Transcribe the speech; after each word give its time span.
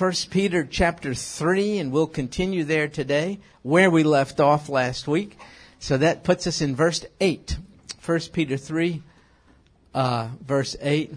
1 0.00 0.12
Peter 0.30 0.64
chapter 0.64 1.12
3, 1.12 1.76
and 1.76 1.92
we'll 1.92 2.06
continue 2.06 2.64
there 2.64 2.88
today 2.88 3.38
where 3.60 3.90
we 3.90 4.02
left 4.02 4.40
off 4.40 4.70
last 4.70 5.06
week. 5.06 5.36
So 5.78 5.98
that 5.98 6.24
puts 6.24 6.46
us 6.46 6.62
in 6.62 6.74
verse 6.74 7.04
8. 7.20 7.58
1 8.06 8.20
Peter 8.32 8.56
3, 8.56 9.02
uh, 9.92 10.28
verse 10.42 10.74
8. 10.80 11.12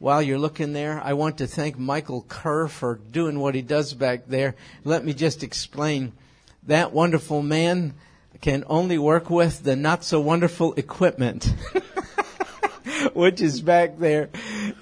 While 0.00 0.20
you're 0.20 0.38
looking 0.38 0.74
there, 0.74 1.00
I 1.02 1.14
want 1.14 1.38
to 1.38 1.46
thank 1.46 1.78
Michael 1.78 2.26
Kerr 2.28 2.68
for 2.68 2.96
doing 3.10 3.38
what 3.38 3.54
he 3.54 3.62
does 3.62 3.94
back 3.94 4.26
there. 4.26 4.54
Let 4.84 5.02
me 5.02 5.14
just 5.14 5.42
explain. 5.42 6.12
That 6.64 6.92
wonderful 6.92 7.40
man 7.40 7.94
can 8.42 8.64
only 8.66 8.98
work 8.98 9.30
with 9.30 9.62
the 9.62 9.76
not 9.76 10.04
so 10.04 10.20
wonderful 10.20 10.74
equipment, 10.74 11.54
which 13.14 13.40
is 13.40 13.62
back 13.62 13.96
there. 13.96 14.28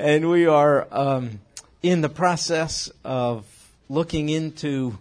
And 0.00 0.29
we 0.29 0.46
are, 0.46 0.88
um, 0.91 1.38
in 1.83 2.01
the 2.01 2.09
process 2.09 2.91
of 3.05 3.47
looking 3.89 4.29
into 4.29 4.98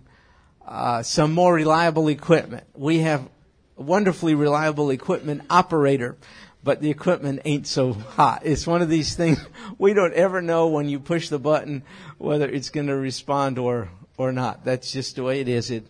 uh, 0.65 1.03
some 1.03 1.33
more 1.33 1.53
reliable 1.53 2.07
equipment. 2.07 2.65
We 2.75 2.99
have 2.99 3.27
wonderfully 3.75 4.35
reliable 4.35 4.89
equipment 4.89 5.43
operator, 5.49 6.17
but 6.63 6.81
the 6.81 6.89
equipment 6.89 7.41
ain't 7.45 7.67
so 7.67 7.93
hot. 7.93 8.41
It's 8.45 8.67
one 8.67 8.81
of 8.81 8.89
these 8.89 9.15
things 9.15 9.39
we 9.77 9.93
don't 9.93 10.13
ever 10.13 10.41
know 10.41 10.67
when 10.67 10.89
you 10.89 10.99
push 10.99 11.29
the 11.29 11.39
button 11.39 11.83
whether 12.17 12.49
it's 12.49 12.69
going 12.69 12.87
to 12.87 12.95
respond 12.95 13.57
or 13.57 13.89
or 14.17 14.33
not. 14.33 14.65
That's 14.65 14.91
just 14.91 15.15
the 15.15 15.23
way 15.23 15.39
it 15.39 15.47
is. 15.47 15.71
It 15.71 15.87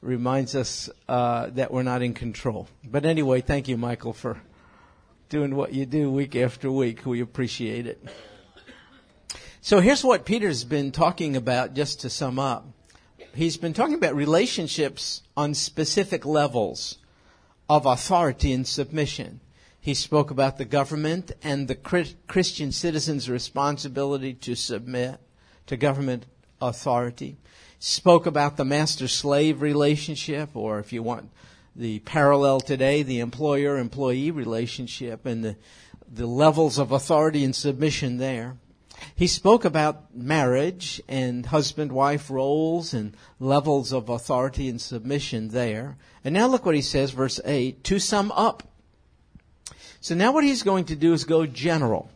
reminds 0.00 0.54
us 0.54 0.88
uh, 1.08 1.50
that 1.50 1.72
we're 1.72 1.82
not 1.82 2.00
in 2.00 2.14
control. 2.14 2.68
But 2.84 3.04
anyway, 3.04 3.40
thank 3.40 3.66
you, 3.66 3.76
Michael, 3.76 4.12
for 4.12 4.40
doing 5.28 5.56
what 5.56 5.72
you 5.72 5.84
do 5.84 6.10
week 6.10 6.36
after 6.36 6.70
week. 6.70 7.04
We 7.04 7.20
appreciate 7.20 7.86
it. 7.86 8.02
So 9.64 9.78
here's 9.78 10.02
what 10.02 10.24
Peter's 10.24 10.64
been 10.64 10.90
talking 10.90 11.36
about, 11.36 11.72
just 11.72 12.00
to 12.00 12.10
sum 12.10 12.40
up. 12.40 12.66
He's 13.32 13.56
been 13.56 13.74
talking 13.74 13.94
about 13.94 14.16
relationships 14.16 15.22
on 15.36 15.54
specific 15.54 16.26
levels 16.26 16.98
of 17.68 17.86
authority 17.86 18.52
and 18.52 18.66
submission. 18.66 19.38
He 19.80 19.94
spoke 19.94 20.32
about 20.32 20.58
the 20.58 20.64
government 20.64 21.30
and 21.44 21.68
the 21.68 21.76
Christian 21.76 22.72
citizen's 22.72 23.30
responsibility 23.30 24.34
to 24.34 24.56
submit 24.56 25.20
to 25.68 25.76
government 25.76 26.26
authority. 26.60 27.36
Spoke 27.78 28.26
about 28.26 28.56
the 28.56 28.64
master-slave 28.64 29.62
relationship, 29.62 30.56
or 30.56 30.80
if 30.80 30.92
you 30.92 31.04
want 31.04 31.30
the 31.76 32.00
parallel 32.00 32.58
today, 32.58 33.04
the 33.04 33.20
employer-employee 33.20 34.32
relationship 34.32 35.24
and 35.24 35.44
the, 35.44 35.56
the 36.12 36.26
levels 36.26 36.78
of 36.78 36.90
authority 36.90 37.44
and 37.44 37.54
submission 37.54 38.16
there. 38.16 38.56
He 39.14 39.26
spoke 39.26 39.64
about 39.64 40.14
marriage 40.14 41.00
and 41.08 41.46
husband 41.46 41.92
wife 41.92 42.30
roles 42.30 42.94
and 42.94 43.16
levels 43.38 43.92
of 43.92 44.08
authority 44.08 44.68
and 44.68 44.80
submission 44.80 45.48
there. 45.48 45.96
And 46.24 46.34
now 46.34 46.46
look 46.46 46.64
what 46.64 46.74
he 46.74 46.82
says, 46.82 47.10
verse 47.10 47.40
8, 47.44 47.84
to 47.84 47.98
sum 47.98 48.32
up. 48.32 48.62
So 50.00 50.14
now 50.14 50.32
what 50.32 50.44
he's 50.44 50.62
going 50.62 50.86
to 50.86 50.96
do 50.96 51.12
is 51.12 51.24
go 51.24 51.46
general. 51.46 52.10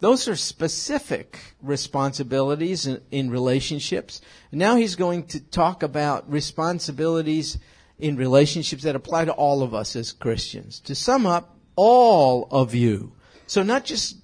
Those 0.00 0.28
are 0.28 0.36
specific 0.36 1.38
responsibilities 1.62 2.86
in, 2.86 3.00
in 3.10 3.30
relationships. 3.30 4.20
Now 4.52 4.76
he's 4.76 4.96
going 4.96 5.26
to 5.28 5.40
talk 5.40 5.82
about 5.82 6.30
responsibilities 6.30 7.58
in 7.98 8.16
relationships 8.16 8.82
that 8.82 8.96
apply 8.96 9.24
to 9.24 9.32
all 9.32 9.62
of 9.62 9.74
us 9.74 9.96
as 9.96 10.12
Christians. 10.12 10.80
To 10.80 10.94
sum 10.94 11.26
up, 11.26 11.56
all 11.76 12.48
of 12.50 12.74
you. 12.74 13.12
So 13.46 13.62
not 13.62 13.84
just 13.84 14.16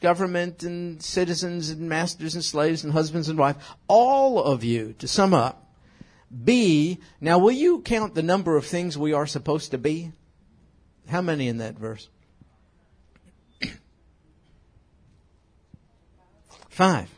government 0.00 0.62
and 0.62 1.02
citizens 1.02 1.70
and 1.70 1.88
masters 1.88 2.34
and 2.34 2.44
slaves 2.44 2.84
and 2.84 2.92
husbands 2.92 3.28
and 3.28 3.38
wives, 3.38 3.58
all 3.88 4.42
of 4.42 4.62
you, 4.64 4.94
to 4.98 5.08
sum 5.08 5.32
up, 5.32 5.66
be, 6.44 6.98
now 7.20 7.38
will 7.38 7.52
you 7.52 7.80
count 7.80 8.14
the 8.14 8.22
number 8.22 8.56
of 8.56 8.66
things 8.66 8.98
we 8.98 9.12
are 9.12 9.26
supposed 9.26 9.70
to 9.70 9.78
be? 9.78 10.12
How 11.08 11.22
many 11.22 11.48
in 11.48 11.58
that 11.58 11.78
verse? 11.78 12.08
five. 16.68 17.08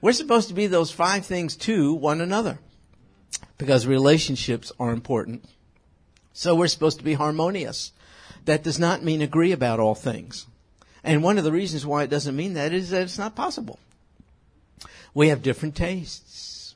We're 0.00 0.12
supposed 0.12 0.48
to 0.48 0.54
be 0.54 0.68
those 0.68 0.90
five 0.90 1.26
things 1.26 1.56
to 1.56 1.92
one 1.94 2.20
another 2.20 2.58
because 3.58 3.86
relationships 3.86 4.70
are 4.78 4.92
important. 4.92 5.44
So 6.32 6.54
we're 6.54 6.68
supposed 6.68 6.98
to 6.98 7.04
be 7.04 7.14
harmonious. 7.14 7.92
That 8.44 8.62
does 8.62 8.78
not 8.78 9.02
mean 9.02 9.22
agree 9.22 9.52
about 9.52 9.80
all 9.80 9.94
things. 9.94 10.46
And 11.06 11.22
one 11.22 11.38
of 11.38 11.44
the 11.44 11.52
reasons 11.52 11.86
why 11.86 12.02
it 12.02 12.10
doesn't 12.10 12.34
mean 12.34 12.54
that 12.54 12.72
is 12.72 12.90
that 12.90 13.02
it's 13.02 13.16
not 13.16 13.36
possible. 13.36 13.78
We 15.14 15.28
have 15.28 15.40
different 15.40 15.76
tastes 15.76 16.74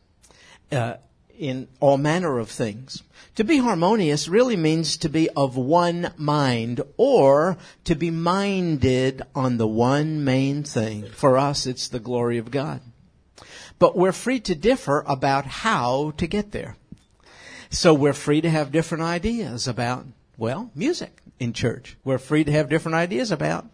uh, 0.70 0.94
in 1.36 1.66
all 1.80 1.98
manner 1.98 2.38
of 2.38 2.48
things. 2.48 3.02
To 3.34 3.44
be 3.44 3.58
harmonious 3.58 4.28
really 4.28 4.56
means 4.56 4.96
to 4.98 5.08
be 5.08 5.28
of 5.30 5.56
one 5.56 6.12
mind 6.16 6.80
or 6.96 7.58
to 7.84 7.96
be 7.96 8.12
minded 8.12 9.22
on 9.34 9.56
the 9.56 9.66
one 9.66 10.22
main 10.22 10.62
thing. 10.62 11.06
For 11.10 11.36
us, 11.36 11.66
it's 11.66 11.88
the 11.88 11.98
glory 11.98 12.38
of 12.38 12.52
God. 12.52 12.82
But 13.80 13.97
we're 13.97 14.12
free 14.12 14.38
to 14.41 14.54
differ 14.54 15.02
about 15.08 15.47
how 15.47 16.12
to 16.18 16.26
get 16.28 16.52
there. 16.52 16.76
So 17.68 17.94
we're 17.94 18.12
free 18.12 18.42
to 18.42 18.50
have 18.50 18.70
different 18.70 19.02
ideas 19.02 19.66
about, 19.66 20.06
well, 20.38 20.70
music 20.76 21.18
in 21.41 21.52
church. 21.52 21.97
We're 22.04 22.18
free 22.18 22.44
to 22.44 22.52
have 22.52 22.68
different 22.68 22.94
ideas 22.94 23.32
about 23.32 23.66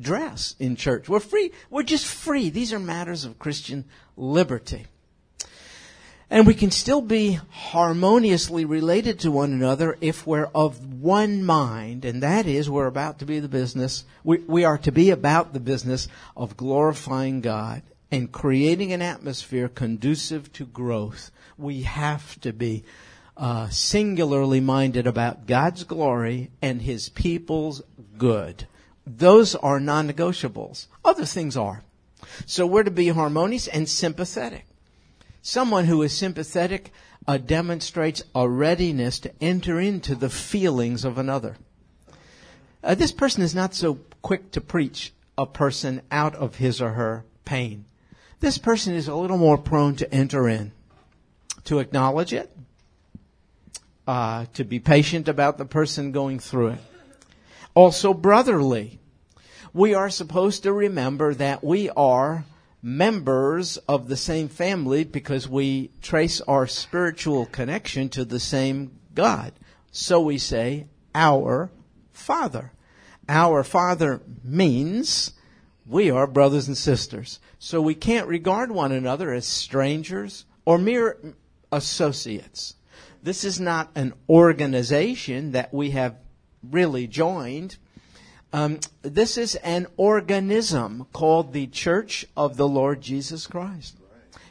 dress 0.00 0.54
in 0.58 0.76
church. 0.76 1.08
We're 1.08 1.20
free. 1.20 1.52
We're 1.70 1.82
just 1.82 2.06
free. 2.06 2.50
These 2.50 2.72
are 2.72 2.78
matters 2.78 3.24
of 3.24 3.38
Christian 3.38 3.84
liberty. 4.16 4.86
And 6.30 6.46
we 6.46 6.54
can 6.54 6.70
still 6.70 7.02
be 7.02 7.38
harmoniously 7.50 8.64
related 8.64 9.20
to 9.20 9.30
one 9.30 9.52
another 9.52 9.98
if 10.00 10.26
we're 10.26 10.48
of 10.54 11.02
one 11.02 11.44
mind, 11.44 12.06
and 12.06 12.22
that 12.22 12.46
is 12.46 12.70
we're 12.70 12.86
about 12.86 13.18
to 13.18 13.26
be 13.26 13.38
the 13.38 13.48
business, 13.48 14.06
we, 14.24 14.38
we 14.38 14.64
are 14.64 14.78
to 14.78 14.90
be 14.90 15.10
about 15.10 15.52
the 15.52 15.60
business 15.60 16.08
of 16.34 16.56
glorifying 16.56 17.42
God 17.42 17.82
and 18.10 18.32
creating 18.32 18.94
an 18.94 19.02
atmosphere 19.02 19.68
conducive 19.68 20.50
to 20.54 20.64
growth. 20.64 21.30
We 21.58 21.82
have 21.82 22.40
to 22.40 22.54
be 22.54 22.84
uh, 23.36 23.68
singularly 23.68 24.60
minded 24.60 25.06
about 25.06 25.46
God's 25.46 25.84
glory 25.84 26.50
and 26.62 26.80
His 26.80 27.10
people's 27.10 27.82
good. 28.16 28.66
Those 29.06 29.54
are 29.54 29.80
non-negotiables. 29.80 30.86
Other 31.04 31.24
things 31.24 31.56
are. 31.56 31.82
So 32.46 32.66
we're 32.66 32.84
to 32.84 32.90
be 32.90 33.08
harmonious 33.08 33.66
and 33.66 33.88
sympathetic. 33.88 34.66
Someone 35.42 35.86
who 35.86 36.02
is 36.02 36.12
sympathetic 36.12 36.92
uh, 37.26 37.38
demonstrates 37.38 38.22
a 38.34 38.48
readiness 38.48 39.18
to 39.20 39.32
enter 39.40 39.80
into 39.80 40.14
the 40.14 40.30
feelings 40.30 41.04
of 41.04 41.18
another. 41.18 41.56
Uh, 42.82 42.94
this 42.94 43.12
person 43.12 43.42
is 43.42 43.54
not 43.54 43.74
so 43.74 43.98
quick 44.22 44.52
to 44.52 44.60
preach 44.60 45.12
a 45.36 45.46
person 45.46 46.02
out 46.10 46.34
of 46.36 46.56
his 46.56 46.80
or 46.80 46.90
her 46.90 47.24
pain. 47.44 47.84
This 48.40 48.58
person 48.58 48.94
is 48.94 49.08
a 49.08 49.14
little 49.14 49.38
more 49.38 49.58
prone 49.58 49.96
to 49.96 50.14
enter 50.14 50.48
in, 50.48 50.72
to 51.64 51.78
acknowledge 51.78 52.32
it, 52.32 52.56
uh, 54.06 54.46
to 54.54 54.64
be 54.64 54.78
patient 54.78 55.28
about 55.28 55.58
the 55.58 55.64
person 55.64 56.12
going 56.12 56.38
through 56.38 56.68
it 56.68 56.80
also 57.74 58.14
brotherly. 58.14 59.00
We 59.72 59.94
are 59.94 60.10
supposed 60.10 60.62
to 60.64 60.72
remember 60.72 61.34
that 61.34 61.64
we 61.64 61.88
are 61.90 62.44
members 62.82 63.76
of 63.88 64.08
the 64.08 64.16
same 64.16 64.48
family 64.48 65.04
because 65.04 65.48
we 65.48 65.90
trace 66.02 66.40
our 66.42 66.66
spiritual 66.66 67.46
connection 67.46 68.08
to 68.10 68.24
the 68.24 68.40
same 68.40 68.98
God. 69.14 69.52
So 69.92 70.20
we 70.20 70.38
say, 70.38 70.86
our 71.14 71.70
Father. 72.12 72.72
Our 73.28 73.62
Father 73.62 74.20
means 74.42 75.32
we 75.86 76.10
are 76.10 76.26
brothers 76.26 76.68
and 76.68 76.76
sisters. 76.76 77.38
So 77.58 77.80
we 77.80 77.94
can't 77.94 78.26
regard 78.26 78.70
one 78.70 78.92
another 78.92 79.32
as 79.32 79.46
strangers 79.46 80.44
or 80.64 80.78
mere 80.78 81.18
associates. 81.70 82.74
This 83.22 83.44
is 83.44 83.60
not 83.60 83.90
an 83.94 84.14
organization 84.28 85.52
that 85.52 85.72
we 85.72 85.90
have 85.90 86.16
really 86.70 87.06
joined. 87.06 87.76
Um, 88.52 88.80
this 89.02 89.38
is 89.38 89.54
an 89.56 89.86
organism 89.96 91.06
called 91.12 91.52
the 91.52 91.66
Church 91.68 92.26
of 92.36 92.56
the 92.56 92.68
Lord 92.68 93.00
Jesus 93.00 93.46
Christ. 93.46 93.96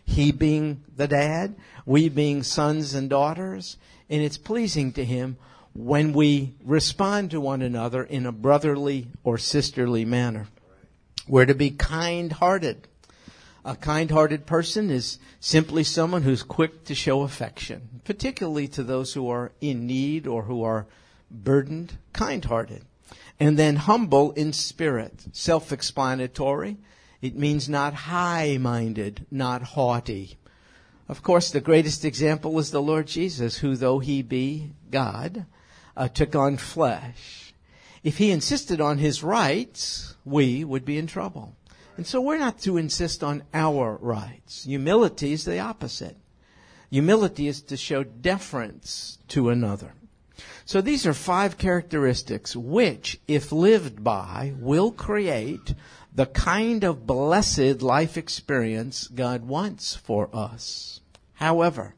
He 0.04 0.32
being 0.32 0.84
the 0.96 1.08
dad, 1.08 1.56
we 1.86 2.10
being 2.10 2.44
sons 2.44 2.94
and 2.94 3.10
daughters, 3.10 3.78
and 4.10 4.22
it's 4.22 4.38
pleasing 4.38 4.92
to 4.94 5.06
Him 5.06 5.38
when 5.74 6.14
we 6.14 6.54
respond 6.66 7.32
to 7.32 7.40
one 7.40 7.62
another 7.62 8.04
in 8.04 8.26
a 8.26 8.32
brotherly 8.32 9.08
or 9.24 9.38
sisterly 9.38 10.04
manner. 10.04 10.48
We're 11.28 11.46
to 11.46 11.56
be 11.56 11.70
kind 11.70 12.32
hearted. 12.32 12.88
A 13.64 13.76
kind 13.76 14.10
hearted 14.10 14.48
person 14.48 14.90
is 14.90 15.20
simply 15.40 15.84
someone 15.84 16.24
who's 16.24 16.44
quick 16.44 16.84
to 16.86 16.96
show 16.96 17.22
affection, 17.22 18.02
particularly 18.04 18.68
to 18.70 18.84
those 18.84 19.14
who 19.14 19.30
are 19.30 19.52
in 19.62 19.86
need 19.86 20.26
or 20.26 20.44
who 20.44 20.64
are 20.64 20.88
burdened, 21.32 21.98
kind 22.14 22.44
hearted. 22.46 22.84
And 23.40 23.58
then 23.58 23.76
humble 23.76 24.32
in 24.34 24.54
spirit, 24.54 25.26
self 25.32 25.72
explanatory, 25.72 26.78
It 27.22 27.36
means 27.36 27.70
not 27.70 27.94
high-minded, 27.94 29.26
not 29.30 29.62
haughty. 29.62 30.38
Of 31.08 31.24
course, 31.24 31.52
the 31.52 31.62
greatest 31.62 32.06
example 32.06 32.58
is 32.60 32.72
the 32.72 32.82
Lord 32.82 33.08
Jesus, 33.08 33.58
who 33.58 33.76
though 33.76 34.00
he 34.00 34.22
be 34.22 34.72
God, 34.90 35.46
uh, 35.96 36.08
took 36.08 36.36
on 36.36 36.58
flesh. 36.58 37.54
If 38.04 38.18
he 38.18 38.32
insisted 38.32 38.82
on 38.82 38.98
his 38.98 39.24
rights, 39.24 40.16
we 40.26 40.64
would 40.64 40.86
be 40.86 40.98
in 40.98 41.08
trouble. 41.08 41.56
And 41.98 42.08
so 42.08 42.22
we're 42.22 42.38
not 42.38 42.60
to 42.62 42.78
insist 42.78 43.24
on 43.24 43.44
our 43.54 43.98
rights. 44.02 44.64
Humility 44.64 45.34
is 45.34 45.46
the 45.46 45.60
opposite. 45.60 46.18
Humility 46.90 47.48
is 47.48 47.62
to 47.64 47.78
show 47.78 48.04
deference 48.04 49.20
to 49.28 49.50
another. 49.50 49.94
So 50.66 50.82
these 50.82 51.06
are 51.08 51.14
five 51.14 51.58
characteristics 51.58 52.56
which, 52.56 53.20
if 53.28 53.52
lived 53.52 54.04
by, 54.04 54.54
will 54.60 54.92
create 54.92 55.74
the 56.14 56.26
kind 56.26 56.84
of 56.84 57.08
blessed 57.08 57.82
life 57.82 58.18
experience 58.18 59.08
God 59.08 59.46
wants 59.46 59.96
for 59.96 60.30
us. 60.34 61.02
However, 61.34 61.96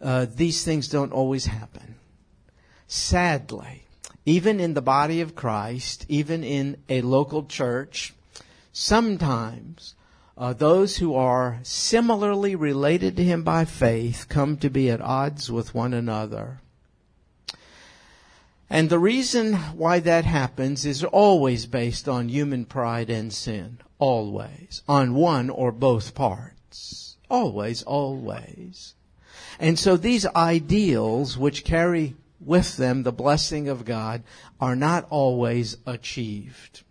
uh, 0.00 0.26
these 0.34 0.64
things 0.64 0.88
don't 0.88 1.12
always 1.12 1.46
happen. 1.46 1.96
Sadly, 2.86 3.84
even 4.24 4.60
in 4.60 4.74
the 4.74 4.82
body 4.82 5.20
of 5.20 5.34
Christ, 5.34 6.06
even 6.08 6.42
in 6.42 6.78
a 6.88 7.02
local 7.02 7.44
church, 7.44 8.14
sometimes 8.72 9.94
uh, 10.36 10.54
those 10.54 10.96
who 10.96 11.14
are 11.14 11.60
similarly 11.62 12.56
related 12.56 13.16
to 13.16 13.24
him 13.24 13.42
by 13.42 13.64
faith 13.64 14.26
come 14.28 14.56
to 14.56 14.70
be 14.70 14.90
at 14.90 15.00
odds 15.00 15.52
with 15.52 15.74
one 15.74 15.92
another. 15.92 16.60
And 18.72 18.88
the 18.88 19.00
reason 19.00 19.54
why 19.54 19.98
that 19.98 20.24
happens 20.24 20.86
is 20.86 21.02
always 21.02 21.66
based 21.66 22.08
on 22.08 22.28
human 22.28 22.64
pride 22.64 23.10
and 23.10 23.32
sin. 23.32 23.80
Always. 23.98 24.82
On 24.88 25.14
one 25.14 25.50
or 25.50 25.72
both 25.72 26.14
parts. 26.14 27.16
Always, 27.28 27.82
always. 27.82 28.94
And 29.58 29.76
so 29.76 29.96
these 29.96 30.24
ideals, 30.36 31.36
which 31.36 31.64
carry 31.64 32.14
with 32.38 32.76
them 32.76 33.02
the 33.02 33.12
blessing 33.12 33.68
of 33.68 33.84
God, 33.84 34.22
are 34.60 34.76
not 34.76 35.06
always 35.10 35.76
achieved. 35.84 36.84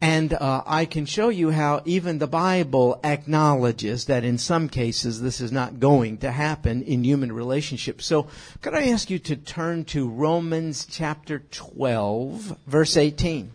And 0.00 0.32
uh, 0.32 0.62
I 0.66 0.86
can 0.86 1.04
show 1.04 1.28
you 1.28 1.50
how 1.50 1.82
even 1.84 2.18
the 2.18 2.26
Bible 2.26 2.98
acknowledges 3.04 4.06
that 4.06 4.24
in 4.24 4.38
some 4.38 4.68
cases 4.68 5.20
this 5.20 5.40
is 5.40 5.52
not 5.52 5.78
going 5.78 6.18
to 6.18 6.30
happen 6.30 6.82
in 6.82 7.04
human 7.04 7.32
relationships. 7.32 8.06
So 8.06 8.26
could 8.62 8.74
I 8.74 8.88
ask 8.88 9.10
you 9.10 9.18
to 9.18 9.36
turn 9.36 9.84
to 9.86 10.08
Romans 10.08 10.86
chapter 10.90 11.40
12, 11.50 12.56
verse 12.66 12.96
18. 12.96 13.52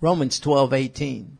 Romans 0.00 0.38
12, 0.40 0.72
18. 0.74 1.38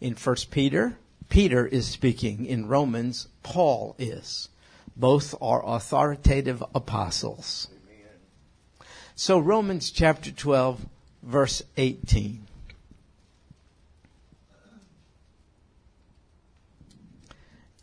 In 0.00 0.14
1 0.14 0.36
Peter 0.50 0.96
Peter 1.28 1.66
is 1.66 1.86
speaking. 1.86 2.46
In 2.46 2.68
Romans, 2.68 3.28
Paul 3.42 3.94
is. 3.98 4.48
Both 4.96 5.34
are 5.40 5.64
authoritative 5.64 6.62
apostles. 6.74 7.68
So 9.14 9.38
Romans 9.38 9.90
chapter 9.90 10.30
12, 10.30 10.86
verse 11.22 11.62
18. 11.76 12.47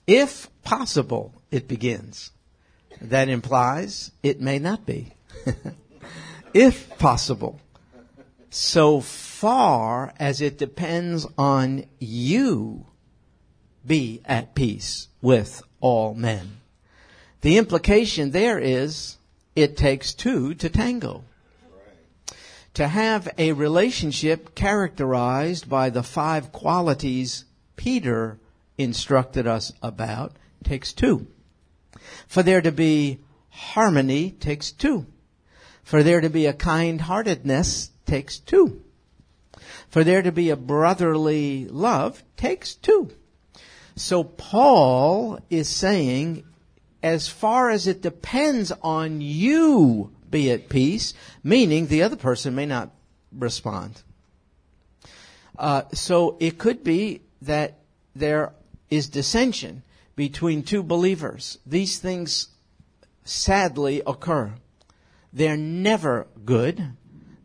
If 0.07 0.49
possible, 0.63 1.33
it 1.51 1.67
begins. 1.67 2.31
That 3.01 3.29
implies 3.29 4.11
it 4.23 4.39
may 4.39 4.59
not 4.59 4.85
be. 4.85 5.13
if 6.53 6.97
possible. 6.97 7.59
So 8.49 9.01
far 9.01 10.13
as 10.17 10.41
it 10.41 10.57
depends 10.57 11.27
on 11.37 11.85
you 11.99 12.85
be 13.85 14.21
at 14.25 14.55
peace 14.55 15.09
with 15.21 15.61
all 15.81 16.13
men. 16.13 16.57
The 17.41 17.57
implication 17.57 18.31
there 18.31 18.57
is 18.57 19.17
it 19.55 19.77
takes 19.77 20.13
two 20.13 20.53
to 20.55 20.69
tango. 20.69 21.23
To 22.75 22.87
have 22.87 23.29
a 23.37 23.53
relationship 23.53 24.55
characterized 24.55 25.69
by 25.69 25.89
the 25.89 26.03
five 26.03 26.51
qualities 26.51 27.45
Peter 27.75 28.39
instructed 28.77 29.47
us 29.47 29.71
about 29.81 30.33
takes 30.63 30.93
two. 30.93 31.27
For 32.27 32.43
there 32.43 32.61
to 32.61 32.71
be 32.71 33.19
harmony 33.49 34.31
takes 34.31 34.71
two. 34.71 35.05
For 35.83 36.03
there 36.03 36.21
to 36.21 36.29
be 36.29 36.45
a 36.45 36.53
kind-heartedness 36.53 37.91
takes 38.05 38.39
two. 38.39 38.81
For 39.89 40.03
there 40.03 40.21
to 40.21 40.31
be 40.31 40.49
a 40.49 40.55
brotherly 40.55 41.67
love 41.67 42.23
takes 42.35 42.75
two. 42.75 43.11
So 43.95 44.23
Paul 44.23 45.39
is 45.49 45.69
saying, 45.69 46.43
as 47.01 47.29
far 47.29 47.69
as 47.69 47.87
it 47.87 48.01
depends 48.01 48.71
on 48.81 49.21
you, 49.21 50.11
be 50.29 50.51
at 50.51 50.69
peace, 50.69 51.13
meaning 51.43 51.87
the 51.87 52.03
other 52.03 52.17
person 52.17 52.55
may 52.55 52.65
not 52.65 52.89
respond. 53.31 54.01
Uh, 55.57 55.83
so 55.93 56.35
it 56.39 56.57
could 56.57 56.83
be 56.83 57.21
that 57.43 57.79
there 58.15 58.51
is 58.95 59.09
dissension 59.09 59.83
between 60.15 60.63
two 60.63 60.81
believers. 60.81 61.59
These 61.65 61.99
things 61.99 62.47
sadly 63.25 64.01
occur. 64.07 64.53
They're 65.33 65.57
never 65.57 66.27
good. 66.45 66.93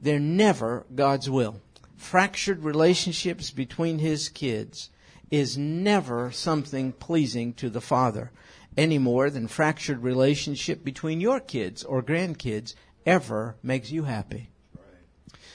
They're 0.01 0.21
never 0.21 0.87
God's 0.95 1.29
will. 1.29 1.61
Fractured 1.97 2.63
relationships 2.63 3.51
between 3.51 3.99
his 3.99 4.29
kids 4.29 4.91
is 5.31 5.59
never 5.59 6.31
something 6.31 6.93
pleasing 6.93 7.53
to 7.55 7.69
the 7.69 7.81
Father 7.81 8.31
any 8.77 8.99
more 8.99 9.29
than 9.29 9.49
fractured 9.49 10.03
relationship 10.03 10.85
between 10.85 11.21
your 11.21 11.41
kids 11.41 11.83
or 11.83 12.03
grandkids 12.03 12.75
ever 13.05 13.57
makes 13.63 13.91
you 13.91 14.05
happy. 14.05 14.51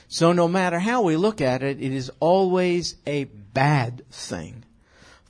So 0.08 0.34
no 0.34 0.48
matter 0.48 0.80
how 0.80 1.02
we 1.02 1.16
look 1.16 1.40
at 1.40 1.64
it, 1.64 1.82
it 1.82 1.92
is 1.94 2.12
always 2.20 2.96
a 3.08 3.24
bad 3.24 4.04
thing 4.12 4.65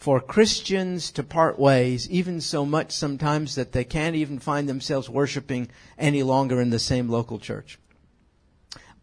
for 0.05 0.21
Christians 0.21 1.09
to 1.09 1.23
part 1.23 1.57
ways, 1.57 2.07
even 2.11 2.39
so 2.39 2.63
much 2.63 2.91
sometimes 2.91 3.55
that 3.55 3.71
they 3.71 3.83
can't 3.83 4.15
even 4.15 4.37
find 4.37 4.69
themselves 4.69 5.09
worshiping 5.09 5.67
any 5.97 6.21
longer 6.21 6.61
in 6.61 6.69
the 6.69 6.77
same 6.77 7.09
local 7.09 7.39
church. 7.39 7.79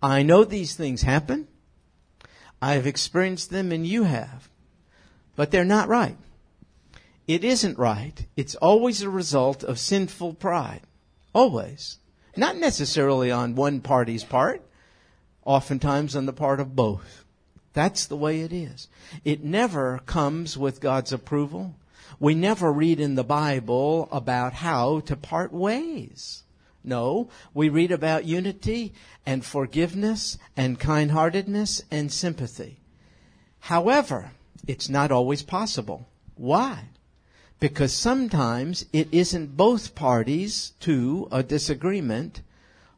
I 0.01 0.23
know 0.23 0.45
these 0.45 0.77
things 0.77 1.03
happen. 1.03 1.49
I've 2.63 2.87
experienced 2.87 3.51
them 3.51 3.73
and 3.73 3.85
you 3.85 4.05
have 4.05 4.49
but 5.35 5.51
they're 5.51 5.65
not 5.65 5.89
right. 5.89 6.17
It 7.27 7.43
isn't 7.43 7.79
right. 7.79 8.27
It's 8.37 8.55
always 8.55 9.03
a 9.03 9.11
result 9.11 9.65
of 9.65 9.79
sinful 9.79 10.35
pride. 10.35 10.83
Always. 11.35 11.99
Not 12.37 12.57
necessarily 12.57 13.31
on 13.31 13.57
one 13.57 13.81
party's 13.81 14.23
part, 14.23 14.63
oftentimes 15.45 16.15
on 16.15 16.27
the 16.27 16.33
part 16.33 16.61
of 16.61 16.77
both. 16.77 17.22
That's 17.73 18.07
the 18.07 18.17
way 18.17 18.41
it 18.41 18.53
is. 18.53 18.89
It 19.25 19.43
never 19.43 20.01
comes 20.07 20.59
with 20.59 20.81
God's 20.81 21.13
approval. 21.13 21.75
We 22.21 22.35
never 22.35 22.73
read 22.73 23.01
in 23.01 23.15
the 23.15 23.25
Bible 23.25 24.09
about 24.13 24.53
how 24.55 25.01
to 25.01 25.17
part 25.17 25.53
ways. 25.53 26.43
No, 26.85 27.29
we 27.55 27.69
read 27.69 27.93
about 27.93 28.25
unity 28.25 28.93
and 29.25 29.45
forgiveness 29.45 30.37
and 30.57 30.81
kindheartedness 30.81 31.83
and 31.91 32.13
sympathy. 32.13 32.81
However, 33.61 34.33
it's 34.67 34.89
not 34.89 35.13
always 35.13 35.43
possible. 35.43 36.09
Why? 36.35 36.87
Because 37.61 37.93
sometimes 37.93 38.85
it 38.93 39.09
isn't 39.13 39.57
both 39.57 39.95
parties 39.95 40.73
to 40.81 41.29
a 41.31 41.43
disagreement 41.43 42.43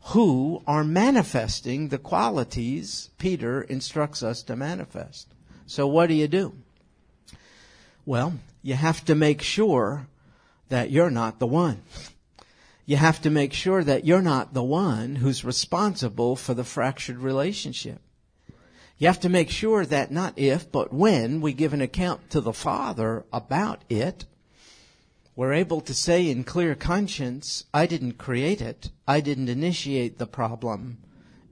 who 0.08 0.62
are 0.66 0.84
manifesting 0.84 1.88
the 1.88 1.99
qualities 1.99 3.08
Peter 3.16 3.62
instructs 3.62 4.23
us 4.23 4.42
to 4.42 4.54
manifest. 4.54 5.28
So 5.66 5.87
what 5.87 6.08
do 6.08 6.14
you 6.14 6.28
do? 6.28 6.54
Well, 8.04 8.34
you 8.62 8.75
have 8.75 9.04
to 9.06 9.14
make 9.14 9.40
sure 9.40 10.06
that 10.68 10.90
you're 10.90 11.11
not 11.11 11.38
the 11.38 11.46
one. 11.46 11.80
You 12.84 12.96
have 12.96 13.23
to 13.23 13.30
make 13.30 13.54
sure 13.54 13.82
that 13.82 14.04
you're 14.04 14.20
not 14.20 14.52
the 14.52 14.62
one 14.62 15.16
who's 15.16 15.42
responsible 15.42 16.37
for 16.37 16.52
the 16.52 16.64
fractured 16.64 17.18
relationship. 17.18 18.00
You 18.99 19.06
have 19.06 19.20
to 19.20 19.30
make 19.30 19.49
sure 19.49 19.87
that 19.87 20.12
not 20.12 20.38
if, 20.38 20.70
but 20.70 20.92
when 20.92 21.40
we 21.40 21.54
give 21.54 21.73
an 21.73 21.80
account 21.80 22.28
to 22.30 22.42
the 22.42 22.52
Father 22.52 23.25
about 23.32 23.82
it, 23.88 24.26
we're 25.37 25.53
able 25.53 25.81
to 25.83 25.95
say 25.95 26.31
in 26.31 26.45
clear 26.45 26.75
conscience, 26.75 27.64
I 27.73 27.87
didn't 27.87 28.19
create 28.19 28.61
it. 28.61 28.91
I 29.07 29.21
didn't 29.21 29.49
initiate 29.49 30.19
the 30.19 30.26
problem. 30.26 30.99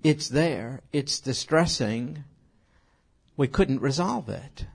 It's 0.02 0.28
there. 0.28 0.80
It's 0.92 1.20
distressing. 1.20 2.24
We 3.36 3.48
couldn't 3.48 3.80
resolve 3.80 4.28
it. 4.28 4.66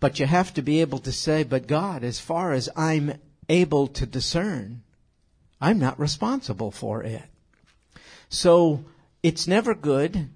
But 0.00 0.18
you 0.18 0.26
have 0.26 0.54
to 0.54 0.62
be 0.62 0.80
able 0.80 0.98
to 1.00 1.12
say, 1.12 1.42
but 1.42 1.66
God, 1.66 2.04
as 2.04 2.20
far 2.20 2.52
as 2.52 2.68
I'm 2.76 3.18
able 3.48 3.88
to 3.88 4.06
discern, 4.06 4.82
I'm 5.60 5.78
not 5.78 5.98
responsible 5.98 6.70
for 6.70 7.02
it. 7.02 7.24
So 8.28 8.84
it's 9.22 9.48
never 9.48 9.74
good 9.74 10.28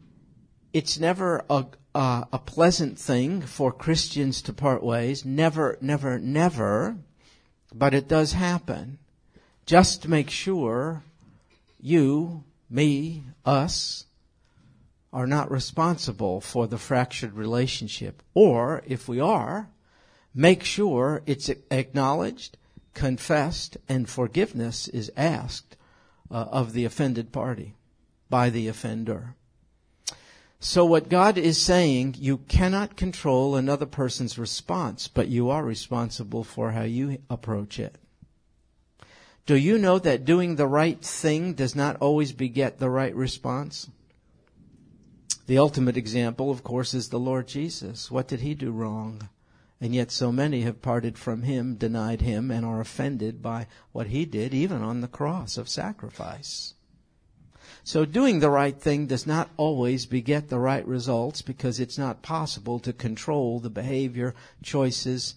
it's 0.73 0.99
never 0.99 1.45
a, 1.51 1.67
uh, 1.95 2.25
a 2.33 2.39
pleasant 2.39 2.99
thing 2.99 3.43
for 3.43 3.73
Christians 3.73 4.43
to 4.43 4.53
part 4.53 4.83
ways. 4.83 5.25
Never, 5.25 5.77
never, 5.81 6.19
never. 6.19 6.97
But 7.75 7.95
it 7.95 8.09
does 8.09 8.33
happen. 8.33 8.99
Just 9.67 10.09
make 10.09 10.31
sure 10.31 11.03
you, 11.81 12.45
me, 12.71 13.25
us, 13.45 14.05
are 15.13 15.27
not 15.27 15.51
responsible 15.51 16.41
for 16.41 16.67
the 16.67 16.79
fractured 16.79 17.35
relationship. 17.35 18.23
Or, 18.35 18.83
if 18.87 19.09
we 19.09 19.21
are, 19.21 19.69
make 20.35 20.65
sure 20.65 21.23
it's 21.27 21.51
acknowledged, 21.71 22.57
confessed, 22.95 23.77
and 23.89 24.09
forgiveness 24.09 24.89
is 24.89 25.13
asked 25.17 25.77
uh, 26.31 26.47
of 26.51 26.73
the 26.73 26.87
offended 26.87 27.31
party 27.33 27.75
by 28.31 28.49
the 28.49 28.69
offender. 28.69 29.35
So 30.65 30.85
what 30.85 31.09
God 31.09 31.39
is 31.39 31.61
saying, 31.61 32.15
you 32.21 32.39
cannot 32.39 32.95
control 32.97 33.57
another 33.57 33.85
person's 33.85 34.39
response, 34.39 35.09
but 35.09 35.27
you 35.27 35.51
are 35.51 35.65
responsible 35.65 36.45
for 36.45 36.71
how 36.71 36.85
you 36.85 37.19
approach 37.29 37.81
it. 37.81 37.99
Do 39.45 39.57
you 39.57 39.77
know 39.77 39.99
that 39.99 40.25
doing 40.25 40.55
the 40.55 40.69
right 40.69 41.01
thing 41.01 41.55
does 41.55 41.75
not 41.75 41.97
always 41.97 42.31
beget 42.31 42.79
the 42.79 42.89
right 42.89 43.13
response? 43.13 43.91
The 45.49 45.59
ultimate 45.59 45.97
example, 45.97 46.53
of 46.53 46.63
course, 46.63 46.95
is 46.95 47.09
the 47.09 47.19
Lord 47.19 47.49
Jesus. 47.49 48.09
What 48.09 48.29
did 48.29 48.39
he 48.39 48.55
do 48.55 48.71
wrong? 48.71 49.31
And 49.81 49.93
yet 49.93 50.13
so 50.13 50.31
many 50.31 50.61
have 50.61 50.81
parted 50.81 51.19
from 51.19 51.43
him, 51.43 51.75
denied 51.75 52.21
him, 52.21 52.53
and 52.53 52.65
are 52.65 52.81
offended 52.81 53.43
by 53.43 53.67
what 53.91 54.07
he 54.07 54.25
did, 54.25 54.55
even 54.55 54.81
on 54.81 55.01
the 55.01 55.09
cross 55.09 55.59
of 55.59 55.69
sacrifice. 55.69 56.75
So 57.85 58.05
doing 58.05 58.39
the 58.39 58.51
right 58.51 58.79
thing 58.79 59.07
does 59.07 59.27
not 59.27 59.51
always 59.57 60.07
beget 60.07 60.49
the 60.49 60.59
right 60.59 60.87
results 60.87 61.43
because 61.43 61.81
it's 61.81 61.99
not 61.99 62.23
possible 62.23 62.79
to 62.81 62.93
control 62.93 63.59
the 63.59 63.71
behavior, 63.71 64.35
choices, 64.63 65.35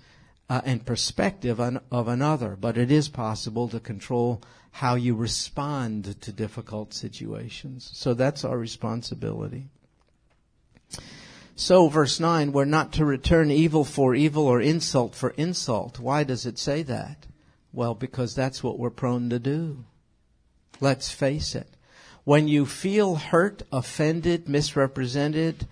uh, 0.50 0.62
and 0.64 0.86
perspective 0.86 1.60
on, 1.60 1.82
of 1.92 2.08
another, 2.08 2.56
but 2.56 2.78
it 2.78 2.92
is 2.92 3.10
possible 3.10 3.68
to 3.70 3.80
control 3.80 4.42
how 4.72 4.96
you 4.96 5.16
respond 5.16 6.22
to 6.22 6.32
difficult 6.32 6.94
situations. 6.94 7.90
So 7.94 8.14
that's 8.14 8.44
our 8.46 8.58
responsibility. 8.58 9.66
So, 11.56 11.88
verse 11.88 12.20
9, 12.20 12.52
we're 12.52 12.66
not 12.66 12.92
to 12.94 13.06
return 13.06 13.50
evil 13.50 13.86
for 13.86 14.14
evil 14.14 14.46
or 14.46 14.62
insult 14.62 15.16
for 15.16 15.30
insult. 15.32 16.00
Why 16.00 16.26
does 16.26 16.46
it 16.46 16.60
say 16.60 16.84
that? 16.84 17.26
Well, 17.72 17.96
because 17.96 18.36
that's 18.36 18.62
what 18.62 18.78
we're 18.78 18.90
prone 18.90 19.30
to 19.30 19.40
do. 19.40 19.86
Let's 20.82 21.10
face 21.10 21.56
it. 21.56 21.70
When 22.26 22.48
you 22.48 22.66
feel 22.66 23.16
hurt, 23.16 23.62
offended, 23.72 24.50
misrepresented, 24.50 25.68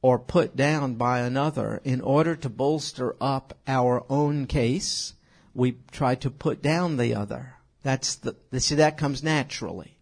or 0.00 0.20
put 0.20 0.54
down 0.54 0.94
by 0.94 1.18
another, 1.18 1.80
in 1.82 2.00
order 2.00 2.36
to 2.36 2.48
bolster 2.48 3.16
up 3.20 3.58
our 3.66 4.04
own 4.08 4.46
case, 4.46 5.14
we 5.52 5.78
try 5.90 6.14
to 6.14 6.30
put 6.30 6.62
down 6.62 6.96
the 6.96 7.16
other. 7.16 7.54
That's 7.82 8.14
the, 8.14 8.36
see, 8.60 8.76
that 8.76 8.96
comes 8.96 9.24
naturally. 9.24 9.98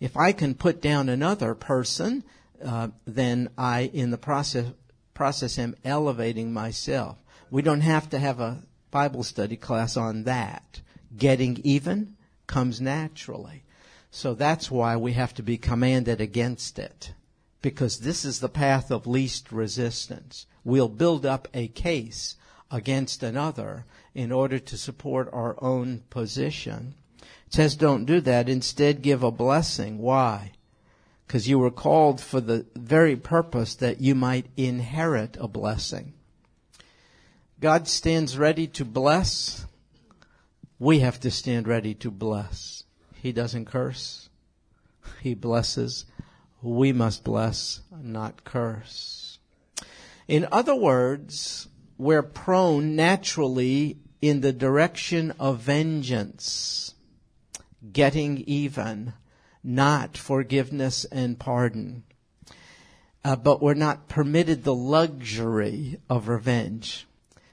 If 0.00 0.16
I 0.16 0.32
can 0.32 0.54
put 0.54 0.82
down 0.82 1.08
another 1.08 1.54
person, 1.54 2.24
uh, 2.64 2.88
then 3.06 3.50
I, 3.56 3.90
in 3.94 4.10
the 4.10 4.18
process, 4.18 4.66
process 5.14 5.60
am 5.60 5.76
elevating 5.84 6.52
myself. 6.52 7.18
We 7.52 7.62
don't 7.62 7.82
have 7.82 8.10
to 8.10 8.18
have 8.18 8.40
a 8.40 8.64
Bible 8.90 9.22
study 9.22 9.56
class 9.56 9.96
on 9.96 10.24
that. 10.24 10.80
Getting 11.16 11.60
even 11.62 12.16
comes 12.48 12.80
naturally. 12.80 13.62
So 14.16 14.32
that's 14.32 14.70
why 14.70 14.96
we 14.96 15.14
have 15.14 15.34
to 15.34 15.42
be 15.42 15.56
commanded 15.58 16.20
against 16.20 16.78
it. 16.78 17.14
Because 17.60 17.98
this 17.98 18.24
is 18.24 18.38
the 18.38 18.48
path 18.48 18.92
of 18.92 19.08
least 19.08 19.50
resistance. 19.50 20.46
We'll 20.62 20.88
build 20.88 21.26
up 21.26 21.48
a 21.52 21.66
case 21.66 22.36
against 22.70 23.24
another 23.24 23.86
in 24.14 24.30
order 24.30 24.60
to 24.60 24.78
support 24.78 25.28
our 25.32 25.56
own 25.60 26.04
position. 26.10 26.94
It 27.18 27.54
says 27.54 27.74
don't 27.74 28.04
do 28.04 28.20
that. 28.20 28.48
Instead 28.48 29.02
give 29.02 29.24
a 29.24 29.32
blessing. 29.32 29.98
Why? 29.98 30.52
Because 31.26 31.48
you 31.48 31.58
were 31.58 31.72
called 31.72 32.20
for 32.20 32.40
the 32.40 32.66
very 32.76 33.16
purpose 33.16 33.74
that 33.74 34.00
you 34.00 34.14
might 34.14 34.46
inherit 34.56 35.36
a 35.40 35.48
blessing. 35.48 36.14
God 37.58 37.88
stands 37.88 38.38
ready 38.38 38.68
to 38.68 38.84
bless. 38.84 39.66
We 40.78 41.00
have 41.00 41.18
to 41.18 41.32
stand 41.32 41.66
ready 41.66 41.94
to 41.94 42.12
bless. 42.12 42.83
He 43.24 43.32
doesn't 43.32 43.64
curse. 43.64 44.28
He 45.22 45.32
blesses. 45.32 46.04
We 46.60 46.92
must 46.92 47.24
bless, 47.24 47.80
not 47.90 48.44
curse. 48.44 49.38
In 50.28 50.46
other 50.52 50.74
words, 50.74 51.66
we're 51.96 52.22
prone 52.22 52.94
naturally 52.94 53.96
in 54.20 54.42
the 54.42 54.52
direction 54.52 55.32
of 55.40 55.60
vengeance, 55.60 56.96
getting 57.90 58.44
even, 58.46 59.14
not 59.62 60.18
forgiveness 60.18 61.06
and 61.06 61.38
pardon. 61.38 62.02
Uh, 63.24 63.36
but 63.36 63.62
we're 63.62 63.72
not 63.72 64.06
permitted 64.06 64.64
the 64.64 64.74
luxury 64.74 65.98
of 66.10 66.28
revenge. 66.28 67.06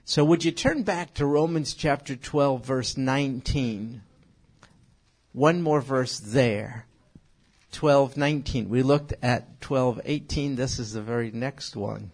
So 0.03 0.25
would 0.25 0.43
you 0.43 0.51
turn 0.51 0.83
back 0.83 1.13
to 1.13 1.25
Romans 1.25 1.73
chapter 1.73 2.17
12 2.17 2.65
verse 2.65 2.97
19? 2.97 4.01
One 5.33 5.61
more 5.61 5.81
verse 5.81 6.19
there. 6.19 6.85
12:19. 7.71 8.67
We 8.67 8.83
looked 8.83 9.13
at 9.21 9.61
12:18. 9.61 10.55
This 10.55 10.77
is 10.77 10.93
the 10.93 11.01
very 11.01 11.31
next 11.31 11.75
one. 11.75 12.11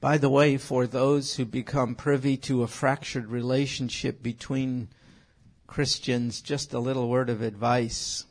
By 0.00 0.16
the 0.16 0.30
way, 0.30 0.56
for 0.58 0.86
those 0.86 1.34
who 1.34 1.44
become 1.44 1.96
privy 1.96 2.36
to 2.38 2.62
a 2.62 2.68
fractured 2.68 3.26
relationship 3.26 4.22
between 4.22 4.88
Christians, 5.66 6.40
just 6.40 6.72
a 6.72 6.78
little 6.78 7.08
word 7.08 7.28
of 7.28 7.42
advice 7.42 8.24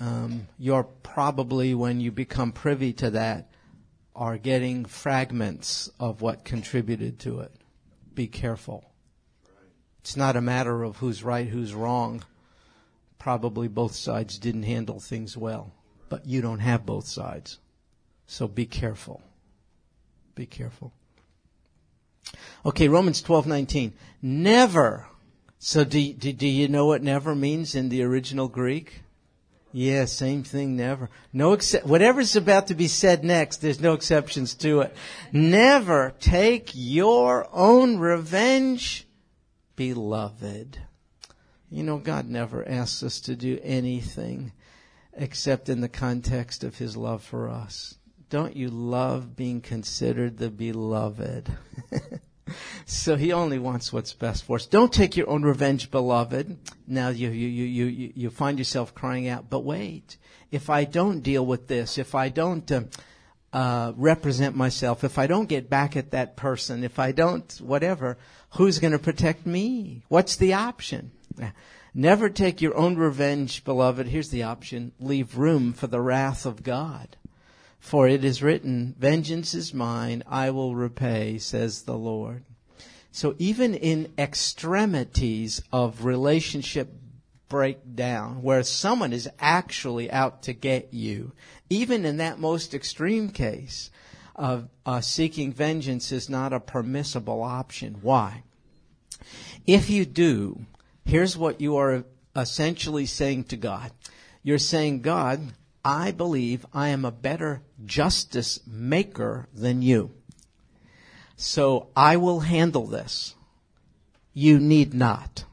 um, 0.00 0.46
you're 0.58 0.84
probably, 0.84 1.74
when 1.74 2.00
you 2.00 2.12
become 2.12 2.52
privy 2.52 2.92
to 2.94 3.10
that, 3.10 3.50
are 4.14 4.38
getting 4.38 4.84
fragments 4.84 5.90
of 5.98 6.20
what 6.20 6.44
contributed 6.44 7.18
to 7.20 7.40
it. 7.40 7.52
Be 8.14 8.26
careful. 8.26 8.84
It's 10.00 10.16
not 10.16 10.36
a 10.36 10.40
matter 10.40 10.82
of 10.82 10.96
who's 10.96 11.22
right, 11.22 11.46
who's 11.46 11.74
wrong. 11.74 12.24
Probably 13.18 13.68
both 13.68 13.94
sides 13.94 14.38
didn't 14.38 14.62
handle 14.64 15.00
things 15.00 15.36
well, 15.36 15.72
but 16.08 16.26
you 16.26 16.40
don't 16.40 16.60
have 16.60 16.86
both 16.86 17.06
sides. 17.06 17.58
So 18.26 18.48
be 18.48 18.66
careful. 18.66 19.22
Be 20.34 20.46
careful. 20.46 20.92
Okay, 22.64 22.88
Romans 22.88 23.22
12:19. 23.22 23.92
Never. 24.22 25.06
So 25.58 25.84
do, 25.84 26.12
do, 26.12 26.32
do 26.32 26.46
you 26.46 26.68
know 26.68 26.86
what 26.86 27.02
never 27.02 27.34
means 27.34 27.74
in 27.74 27.88
the 27.88 28.02
original 28.02 28.48
Greek? 28.48 29.02
Yeah, 29.72 30.06
same 30.06 30.44
thing, 30.44 30.76
never. 30.76 31.10
No 31.32 31.52
except, 31.52 31.86
whatever's 31.86 32.36
about 32.36 32.68
to 32.68 32.74
be 32.74 32.88
said 32.88 33.22
next, 33.22 33.58
there's 33.58 33.80
no 33.80 33.92
exceptions 33.92 34.54
to 34.56 34.80
it. 34.80 34.96
Never 35.30 36.14
take 36.18 36.70
your 36.74 37.46
own 37.52 37.98
revenge, 37.98 39.06
beloved. 39.76 40.78
You 41.70 41.82
know, 41.82 41.98
God 41.98 42.28
never 42.28 42.66
asks 42.66 43.02
us 43.02 43.20
to 43.22 43.36
do 43.36 43.58
anything 43.62 44.52
except 45.12 45.68
in 45.68 45.82
the 45.82 45.88
context 45.88 46.64
of 46.64 46.78
His 46.78 46.96
love 46.96 47.22
for 47.22 47.50
us. 47.50 47.98
Don't 48.30 48.56
you 48.56 48.68
love 48.68 49.36
being 49.36 49.60
considered 49.60 50.38
the 50.38 50.50
beloved? 50.50 51.52
so 52.86 53.16
he 53.16 53.32
only 53.32 53.58
wants 53.58 53.92
what's 53.92 54.12
best 54.12 54.44
for 54.44 54.56
us. 54.56 54.66
Don't 54.66 54.92
take 54.92 55.16
your 55.16 55.28
own 55.28 55.42
revenge, 55.42 55.90
beloved. 55.90 56.56
Now 56.86 57.08
you, 57.08 57.30
you, 57.30 57.48
you, 57.48 57.86
you, 57.86 58.12
you 58.14 58.30
find 58.30 58.58
yourself 58.58 58.94
crying 58.94 59.28
out, 59.28 59.50
but 59.50 59.64
wait, 59.64 60.16
if 60.50 60.70
I 60.70 60.84
don't 60.84 61.20
deal 61.20 61.44
with 61.44 61.68
this, 61.68 61.98
if 61.98 62.14
I 62.14 62.28
don't 62.28 62.70
uh, 62.70 62.82
uh, 63.52 63.92
represent 63.96 64.56
myself, 64.56 65.04
if 65.04 65.18
I 65.18 65.26
don't 65.26 65.48
get 65.48 65.70
back 65.70 65.96
at 65.96 66.10
that 66.12 66.36
person, 66.36 66.84
if 66.84 66.98
I 66.98 67.12
don't 67.12 67.52
whatever, 67.60 68.18
who's 68.50 68.78
going 68.78 68.92
to 68.92 68.98
protect 68.98 69.46
me? 69.46 70.02
What's 70.08 70.36
the 70.36 70.54
option? 70.54 71.12
Never 71.94 72.28
take 72.28 72.60
your 72.60 72.76
own 72.76 72.96
revenge, 72.96 73.64
beloved. 73.64 74.08
Here's 74.08 74.30
the 74.30 74.42
option. 74.42 74.92
Leave 75.00 75.36
room 75.36 75.72
for 75.72 75.86
the 75.86 76.00
wrath 76.00 76.46
of 76.46 76.62
God. 76.62 77.16
For 77.78 78.08
it 78.08 78.24
is 78.24 78.42
written, 78.42 78.94
Vengeance 78.98 79.54
is 79.54 79.72
mine, 79.72 80.22
I 80.26 80.50
will 80.50 80.74
repay, 80.74 81.38
says 81.38 81.82
the 81.82 81.96
Lord. 81.96 82.44
So 83.10 83.34
even 83.38 83.74
in 83.74 84.12
extremities 84.18 85.62
of 85.72 86.04
relationship 86.04 86.92
breakdown, 87.48 88.42
where 88.42 88.62
someone 88.62 89.12
is 89.12 89.28
actually 89.38 90.10
out 90.10 90.42
to 90.42 90.52
get 90.52 90.92
you, 90.92 91.32
even 91.70 92.04
in 92.04 92.18
that 92.18 92.38
most 92.38 92.74
extreme 92.74 93.30
case 93.30 93.90
of 94.36 94.68
uh, 94.86 95.00
seeking 95.00 95.52
vengeance 95.52 96.12
is 96.12 96.28
not 96.28 96.52
a 96.52 96.60
permissible 96.60 97.42
option. 97.42 97.96
Why? 98.02 98.42
If 99.66 99.90
you 99.90 100.04
do, 100.04 100.66
here's 101.04 101.36
what 101.36 101.60
you 101.60 101.76
are 101.76 102.04
essentially 102.36 103.06
saying 103.06 103.44
to 103.44 103.56
God. 103.56 103.90
You're 104.42 104.58
saying, 104.58 105.02
God, 105.02 105.40
I 105.84 106.10
believe 106.10 106.66
I 106.72 106.88
am 106.88 107.04
a 107.04 107.12
better 107.12 107.62
justice 107.84 108.60
maker 108.66 109.48
than 109.54 109.82
you. 109.82 110.12
So 111.36 111.88
I 111.94 112.16
will 112.16 112.40
handle 112.40 112.86
this. 112.86 113.34
You 114.34 114.58
need 114.58 114.92
not. 114.92 115.44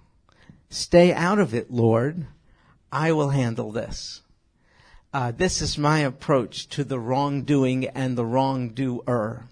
Stay 0.70 1.14
out 1.14 1.40
of 1.40 1.54
it, 1.54 1.72
Lord. 1.72 2.28
I 2.92 3.12
will 3.12 3.30
handle 3.30 3.72
this. 3.72 4.22
Uh, 5.14 5.32
this 5.32 5.62
is 5.62 5.78
my 5.78 6.00
approach 6.00 6.68
to 6.70 6.84
the 6.84 7.00
wrongdoing 7.00 7.86
and 7.88 8.18
the 8.18 8.26
wrongdoer. 8.26 9.46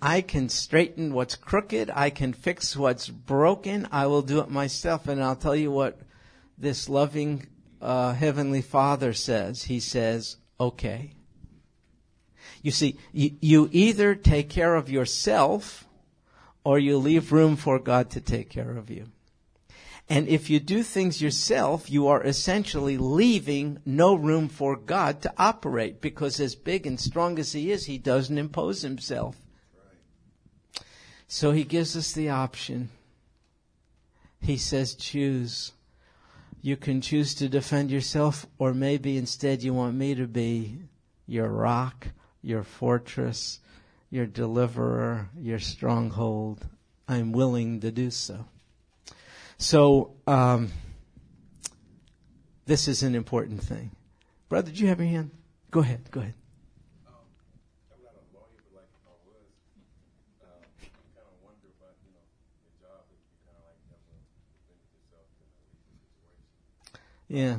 I 0.00 0.20
can 0.20 0.48
straighten 0.48 1.14
what's 1.14 1.36
crooked. 1.36 1.90
I 1.94 2.10
can 2.10 2.32
fix 2.32 2.76
what's 2.76 3.08
broken. 3.08 3.86
I 3.92 4.08
will 4.08 4.22
do 4.22 4.40
it 4.40 4.50
myself. 4.50 5.06
And 5.06 5.22
I'll 5.22 5.36
tell 5.36 5.54
you 5.54 5.70
what 5.70 6.00
this 6.58 6.88
loving 6.88 7.46
uh, 7.82 8.14
Heavenly 8.14 8.62
Father 8.62 9.12
says. 9.12 9.64
He 9.64 9.80
says, 9.80 10.36
okay. 10.58 11.12
You 12.62 12.70
see, 12.70 12.96
you, 13.12 13.32
you 13.40 13.68
either 13.72 14.14
take 14.14 14.48
care 14.48 14.76
of 14.76 14.88
yourself 14.88 15.86
or 16.64 16.78
you 16.78 16.96
leave 16.96 17.32
room 17.32 17.56
for 17.56 17.78
God 17.78 18.10
to 18.10 18.20
take 18.20 18.48
care 18.48 18.76
of 18.76 18.88
you. 18.88 19.06
And 20.08 20.28
if 20.28 20.50
you 20.50 20.60
do 20.60 20.82
things 20.82 21.22
yourself, 21.22 21.90
you 21.90 22.06
are 22.08 22.22
essentially 22.22 22.98
leaving 22.98 23.78
no 23.84 24.14
room 24.14 24.48
for 24.48 24.76
God 24.76 25.22
to 25.22 25.32
operate 25.38 26.00
because 26.00 26.38
as 26.38 26.54
big 26.54 26.86
and 26.86 27.00
strong 27.00 27.38
as 27.38 27.52
He 27.52 27.72
is, 27.72 27.86
He 27.86 27.98
doesn't 27.98 28.38
impose 28.38 28.82
Himself. 28.82 29.36
So 31.26 31.52
He 31.52 31.64
gives 31.64 31.96
us 31.96 32.12
the 32.12 32.28
option. 32.28 32.90
He 34.40 34.56
says, 34.56 34.94
choose. 34.94 35.72
You 36.64 36.76
can 36.76 37.00
choose 37.00 37.34
to 37.34 37.48
defend 37.48 37.90
yourself, 37.90 38.46
or 38.56 38.72
maybe 38.72 39.18
instead 39.18 39.64
you 39.64 39.74
want 39.74 39.96
me 39.96 40.14
to 40.14 40.28
be 40.28 40.78
your 41.26 41.48
rock, 41.48 42.08
your 42.40 42.62
fortress, 42.62 43.58
your 44.10 44.26
deliverer, 44.26 45.28
your 45.36 45.58
stronghold. 45.58 46.64
I'm 47.08 47.32
willing 47.32 47.80
to 47.80 47.90
do 47.90 48.12
so. 48.12 48.46
So, 49.58 50.14
um, 50.26 50.70
this 52.66 52.86
is 52.86 53.02
an 53.02 53.16
important 53.16 53.62
thing. 53.62 53.90
Brother, 54.48 54.70
did 54.70 54.78
you 54.78 54.86
have 54.86 55.00
your 55.00 55.08
hand? 55.08 55.32
Go 55.72 55.80
ahead, 55.80 56.10
go 56.12 56.20
ahead. 56.20 56.34
Yeah. 67.32 67.56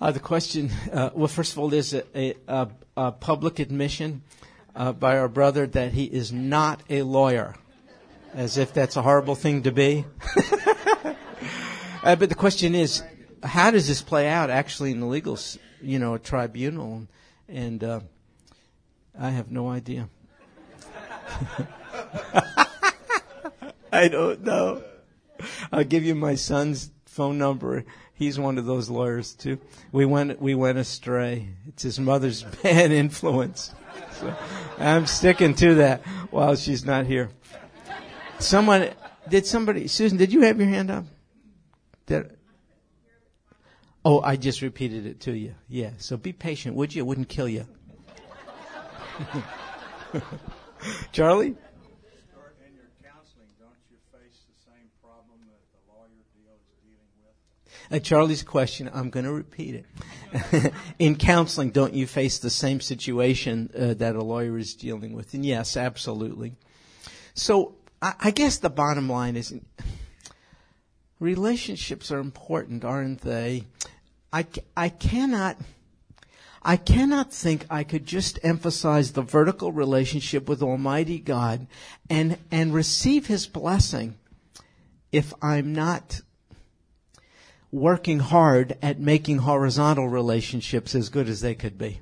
Uh, 0.00 0.10
the 0.10 0.20
question, 0.20 0.70
uh, 0.90 1.10
well, 1.12 1.28
first 1.28 1.52
of 1.52 1.58
all, 1.58 1.68
there's 1.68 1.92
a, 1.92 2.34
a, 2.48 2.68
a 2.96 3.12
public 3.12 3.58
admission 3.58 4.22
uh, 4.74 4.92
by 4.92 5.18
our 5.18 5.28
brother 5.28 5.66
that 5.66 5.92
he 5.92 6.04
is 6.04 6.32
not 6.32 6.82
a 6.88 7.02
lawyer, 7.02 7.56
as 8.32 8.56
if 8.56 8.72
that's 8.72 8.96
a 8.96 9.02
horrible 9.02 9.34
thing 9.34 9.64
to 9.64 9.70
be. 9.70 10.06
Uh, 12.02 12.16
but 12.16 12.30
the 12.30 12.34
question 12.34 12.74
is, 12.74 13.02
how 13.42 13.70
does 13.70 13.86
this 13.86 14.00
play 14.00 14.26
out 14.26 14.48
actually 14.48 14.90
in 14.90 15.00
the 15.00 15.06
legal, 15.06 15.38
you 15.82 15.98
know, 15.98 16.16
tribunal? 16.16 17.06
And 17.46 17.84
uh, 17.84 18.00
I 19.18 19.28
have 19.28 19.50
no 19.50 19.68
idea. 19.68 20.08
I 23.92 24.08
don't 24.08 24.42
know. 24.42 24.82
I'll 25.70 25.84
give 25.84 26.02
you 26.02 26.14
my 26.14 26.36
son's 26.36 26.90
phone 27.20 27.36
number. 27.36 27.84
He's 28.14 28.38
one 28.38 28.56
of 28.56 28.64
those 28.64 28.88
lawyers 28.88 29.34
too. 29.34 29.58
We 29.92 30.06
went 30.06 30.40
we 30.40 30.54
went 30.54 30.78
astray. 30.78 31.48
It's 31.68 31.82
his 31.82 32.00
mother's 32.00 32.42
bad 32.62 32.92
influence. 32.92 33.74
So 34.12 34.34
I'm 34.78 35.04
sticking 35.04 35.54
to 35.56 35.74
that 35.74 36.00
while 36.30 36.56
she's 36.56 36.86
not 36.86 37.04
here. 37.04 37.28
Someone 38.38 38.88
did 39.28 39.44
somebody 39.44 39.86
Susan, 39.86 40.16
did 40.16 40.32
you 40.32 40.40
have 40.44 40.58
your 40.58 40.70
hand 40.70 40.90
up? 40.90 41.04
Did 42.06 42.34
Oh, 44.02 44.22
I 44.22 44.36
just 44.36 44.62
repeated 44.62 45.04
it 45.04 45.20
to 45.20 45.36
you. 45.36 45.54
Yeah. 45.68 45.90
So 45.98 46.16
be 46.16 46.32
patient, 46.32 46.74
would 46.76 46.94
you? 46.94 47.02
It 47.02 47.06
wouldn't 47.06 47.28
kill 47.28 47.50
you. 47.50 47.66
Charlie? 51.12 51.54
Uh, 57.90 57.98
Charlie's 57.98 58.44
question, 58.44 58.88
I'm 58.94 59.10
going 59.10 59.26
to 59.26 59.32
repeat 59.32 59.74
it. 59.74 60.72
in 61.00 61.16
counseling, 61.16 61.70
don't 61.70 61.92
you 61.92 62.06
face 62.06 62.38
the 62.38 62.50
same 62.50 62.80
situation 62.80 63.68
uh, 63.76 63.94
that 63.94 64.14
a 64.14 64.22
lawyer 64.22 64.56
is 64.58 64.74
dealing 64.74 65.12
with? 65.12 65.34
And 65.34 65.44
yes, 65.44 65.76
absolutely. 65.76 66.54
So 67.34 67.74
I, 68.00 68.14
I 68.20 68.30
guess 68.30 68.58
the 68.58 68.70
bottom 68.70 69.08
line 69.08 69.36
is 69.36 69.52
relationships 71.18 72.12
are 72.12 72.20
important, 72.20 72.84
aren't 72.84 73.22
they? 73.22 73.64
I, 74.32 74.46
I 74.76 74.88
cannot. 74.88 75.56
I 76.62 76.76
cannot 76.76 77.32
think 77.32 77.64
I 77.70 77.84
could 77.84 78.04
just 78.04 78.38
emphasize 78.42 79.12
the 79.12 79.22
vertical 79.22 79.72
relationship 79.72 80.46
with 80.46 80.62
Almighty 80.62 81.18
God 81.18 81.66
and, 82.10 82.36
and 82.50 82.74
receive 82.74 83.26
His 83.26 83.46
blessing 83.46 84.18
if 85.10 85.32
I'm 85.40 85.72
not 85.72 86.20
working 87.72 88.18
hard 88.18 88.76
at 88.82 88.98
making 88.98 89.38
horizontal 89.38 90.08
relationships 90.08 90.94
as 90.94 91.08
good 91.08 91.28
as 91.28 91.40
they 91.40 91.54
could 91.54 91.78
be. 91.78 92.00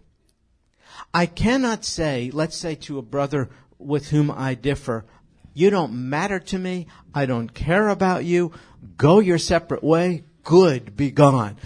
I 1.13 1.27
cannot 1.27 1.85
say, 1.85 2.31
let's 2.33 2.57
say 2.57 2.75
to 2.77 2.99
a 2.99 3.03
brother 3.03 3.49
with 3.79 4.09
whom 4.09 4.31
I 4.31 4.55
differ, 4.55 5.05
you 5.55 5.71
don't 5.71 6.09
matter 6.09 6.39
to 6.39 6.59
me. 6.59 6.87
I 7.15 7.27
don't 7.27 7.53
care 7.53 7.89
about 7.89 8.25
you. 8.25 8.53
Go 8.97 9.19
your 9.19 9.39
separate 9.39 9.83
way. 9.83 10.25
Good. 10.45 10.97
Be 10.97 11.11
gone. 11.11 11.57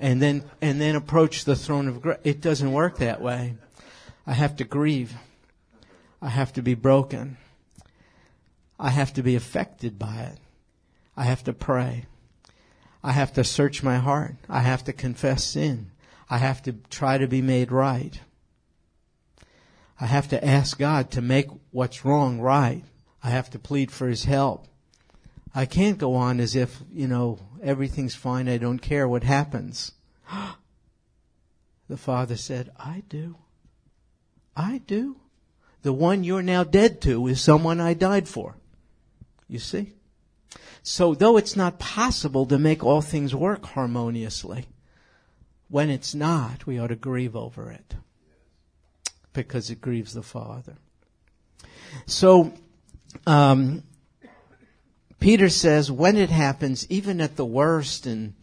And 0.00 0.20
then, 0.20 0.44
and 0.60 0.80
then 0.80 0.96
approach 0.96 1.44
the 1.44 1.56
throne 1.56 1.88
of 1.88 2.02
grace. 2.02 2.18
It 2.24 2.40
doesn't 2.40 2.72
work 2.72 2.98
that 2.98 3.20
way. 3.20 3.54
I 4.26 4.32
have 4.32 4.56
to 4.56 4.64
grieve. 4.64 5.14
I 6.20 6.28
have 6.28 6.52
to 6.54 6.62
be 6.62 6.74
broken. 6.74 7.36
I 8.78 8.90
have 8.90 9.14
to 9.14 9.22
be 9.22 9.34
affected 9.36 9.98
by 9.98 10.30
it. 10.32 10.38
I 11.16 11.24
have 11.24 11.44
to 11.44 11.52
pray. 11.52 12.06
I 13.02 13.12
have 13.12 13.32
to 13.34 13.44
search 13.44 13.82
my 13.82 13.98
heart. 13.98 14.36
I 14.48 14.60
have 14.60 14.84
to 14.84 14.92
confess 14.92 15.44
sin. 15.44 15.90
I 16.28 16.38
have 16.38 16.62
to 16.62 16.72
try 16.90 17.18
to 17.18 17.26
be 17.26 17.42
made 17.42 17.70
right. 17.70 18.18
I 20.00 20.06
have 20.06 20.28
to 20.28 20.44
ask 20.44 20.78
God 20.78 21.10
to 21.12 21.20
make 21.20 21.48
what's 21.70 22.04
wrong 22.04 22.40
right. 22.40 22.82
I 23.22 23.30
have 23.30 23.50
to 23.50 23.58
plead 23.58 23.90
for 23.90 24.08
His 24.08 24.24
help. 24.24 24.66
I 25.54 25.66
can't 25.66 25.98
go 25.98 26.14
on 26.14 26.40
as 26.40 26.56
if, 26.56 26.82
you 26.92 27.06
know, 27.06 27.38
everything's 27.62 28.14
fine. 28.14 28.48
I 28.48 28.58
don't 28.58 28.80
care 28.80 29.06
what 29.06 29.22
happens. 29.22 29.92
the 31.88 31.96
Father 31.96 32.36
said, 32.36 32.70
I 32.76 33.04
do. 33.08 33.36
I 34.56 34.78
do. 34.78 35.16
The 35.82 35.92
one 35.92 36.24
you're 36.24 36.42
now 36.42 36.64
dead 36.64 37.00
to 37.02 37.26
is 37.28 37.40
someone 37.40 37.80
I 37.80 37.94
died 37.94 38.28
for. 38.28 38.56
You 39.46 39.58
see? 39.58 39.92
So 40.82 41.14
though 41.14 41.36
it's 41.36 41.56
not 41.56 41.78
possible 41.78 42.46
to 42.46 42.58
make 42.58 42.84
all 42.84 43.00
things 43.00 43.34
work 43.34 43.64
harmoniously, 43.64 44.66
when 45.68 45.90
it's 45.90 46.14
not, 46.14 46.66
we 46.66 46.78
ought 46.78 46.88
to 46.88 46.96
grieve 46.96 47.34
over 47.34 47.70
it. 47.70 47.94
Because 49.32 49.70
it 49.70 49.80
grieves 49.80 50.12
the 50.12 50.22
Father. 50.22 50.76
So, 52.06 52.52
um, 53.26 53.82
Peter 55.18 55.48
says 55.48 55.90
when 55.90 56.16
it 56.16 56.30
happens, 56.30 56.86
even 56.90 57.20
at 57.20 57.36
the 57.36 57.44
worst, 57.44 58.06
and 58.06 58.34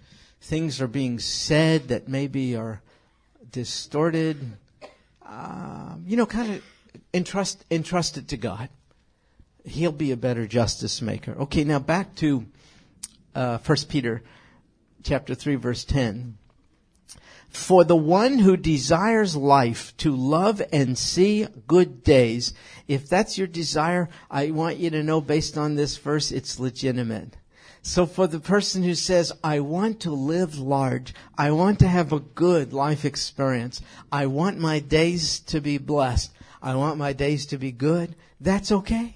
things 0.42 0.82
are 0.82 0.88
being 0.88 1.20
said 1.20 1.90
that 1.90 2.08
maybe 2.08 2.56
are 2.56 2.82
distorted, 3.52 4.58
uh, 5.26 5.96
you 6.06 6.18
know, 6.18 6.26
kind 6.26 6.56
of 6.56 6.64
entrust 7.14 7.64
entrust 7.70 8.18
it 8.18 8.28
to 8.30 8.38
God 8.38 8.70
he'll 9.66 9.92
be 9.92 10.12
a 10.12 10.18
better 10.18 10.48
justice 10.48 11.02
maker. 11.02 11.36
Okay, 11.42 11.64
now 11.64 11.80
back 11.80 12.16
to 12.16 12.46
uh, 13.36 13.58
1 13.60 13.78
Peter 13.90 14.24
chapter 15.04 15.36
3 15.36 15.56
verse 15.56 15.84
10. 15.84 16.38
For 17.50 17.84
the 17.84 17.98
one 17.98 18.40
who 18.40 18.56
desires 18.56 19.36
life 19.36 19.96
to 19.98 20.16
love 20.16 20.62
and 20.72 20.98
see 20.98 21.48
good 21.68 22.02
days, 22.02 22.54
if 22.88 23.10
that's 23.10 23.38
your 23.38 23.48
desire, 23.48 24.08
I 24.30 24.52
want 24.52 24.78
you 24.78 24.90
to 24.92 25.04
know 25.04 25.20
based 25.20 25.58
on 25.58 25.76
this 25.76 25.98
verse, 25.98 26.32
it's 26.32 26.62
legitimate. 26.62 27.36
So 27.82 28.06
for 28.06 28.28
the 28.28 28.40
person 28.40 28.84
who 28.84 28.96
says, 28.96 29.34
I 29.44 29.60
want 29.60 30.00
to 30.02 30.12
live 30.12 30.60
large, 30.60 31.14
I 31.38 31.52
want 31.52 31.80
to 31.80 31.88
have 31.90 32.14
a 32.14 32.20
good 32.20 32.72
life 32.72 33.04
experience, 33.04 33.82
I 34.12 34.28
want 34.28 34.58
my 34.58 34.80
days 34.80 35.40
to 35.48 35.60
be 35.60 35.78
blessed, 35.78 36.32
I 36.62 36.76
want 36.76 36.98
my 36.98 37.12
days 37.12 37.46
to 37.48 37.58
be 37.58 37.72
good. 37.72 38.16
That's 38.40 38.72
okay. 38.72 39.16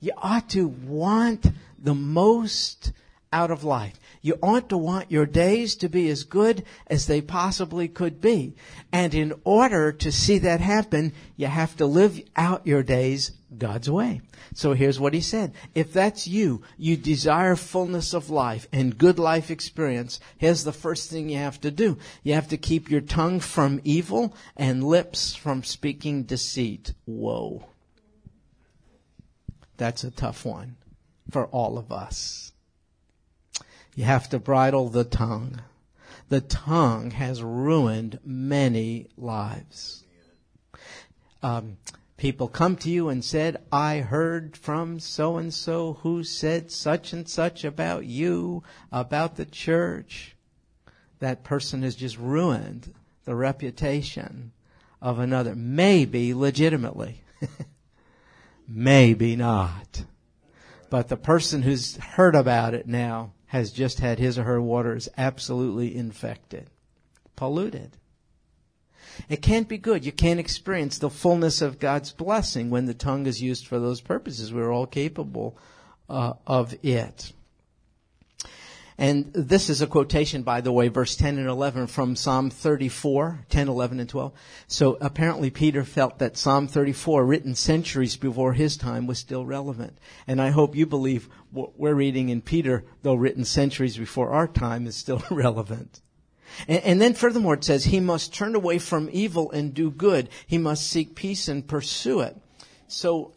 You 0.00 0.12
ought 0.16 0.48
to 0.50 0.68
want 0.68 1.46
the 1.78 1.94
most 1.94 2.92
out 3.32 3.50
of 3.50 3.64
life. 3.64 3.98
You 4.22 4.38
ought 4.42 4.68
to 4.70 4.78
want 4.78 5.10
your 5.10 5.26
days 5.26 5.76
to 5.76 5.88
be 5.88 6.08
as 6.08 6.24
good 6.24 6.64
as 6.86 7.06
they 7.06 7.20
possibly 7.20 7.88
could 7.88 8.20
be. 8.20 8.54
And 8.92 9.14
in 9.14 9.34
order 9.44 9.92
to 9.92 10.12
see 10.12 10.38
that 10.38 10.60
happen, 10.60 11.12
you 11.36 11.46
have 11.46 11.76
to 11.76 11.86
live 11.86 12.20
out 12.36 12.66
your 12.66 12.82
days 12.82 13.32
God's 13.56 13.90
way. 13.90 14.20
So 14.54 14.72
here's 14.72 15.00
what 15.00 15.14
he 15.14 15.20
said. 15.20 15.52
If 15.74 15.92
that's 15.92 16.26
you, 16.26 16.62
you 16.76 16.96
desire 16.96 17.56
fullness 17.56 18.12
of 18.12 18.30
life 18.30 18.66
and 18.72 18.98
good 18.98 19.18
life 19.18 19.50
experience, 19.50 20.20
here's 20.36 20.64
the 20.64 20.72
first 20.72 21.10
thing 21.10 21.28
you 21.28 21.38
have 21.38 21.60
to 21.62 21.70
do. 21.70 21.98
You 22.22 22.34
have 22.34 22.48
to 22.48 22.56
keep 22.56 22.90
your 22.90 23.00
tongue 23.00 23.40
from 23.40 23.80
evil 23.84 24.34
and 24.56 24.84
lips 24.84 25.34
from 25.34 25.64
speaking 25.64 26.24
deceit. 26.24 26.92
Whoa. 27.04 27.64
That's 29.78 30.02
a 30.04 30.10
tough 30.10 30.44
one 30.44 30.76
for 31.30 31.46
all 31.46 31.78
of 31.78 31.90
us. 31.90 32.52
You 33.94 34.04
have 34.04 34.28
to 34.30 34.38
bridle 34.38 34.88
the 34.88 35.04
tongue. 35.04 35.62
The 36.28 36.40
tongue 36.40 37.12
has 37.12 37.42
ruined 37.42 38.18
many 38.24 39.06
lives. 39.16 40.04
Um, 41.42 41.78
people 42.16 42.48
come 42.48 42.76
to 42.76 42.90
you 42.90 43.08
and 43.08 43.24
said, 43.24 43.62
I 43.70 43.98
heard 43.98 44.56
from 44.56 45.00
so 45.00 45.36
and 45.36 45.54
so 45.54 45.94
who 46.02 46.24
said 46.24 46.70
such 46.70 47.12
and 47.12 47.28
such 47.28 47.64
about 47.64 48.04
you, 48.04 48.64
about 48.90 49.36
the 49.36 49.46
church. 49.46 50.36
That 51.20 51.44
person 51.44 51.82
has 51.82 51.94
just 51.94 52.18
ruined 52.18 52.94
the 53.24 53.34
reputation 53.36 54.52
of 55.00 55.20
another. 55.20 55.54
Maybe 55.54 56.34
legitimately. 56.34 57.22
Maybe 58.68 59.34
not. 59.34 60.04
But 60.90 61.08
the 61.08 61.16
person 61.16 61.62
who's 61.62 61.96
heard 61.96 62.34
about 62.34 62.74
it 62.74 62.86
now 62.86 63.32
has 63.46 63.72
just 63.72 64.00
had 64.00 64.18
his 64.18 64.38
or 64.38 64.44
her 64.44 64.60
waters 64.60 65.08
absolutely 65.16 65.96
infected, 65.96 66.68
polluted. 67.34 67.96
It 69.28 69.42
can't 69.42 69.68
be 69.68 69.78
good. 69.78 70.04
You 70.04 70.12
can't 70.12 70.38
experience 70.38 70.98
the 70.98 71.10
fullness 71.10 71.62
of 71.62 71.78
God's 71.78 72.12
blessing 72.12 72.70
when 72.70 72.84
the 72.84 72.94
tongue 72.94 73.26
is 73.26 73.42
used 73.42 73.66
for 73.66 73.78
those 73.78 74.00
purposes. 74.00 74.52
We're 74.52 74.72
all 74.72 74.86
capable 74.86 75.56
uh, 76.08 76.34
of 76.46 76.74
it. 76.82 77.32
And 79.00 79.32
this 79.32 79.70
is 79.70 79.80
a 79.80 79.86
quotation, 79.86 80.42
by 80.42 80.60
the 80.60 80.72
way, 80.72 80.88
verse 80.88 81.14
10 81.14 81.38
and 81.38 81.46
11 81.46 81.86
from 81.86 82.16
Psalm 82.16 82.50
34, 82.50 83.44
10, 83.48 83.68
11, 83.68 84.00
and 84.00 84.08
12. 84.08 84.32
So 84.66 84.98
apparently 85.00 85.50
Peter 85.50 85.84
felt 85.84 86.18
that 86.18 86.36
Psalm 86.36 86.66
34, 86.66 87.24
written 87.24 87.54
centuries 87.54 88.16
before 88.16 88.54
his 88.54 88.76
time, 88.76 89.06
was 89.06 89.20
still 89.20 89.46
relevant. 89.46 89.96
And 90.26 90.42
I 90.42 90.50
hope 90.50 90.74
you 90.74 90.84
believe 90.84 91.28
what 91.52 91.78
we're 91.78 91.94
reading 91.94 92.28
in 92.28 92.42
Peter, 92.42 92.84
though 93.02 93.14
written 93.14 93.44
centuries 93.44 93.96
before 93.96 94.30
our 94.30 94.48
time, 94.48 94.88
is 94.88 94.96
still 94.96 95.22
relevant. 95.30 96.00
And, 96.66 96.82
and 96.82 97.00
then 97.00 97.14
furthermore 97.14 97.54
it 97.54 97.62
says, 97.62 97.84
he 97.84 98.00
must 98.00 98.34
turn 98.34 98.56
away 98.56 98.80
from 98.80 99.08
evil 99.12 99.52
and 99.52 99.72
do 99.72 99.92
good. 99.92 100.28
He 100.44 100.58
must 100.58 100.90
seek 100.90 101.14
peace 101.14 101.46
and 101.46 101.64
pursue 101.64 102.18
it. 102.18 102.36
So 102.88 103.32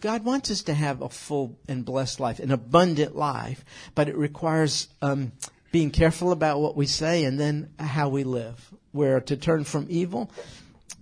God 0.00 0.24
wants 0.24 0.50
us 0.50 0.62
to 0.62 0.74
have 0.74 1.02
a 1.02 1.08
full 1.08 1.58
and 1.68 1.84
blessed 1.84 2.18
life, 2.18 2.40
an 2.40 2.50
abundant 2.50 3.14
life, 3.14 3.64
but 3.94 4.08
it 4.08 4.16
requires 4.16 4.88
um, 5.02 5.32
being 5.70 5.90
careful 5.90 6.32
about 6.32 6.60
what 6.60 6.76
we 6.76 6.86
say 6.86 7.24
and 7.24 7.38
then 7.38 7.70
how 7.78 8.08
we 8.08 8.24
live. 8.24 8.72
Where 8.92 9.20
to 9.20 9.36
turn 9.36 9.64
from 9.64 9.86
evil. 9.88 10.30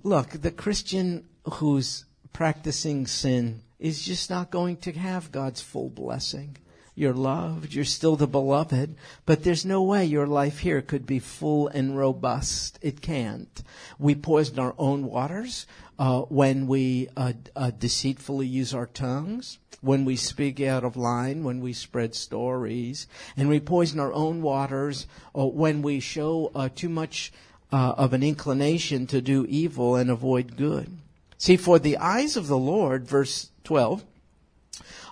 Look, 0.02 0.30
the 0.30 0.50
Christian 0.50 1.26
who's 1.44 2.04
practicing 2.32 3.06
sin 3.06 3.62
is 3.78 4.04
just 4.04 4.30
not 4.30 4.50
going 4.50 4.76
to 4.78 4.92
have 4.92 5.32
God's 5.32 5.60
full 5.60 5.88
blessing. 5.88 6.56
You're 7.00 7.14
loved, 7.14 7.72
you're 7.72 7.86
still 7.86 8.16
the 8.16 8.26
beloved, 8.26 8.94
but 9.24 9.42
there's 9.42 9.64
no 9.64 9.82
way 9.82 10.04
your 10.04 10.26
life 10.26 10.58
here 10.58 10.82
could 10.82 11.06
be 11.06 11.18
full 11.18 11.66
and 11.68 11.96
robust. 11.96 12.78
It 12.82 13.00
can't. 13.00 13.62
We 13.98 14.14
poison 14.14 14.58
our 14.58 14.74
own 14.76 15.06
waters 15.06 15.66
uh, 15.98 16.20
when 16.24 16.66
we 16.66 17.08
uh, 17.16 17.32
uh, 17.56 17.70
deceitfully 17.70 18.48
use 18.48 18.74
our 18.74 18.84
tongues, 18.84 19.58
when 19.80 20.04
we 20.04 20.14
speak 20.14 20.60
out 20.60 20.84
of 20.84 20.94
line, 20.94 21.42
when 21.42 21.62
we 21.62 21.72
spread 21.72 22.14
stories, 22.14 23.06
and 23.34 23.48
we 23.48 23.60
poison 23.60 23.98
our 23.98 24.12
own 24.12 24.42
waters, 24.42 25.06
or 25.32 25.50
when 25.50 25.80
we 25.80 26.00
show 26.00 26.52
uh, 26.54 26.68
too 26.68 26.90
much 26.90 27.32
uh, 27.72 27.94
of 27.96 28.12
an 28.12 28.22
inclination 28.22 29.06
to 29.06 29.22
do 29.22 29.46
evil 29.48 29.96
and 29.96 30.10
avoid 30.10 30.54
good. 30.54 30.98
See, 31.38 31.56
for 31.56 31.78
the 31.78 31.96
eyes 31.96 32.36
of 32.36 32.46
the 32.46 32.58
Lord, 32.58 33.06
verse 33.06 33.52
12, 33.64 34.04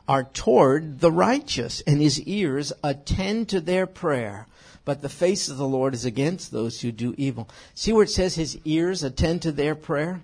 are 0.09 0.25
toward 0.25 1.01
the 1.01 1.13
righteous, 1.13 1.83
and 1.87 2.01
his 2.01 2.21
ears 2.23 2.73
attend 2.83 3.49
to 3.51 3.61
their 3.61 3.87
prayer. 3.87 4.47
But 4.85 5.03
the 5.03 5.09
face 5.11 5.49
of 5.49 5.59
the 5.59 5.69
Lord 5.69 5.93
is 5.93 6.07
against 6.07 6.51
those 6.51 6.81
who 6.81 6.91
do 6.91 7.15
evil. 7.19 7.49
See 7.75 7.93
where 7.93 8.05
it 8.05 8.11
says 8.11 8.35
his 8.35 8.59
ears 8.65 9.03
attend 9.03 9.43
to 9.43 9.53
their 9.53 9.75
prayer? 9.75 10.23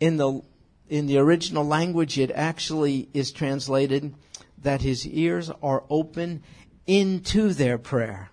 in 0.00 0.16
the 0.16 0.42
in 0.88 1.06
the 1.06 1.18
original 1.18 1.66
language, 1.66 2.16
it 2.16 2.30
actually 2.30 3.08
is 3.12 3.32
translated 3.32 4.14
that 4.62 4.82
his 4.82 5.06
ears 5.06 5.50
are 5.60 5.82
open 5.90 6.42
into 6.86 7.52
their 7.52 7.76
prayer. 7.76 8.30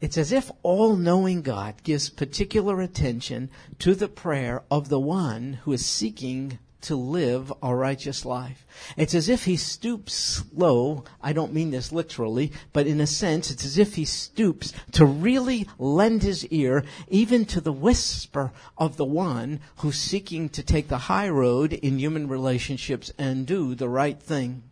It's 0.00 0.18
as 0.18 0.32
if 0.32 0.50
all 0.64 0.96
knowing 0.96 1.42
God 1.42 1.82
gives 1.84 2.10
particular 2.10 2.80
attention 2.80 3.50
to 3.78 3.94
the 3.94 4.08
prayer 4.08 4.62
of 4.68 4.88
the 4.88 4.98
one 4.98 5.54
who 5.62 5.72
is 5.72 5.86
seeking 5.86 6.58
to 6.82 6.96
live 6.96 7.52
a 7.62 7.74
righteous 7.74 8.24
life. 8.24 8.66
It's 8.96 9.14
as 9.14 9.28
if 9.28 9.44
he 9.44 9.56
stoops 9.56 10.44
low. 10.54 11.04
I 11.22 11.32
don't 11.32 11.52
mean 11.52 11.70
this 11.70 11.92
literally, 11.92 12.52
but 12.72 12.86
in 12.86 13.00
a 13.00 13.06
sense, 13.06 13.50
it's 13.50 13.64
as 13.64 13.78
if 13.78 13.96
he 13.96 14.04
stoops 14.04 14.72
to 14.92 15.04
really 15.04 15.66
lend 15.78 16.22
his 16.22 16.46
ear 16.46 16.84
even 17.08 17.44
to 17.46 17.60
the 17.60 17.72
whisper 17.72 18.52
of 18.76 18.96
the 18.96 19.04
one 19.04 19.60
who's 19.78 19.98
seeking 19.98 20.48
to 20.50 20.62
take 20.62 20.88
the 20.88 20.98
high 20.98 21.28
road 21.28 21.72
in 21.72 21.98
human 21.98 22.28
relationships 22.28 23.12
and 23.18 23.46
do 23.46 23.74
the 23.74 23.88
right 23.88 24.20
thing. 24.20 24.62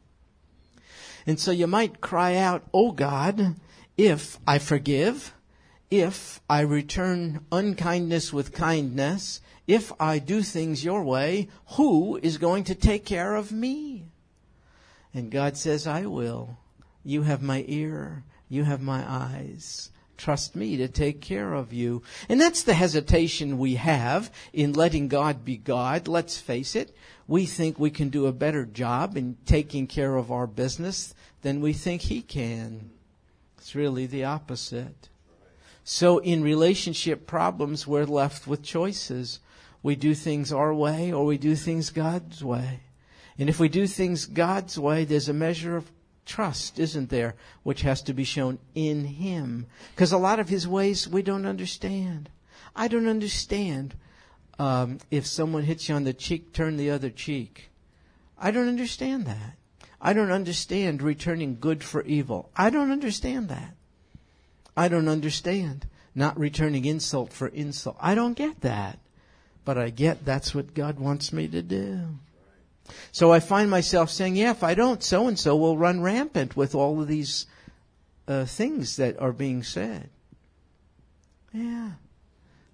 And 1.26 1.40
so 1.40 1.50
you 1.50 1.66
might 1.66 2.00
cry 2.00 2.36
out, 2.36 2.62
Oh 2.72 2.92
God, 2.92 3.56
if 3.96 4.38
I 4.46 4.58
forgive, 4.58 5.34
if 5.90 6.40
I 6.48 6.60
return 6.60 7.44
unkindness 7.50 8.32
with 8.32 8.52
kindness, 8.52 9.40
if 9.66 9.92
I 9.98 10.18
do 10.18 10.42
things 10.42 10.84
your 10.84 11.02
way, 11.02 11.48
who 11.70 12.18
is 12.22 12.38
going 12.38 12.64
to 12.64 12.74
take 12.74 13.04
care 13.04 13.34
of 13.34 13.52
me? 13.52 14.04
And 15.12 15.30
God 15.30 15.56
says, 15.56 15.86
I 15.86 16.06
will. 16.06 16.58
You 17.04 17.22
have 17.22 17.42
my 17.42 17.64
ear. 17.66 18.24
You 18.48 18.64
have 18.64 18.82
my 18.82 19.04
eyes. 19.08 19.90
Trust 20.16 20.56
me 20.56 20.76
to 20.78 20.88
take 20.88 21.20
care 21.20 21.52
of 21.52 21.72
you. 21.72 22.02
And 22.28 22.40
that's 22.40 22.62
the 22.62 22.74
hesitation 22.74 23.58
we 23.58 23.74
have 23.74 24.32
in 24.52 24.72
letting 24.72 25.08
God 25.08 25.44
be 25.44 25.56
God. 25.56 26.08
Let's 26.08 26.38
face 26.38 26.74
it. 26.74 26.94
We 27.26 27.44
think 27.44 27.78
we 27.78 27.90
can 27.90 28.08
do 28.08 28.26
a 28.26 28.32
better 28.32 28.64
job 28.64 29.16
in 29.16 29.36
taking 29.46 29.86
care 29.86 30.16
of 30.16 30.30
our 30.30 30.46
business 30.46 31.14
than 31.42 31.60
we 31.60 31.72
think 31.72 32.02
He 32.02 32.22
can. 32.22 32.90
It's 33.58 33.74
really 33.74 34.06
the 34.06 34.24
opposite. 34.24 35.08
So 35.84 36.18
in 36.18 36.42
relationship 36.42 37.26
problems, 37.26 37.86
we're 37.86 38.04
left 38.04 38.46
with 38.46 38.62
choices. 38.62 39.40
We 39.86 39.94
do 39.94 40.16
things 40.16 40.52
our 40.52 40.74
way 40.74 41.12
or 41.12 41.24
we 41.24 41.38
do 41.38 41.54
things 41.54 41.90
God's 41.90 42.42
way. 42.42 42.80
And 43.38 43.48
if 43.48 43.60
we 43.60 43.68
do 43.68 43.86
things 43.86 44.26
God's 44.26 44.76
way, 44.76 45.04
there's 45.04 45.28
a 45.28 45.32
measure 45.32 45.76
of 45.76 45.92
trust, 46.24 46.80
isn't 46.80 47.08
there, 47.08 47.36
which 47.62 47.82
has 47.82 48.02
to 48.02 48.12
be 48.12 48.24
shown 48.24 48.58
in 48.74 49.04
Him. 49.04 49.66
Because 49.94 50.10
a 50.10 50.18
lot 50.18 50.40
of 50.40 50.48
His 50.48 50.66
ways 50.66 51.06
we 51.06 51.22
don't 51.22 51.46
understand. 51.46 52.30
I 52.74 52.88
don't 52.88 53.06
understand 53.06 53.94
um, 54.58 54.98
if 55.12 55.24
someone 55.24 55.62
hits 55.62 55.88
you 55.88 55.94
on 55.94 56.02
the 56.02 56.12
cheek, 56.12 56.52
turn 56.52 56.78
the 56.78 56.90
other 56.90 57.08
cheek. 57.08 57.70
I 58.36 58.50
don't 58.50 58.66
understand 58.66 59.24
that. 59.26 59.56
I 60.00 60.14
don't 60.14 60.32
understand 60.32 61.00
returning 61.00 61.58
good 61.60 61.84
for 61.84 62.02
evil. 62.02 62.50
I 62.56 62.70
don't 62.70 62.90
understand 62.90 63.50
that. 63.50 63.76
I 64.76 64.88
don't 64.88 65.06
understand 65.06 65.86
not 66.12 66.36
returning 66.36 66.86
insult 66.86 67.32
for 67.32 67.46
insult. 67.46 67.96
I 68.00 68.16
don't 68.16 68.36
get 68.36 68.62
that 68.62 68.98
but 69.66 69.76
I 69.76 69.90
get 69.90 70.24
that's 70.24 70.54
what 70.54 70.74
God 70.74 70.98
wants 70.98 71.32
me 71.32 71.48
to 71.48 71.60
do. 71.60 72.18
So 73.10 73.32
I 73.32 73.40
find 73.40 73.68
myself 73.68 74.10
saying, 74.10 74.36
yeah, 74.36 74.52
if 74.52 74.62
I 74.62 74.74
don't, 74.74 75.02
so 75.02 75.26
and 75.26 75.36
so 75.36 75.56
will 75.56 75.76
run 75.76 76.00
rampant 76.00 76.56
with 76.56 76.74
all 76.74 77.02
of 77.02 77.08
these 77.08 77.46
uh, 78.28 78.44
things 78.44 78.96
that 78.96 79.20
are 79.20 79.32
being 79.32 79.64
said. 79.64 80.08
Yeah. 81.52 81.90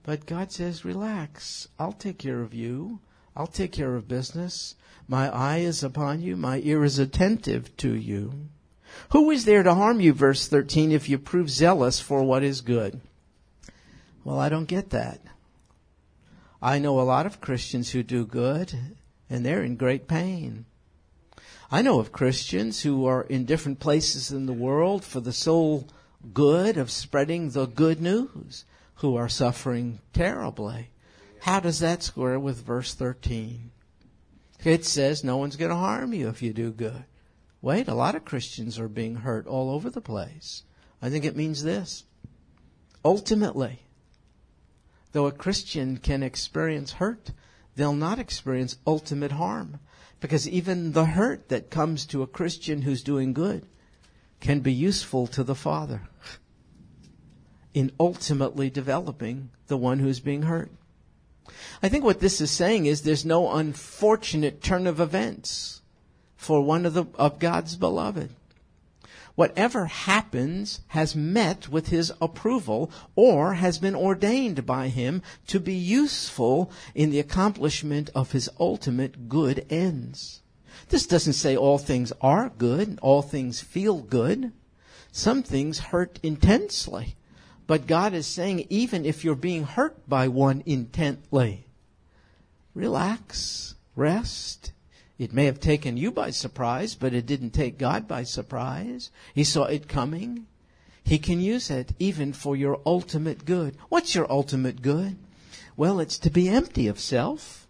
But 0.03 0.27
God 0.27 0.53
says, 0.53 0.85
relax. 0.85 1.67
I'll 1.79 1.95
take 1.95 2.19
care 2.19 2.43
of 2.43 2.53
you. 2.53 3.01
I'll 3.35 3.47
take 3.47 3.73
care 3.73 3.97
of 3.97 4.07
business. 4.07 4.75
My 5.09 5.31
eye 5.31 5.59
is 5.59 5.83
upon 5.83 6.21
you. 6.21 6.37
My 6.37 6.59
ear 6.59 6.85
is 6.85 6.99
attentive 6.99 7.75
to 7.79 7.95
you. 7.95 8.49
Who 9.13 9.31
is 9.31 9.47
there 9.47 9.63
to 9.63 9.75
harm 9.75 10.01
you, 10.01 10.13
verse 10.13 10.47
13, 10.47 10.93
if 10.93 11.09
you 11.09 11.17
prove 11.17 11.49
zealous 11.49 12.01
for 12.01 12.23
what 12.23 12.43
is 12.43 12.61
good? 12.61 13.01
Well, 14.25 14.39
I 14.39 14.51
don't 14.51 14.67
get 14.67 14.91
that. 14.91 15.21
I 16.63 16.79
know 16.79 17.01
a 17.01 17.03
lot 17.03 17.27
of 17.27 17.41
Christians 17.41 17.91
who 17.91 18.05
do 18.05 18.25
good 18.25 18.73
and 19.29 19.45
they're 19.45 19.65
in 19.65 19.75
great 19.75 20.07
pain. 20.07 20.67
I 21.73 21.83
know 21.83 21.99
of 21.99 22.13
Christians 22.13 22.83
who 22.83 23.05
are 23.05 23.23
in 23.23 23.47
different 23.47 23.81
places 23.81 24.31
in 24.31 24.47
the 24.47 24.53
world 24.53 25.05
for 25.05 25.19
the 25.19 25.33
sole 25.33 25.89
good 26.33 26.77
of 26.77 26.89
spreading 26.89 27.51
the 27.51 27.67
good 27.67 28.01
news 28.01 28.65
who 28.97 29.17
are 29.17 29.29
suffering 29.29 29.99
terribly. 30.13 30.91
How 31.41 31.59
does 31.59 31.81
that 31.81 32.05
square 32.05 32.39
with 32.39 32.65
verse 32.65 32.95
13? 32.95 33.73
It 34.63 34.85
says 34.85 35.25
no 35.25 35.39
one's 35.39 35.57
going 35.57 35.71
to 35.71 35.77
harm 35.77 36.13
you 36.13 36.29
if 36.29 36.43
you 36.43 36.53
do 36.53 36.71
good. 36.71 37.05
Wait, 37.61 37.89
a 37.89 37.95
lot 37.95 38.15
of 38.15 38.25
Christians 38.25 38.79
are 38.79 38.89
being 38.89 39.17
hurt 39.17 39.49
all 39.49 39.71
over 39.71 39.91
the 39.91 40.01
place. 40.01 40.63
I 41.01 41.11
think 41.11 41.25
it 41.25 41.35
means 41.35 41.65
this. 41.65 42.05
Ultimately, 43.05 43.83
though 45.13 45.27
a 45.27 45.33
Christian 45.33 45.99
can 45.99 46.23
experience 46.23 46.93
hurt, 46.93 47.33
they'll 47.77 47.93
not 47.93 48.19
experience 48.19 48.79
ultimate 48.87 49.33
harm. 49.33 49.79
Because 50.21 50.49
even 50.49 50.93
the 50.93 51.07
hurt 51.07 51.49
that 51.49 51.71
comes 51.71 52.07
to 52.07 52.23
a 52.23 52.27
Christian 52.27 52.83
who's 52.83 53.03
doing 53.03 53.33
good 53.33 53.67
can 54.41 54.61
be 54.61 54.73
useful 54.73 55.27
to 55.29 55.43
the 55.43 55.55
Father 55.55 56.03
in 57.75 57.91
ultimately 57.99 58.71
developing 58.71 59.51
the 59.67 59.77
one 59.77 59.99
who's 59.99 60.21
being 60.21 60.43
hurt. 60.43 60.71
I 61.83 61.89
think 61.89 62.05
what 62.05 62.21
this 62.21 62.41
is 62.41 62.51
saying 62.51 62.87
is 62.87 63.03
there's 63.03 63.25
no 63.25 63.53
unfortunate 63.53 64.63
turn 64.63 64.87
of 64.87 65.01
events 65.01 65.83
for 66.37 66.61
one 66.61 66.87
of 66.87 66.95
the, 66.95 67.07
of 67.15 67.39
God's 67.39 67.77
beloved. 67.77 68.31
Whatever 69.35 69.87
happens 69.87 70.81
has 70.89 71.17
met 71.17 71.69
with 71.69 71.89
his 71.89 72.13
approval 72.21 72.91
or 73.17 73.55
has 73.55 73.79
been 73.79 73.95
ordained 73.95 74.67
by 74.67 74.89
him 74.89 75.23
to 75.47 75.59
be 75.59 75.75
useful 75.75 76.71
in 76.95 77.11
the 77.11 77.19
accomplishment 77.19 78.11
of 78.15 78.33
his 78.33 78.51
ultimate 78.61 79.29
good 79.29 79.65
ends. 79.71 80.43
This 80.89 81.07
doesn't 81.07 81.33
say 81.35 81.57
all 81.57 81.79
things 81.79 82.13
are 82.21 82.51
good, 82.59 82.99
all 83.01 83.23
things 83.23 83.61
feel 83.61 84.01
good. 84.01 84.53
Some 85.11 85.43
things 85.43 85.79
hurt 85.79 86.19
intensely. 86.23 87.17
But 87.67 87.87
God 87.87 88.13
is 88.13 88.27
saying, 88.27 88.67
even 88.69 89.07
if 89.07 89.25
you're 89.25 89.35
being 89.35 89.65
hurt 89.65 90.09
by 90.09 90.29
one 90.29 90.63
intently, 90.67 91.67
relax, 92.75 93.77
rest. 93.95 94.73
It 95.23 95.33
may 95.33 95.45
have 95.45 95.61
taken 95.61 95.97
you 95.97 96.11
by 96.11 96.31
surprise, 96.31 96.97
but 96.97 97.15
it 97.15 97.27
didn't 97.27 97.51
take 97.51 97.79
God 97.79 98.09
by 98.09 98.25
surprise. 98.25 99.13
He 99.33 99.45
saw 99.45 99.67
it 99.67 99.87
coming. 99.87 100.49
He 101.05 101.17
can 101.21 101.41
use 101.41 101.71
it 101.71 101.93
even 102.01 102.33
for 102.33 102.57
your 102.57 102.81
ultimate 102.85 103.45
good. 103.45 103.77
What's 103.89 104.17
your 104.17 104.29
ultimate 104.29 104.83
good? 104.83 105.17
Well, 105.77 106.01
it's 106.01 106.19
to 106.19 106.31
be 106.31 106.49
empty 106.49 106.89
of 106.89 106.99
self, 106.99 107.69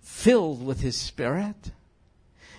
filled 0.00 0.66
with 0.66 0.80
His 0.80 0.96
Spirit. 0.96 1.70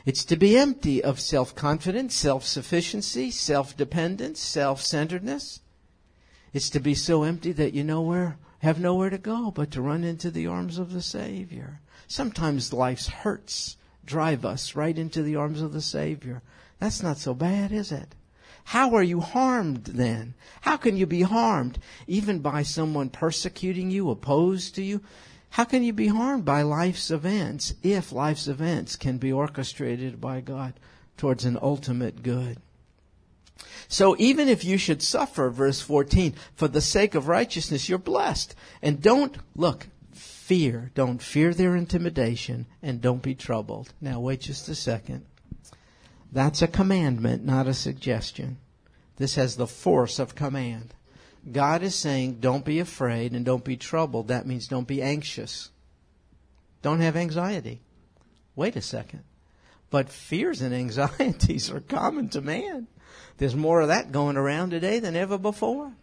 It's 0.06 0.23
to 0.23 0.38
be 0.38 0.58
empty 0.58 1.04
of 1.04 1.19
self-confidence, 1.19 2.15
self-sufficiency, 2.15 3.32
self-dependence, 3.32 4.39
self-centeredness. 4.39 5.60
It's 6.54 6.69
to 6.69 6.80
be 6.80 6.95
so 6.95 7.23
empty 7.23 7.51
that 7.51 7.73
you 7.73 7.84
nowhere 7.84 8.38
have 8.60 8.80
nowhere 8.80 9.10
to 9.10 9.17
go 9.17 9.51
but 9.51 9.71
to 9.71 9.82
run 9.82 10.06
into 10.06 10.32
the 10.32 10.47
arms 10.47 10.78
of 10.78 10.93
the 10.93 11.01
Savior. 11.01 11.82
Sometimes 12.08 12.71
life's 12.71 13.10
hurts 13.10 13.75
drive 14.05 14.45
us 14.45 14.75
right 14.75 14.97
into 14.97 15.21
the 15.23 15.35
arms 15.35 15.61
of 15.61 15.73
the 15.73 15.81
Savior. 15.81 16.41
That's 16.79 17.01
not 17.01 17.17
so 17.17 17.33
bad, 17.33 17.71
is 17.71 17.91
it? 17.91 18.15
How 18.65 18.95
are 18.95 19.03
you 19.03 19.19
harmed 19.19 19.85
then? 19.85 20.33
How 20.61 20.77
can 20.77 20.97
you 20.97 21.05
be 21.05 21.21
harmed 21.21 21.77
even 22.07 22.39
by 22.39 22.63
someone 22.63 23.09
persecuting 23.09 23.91
you, 23.91 24.09
opposed 24.09 24.75
to 24.75 24.83
you? 24.83 25.01
How 25.51 25.63
can 25.63 25.83
you 25.83 25.93
be 25.93 26.07
harmed 26.07 26.43
by 26.45 26.63
life's 26.63 27.11
events 27.11 27.75
if 27.83 28.11
life's 28.11 28.47
events 28.47 28.95
can 28.95 29.17
be 29.17 29.31
orchestrated 29.31 30.19
by 30.19 30.41
God 30.41 30.73
towards 31.15 31.45
an 31.45 31.57
ultimate 31.61 32.23
good? 32.23 32.57
So 33.87 34.15
even 34.17 34.49
if 34.49 34.65
you 34.65 34.77
should 34.77 35.01
suffer, 35.01 35.49
verse 35.49 35.79
14, 35.81 36.33
for 36.55 36.67
the 36.67 36.81
sake 36.81 37.15
of 37.15 37.27
righteousness, 37.27 37.87
you're 37.87 37.99
blessed. 37.99 38.55
And 38.81 39.01
don't, 39.01 39.37
look, 39.55 39.87
fear. 40.45 40.91
Don't 40.93 41.23
fear 41.23 41.55
their 41.55 41.75
intimidation 41.75 42.67
and 42.84 43.01
don't 43.01 43.23
be 43.23 43.34
troubled. 43.34 43.91
Now 43.99 44.19
wait 44.19 44.41
just 44.41 44.69
a 44.69 44.75
second. 44.75 45.25
That's 46.31 46.62
a 46.62 46.67
commandment, 46.67 47.43
not 47.43 47.67
a 47.67 47.73
suggestion. 47.73 48.58
This 49.17 49.36
has 49.36 49.55
the 49.55 49.65
force 49.65 50.19
of 50.19 50.36
command. 50.36 50.93
God 51.51 51.81
is 51.81 51.95
saying, 51.95 52.41
don't 52.41 52.63
be 52.63 52.79
afraid 52.79 53.31
and 53.31 53.43
don't 53.43 53.63
be 53.63 53.75
troubled. 53.75 54.27
That 54.27 54.45
means 54.45 54.67
don't 54.67 54.88
be 54.88 55.01
anxious. 55.01 55.71
Don't 56.84 57.01
have 57.01 57.15
anxiety. 57.15 57.81
Wait 58.55 58.75
a 58.75 58.81
second. 58.81 59.23
But 59.89 60.10
fears 60.10 60.62
and 60.62 60.75
anxieties 60.75 61.71
are 61.71 61.79
common 61.79 62.29
to 62.29 62.41
man. 62.41 62.86
There's 63.38 63.55
more 63.55 63.81
of 63.81 63.88
that 63.88 64.12
going 64.12 64.38
around 64.38 64.69
today 64.69 64.99
than 64.99 65.15
ever 65.15 65.39
before. 65.39 65.93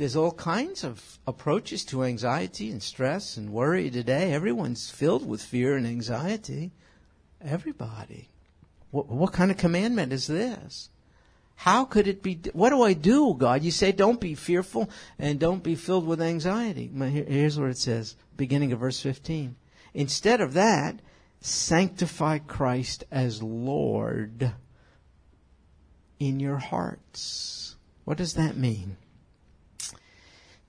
There's 0.00 0.16
all 0.16 0.32
kinds 0.32 0.82
of 0.82 1.18
approaches 1.26 1.84
to 1.84 2.04
anxiety 2.04 2.70
and 2.70 2.82
stress 2.82 3.36
and 3.36 3.52
worry 3.52 3.90
today. 3.90 4.32
Everyone's 4.32 4.88
filled 4.88 5.28
with 5.28 5.42
fear 5.42 5.76
and 5.76 5.86
anxiety. 5.86 6.70
Everybody. 7.38 8.30
What, 8.92 9.08
what 9.08 9.34
kind 9.34 9.50
of 9.50 9.58
commandment 9.58 10.14
is 10.14 10.26
this? 10.26 10.88
How 11.54 11.84
could 11.84 12.08
it 12.08 12.22
be? 12.22 12.40
What 12.54 12.70
do 12.70 12.80
I 12.80 12.94
do, 12.94 13.34
God? 13.34 13.62
You 13.62 13.70
say 13.70 13.92
don't 13.92 14.18
be 14.18 14.34
fearful 14.34 14.88
and 15.18 15.38
don't 15.38 15.62
be 15.62 15.74
filled 15.74 16.06
with 16.06 16.22
anxiety. 16.22 16.86
Here's 16.88 17.60
what 17.60 17.68
it 17.68 17.76
says, 17.76 18.16
beginning 18.38 18.72
of 18.72 18.80
verse 18.80 19.02
15. 19.02 19.54
Instead 19.92 20.40
of 20.40 20.54
that, 20.54 20.98
sanctify 21.42 22.38
Christ 22.38 23.04
as 23.10 23.42
Lord 23.42 24.54
in 26.18 26.40
your 26.40 26.56
hearts. 26.56 27.76
What 28.06 28.16
does 28.16 28.32
that 28.32 28.56
mean? 28.56 28.96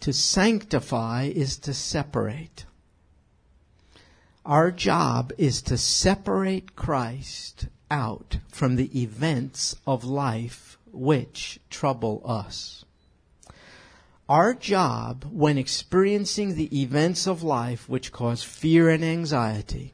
To 0.01 0.13
sanctify 0.13 1.25
is 1.25 1.57
to 1.59 1.75
separate. 1.75 2.65
Our 4.43 4.71
job 4.71 5.31
is 5.37 5.61
to 5.63 5.77
separate 5.77 6.75
Christ 6.75 7.67
out 7.91 8.39
from 8.47 8.77
the 8.77 8.99
events 8.99 9.75
of 9.85 10.03
life 10.03 10.79
which 10.91 11.59
trouble 11.69 12.23
us. 12.25 12.83
Our 14.27 14.55
job 14.55 15.27
when 15.29 15.59
experiencing 15.59 16.55
the 16.55 16.81
events 16.81 17.27
of 17.27 17.43
life 17.43 17.87
which 17.87 18.11
cause 18.11 18.41
fear 18.41 18.89
and 18.89 19.05
anxiety 19.05 19.93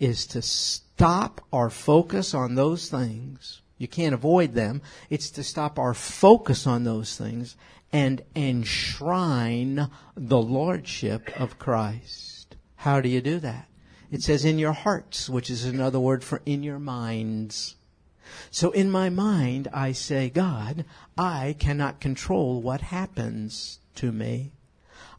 is 0.00 0.26
to 0.28 0.40
stop 0.40 1.42
our 1.52 1.68
focus 1.68 2.32
on 2.32 2.54
those 2.54 2.88
things 2.88 3.60
you 3.76 3.88
can't 3.88 4.14
avoid 4.14 4.54
them. 4.54 4.82
It's 5.10 5.30
to 5.32 5.42
stop 5.42 5.78
our 5.78 5.94
focus 5.94 6.66
on 6.66 6.84
those 6.84 7.16
things 7.16 7.56
and 7.94 8.20
enshrine 8.34 9.88
the 10.16 10.42
lordship 10.42 11.30
of 11.40 11.60
Christ. 11.60 12.56
How 12.74 13.00
do 13.00 13.08
you 13.08 13.20
do 13.20 13.38
that? 13.38 13.68
It 14.10 14.20
says 14.20 14.44
in 14.44 14.58
your 14.58 14.72
hearts, 14.72 15.30
which 15.30 15.48
is 15.48 15.64
another 15.64 16.00
word 16.00 16.24
for 16.24 16.42
in 16.44 16.64
your 16.64 16.80
minds. 16.80 17.76
So 18.50 18.72
in 18.72 18.90
my 18.90 19.10
mind, 19.10 19.68
I 19.72 19.92
say, 19.92 20.28
God, 20.28 20.84
I 21.16 21.54
cannot 21.60 22.00
control 22.00 22.60
what 22.60 22.80
happens 22.80 23.78
to 23.94 24.10
me. 24.10 24.50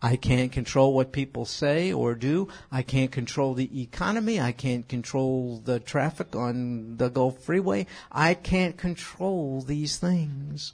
I 0.01 0.17
can't 0.17 0.51
control 0.51 0.93
what 0.93 1.13
people 1.13 1.45
say 1.45 1.93
or 1.93 2.13
do. 2.13 2.49
I 2.73 2.81
can't 2.81 3.11
control 3.11 3.53
the 3.53 3.81
economy. 3.81 4.41
I 4.41 4.51
can't 4.51 4.85
control 4.89 5.61
the 5.63 5.79
traffic 5.79 6.35
on 6.35 6.97
the 6.97 7.07
Gulf 7.07 7.39
Freeway. 7.39 7.87
I 8.11 8.33
can't 8.33 8.77
control 8.77 9.61
these 9.61 9.95
things. 9.95 10.73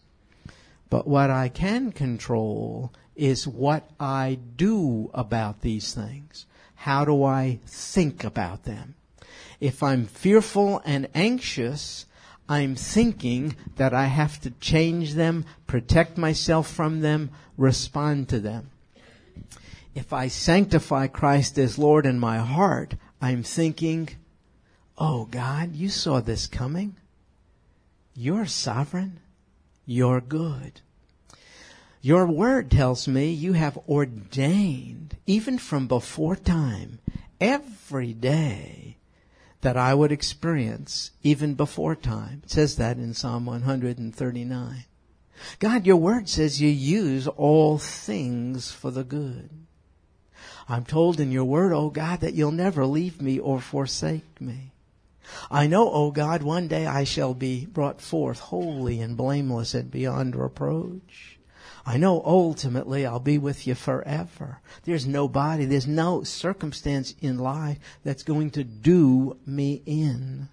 But 0.91 1.07
what 1.07 1.31
I 1.31 1.49
can 1.49 1.91
control 1.91 2.93
is 3.15 3.47
what 3.47 3.89
I 3.99 4.37
do 4.55 5.09
about 5.15 5.61
these 5.61 5.95
things. 5.95 6.45
How 6.75 7.03
do 7.03 7.23
I 7.23 7.59
think 7.65 8.23
about 8.23 8.65
them? 8.65 8.93
If 9.59 9.81
I'm 9.81 10.05
fearful 10.05 10.83
and 10.85 11.07
anxious, 11.15 12.05
I'm 12.47 12.75
thinking 12.75 13.55
that 13.77 13.95
I 13.95 14.05
have 14.05 14.39
to 14.41 14.51
change 14.51 15.15
them, 15.15 15.45
protect 15.65 16.19
myself 16.19 16.69
from 16.69 17.01
them, 17.01 17.31
respond 17.57 18.29
to 18.29 18.39
them 18.39 18.69
if 19.93 20.13
I 20.13 20.27
sanctify 20.27 21.07
Christ 21.07 21.57
as 21.57 21.77
Lord 21.77 22.05
in 22.05 22.19
my 22.19 22.37
heart, 22.37 22.95
I'm 23.21 23.43
thinking, 23.43 24.09
oh 24.97 25.25
God, 25.25 25.75
you 25.75 25.89
saw 25.89 26.21
this 26.21 26.47
coming. 26.47 26.95
You're 28.15 28.45
sovereign. 28.45 29.19
You're 29.85 30.21
good. 30.21 30.81
Your 32.01 32.25
word 32.25 32.71
tells 32.71 33.07
me 33.07 33.31
you 33.31 33.53
have 33.53 33.77
ordained, 33.87 35.17
even 35.27 35.59
from 35.59 35.87
before 35.87 36.35
time, 36.35 36.99
every 37.39 38.13
day 38.13 38.97
that 39.61 39.77
I 39.77 39.93
would 39.93 40.11
experience, 40.11 41.11
even 41.21 41.53
before 41.53 41.95
time. 41.95 42.41
It 42.43 42.51
says 42.51 42.75
that 42.77 42.97
in 42.97 43.13
Psalm 43.13 43.45
139. 43.45 44.85
God, 45.59 45.85
your 45.85 45.97
word 45.97 46.29
says 46.29 46.61
you 46.61 46.69
use 46.69 47.27
all 47.27 47.77
things 47.77 48.71
for 48.71 48.91
the 48.91 49.03
good. 49.03 49.49
I'm 50.67 50.85
told 50.85 51.19
in 51.19 51.31
your 51.31 51.45
word, 51.45 51.73
O 51.73 51.89
God, 51.89 52.21
that 52.21 52.33
you'll 52.33 52.51
never 52.51 52.85
leave 52.85 53.21
me 53.21 53.39
or 53.39 53.59
forsake 53.59 54.39
me. 54.39 54.70
I 55.49 55.67
know, 55.67 55.91
O 55.91 56.11
God, 56.11 56.43
one 56.43 56.67
day 56.67 56.85
I 56.85 57.03
shall 57.03 57.33
be 57.33 57.65
brought 57.65 58.01
forth 58.01 58.39
holy 58.39 58.99
and 59.01 59.15
blameless 59.15 59.73
and 59.73 59.89
beyond 59.89 60.35
reproach. 60.35 61.39
I 61.85 61.97
know 61.97 62.21
ultimately 62.25 63.05
I'll 63.05 63.19
be 63.19 63.37
with 63.37 63.65
you 63.65 63.75
forever. 63.75 64.59
There's 64.83 65.07
nobody, 65.07 65.65
there's 65.65 65.87
no 65.87 66.23
circumstance 66.23 67.15
in 67.21 67.39
life 67.39 67.79
that's 68.03 68.23
going 68.23 68.51
to 68.51 68.63
do 68.63 69.37
me 69.45 69.81
in. 69.85 70.49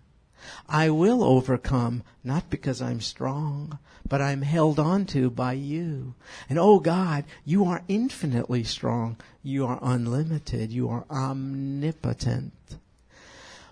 I 0.69 0.91
will 0.91 1.23
overcome, 1.23 2.03
not 2.25 2.49
because 2.49 2.81
I'm 2.81 3.01
strong, 3.01 3.79
but 4.09 4.23
I'm 4.23 4.43
held 4.43 4.79
on 4.79 5.05
to 5.07 5.29
by 5.29 5.53
you. 5.53 6.15
And 6.49 6.59
oh 6.59 6.79
God, 6.79 7.25
you 7.45 7.65
are 7.65 7.85
infinitely 7.89 8.65
strong. 8.65 9.17
You 9.43 9.67
are 9.67 9.79
unlimited. 9.83 10.73
You 10.73 10.89
are 10.89 11.05
omnipotent. 11.11 12.53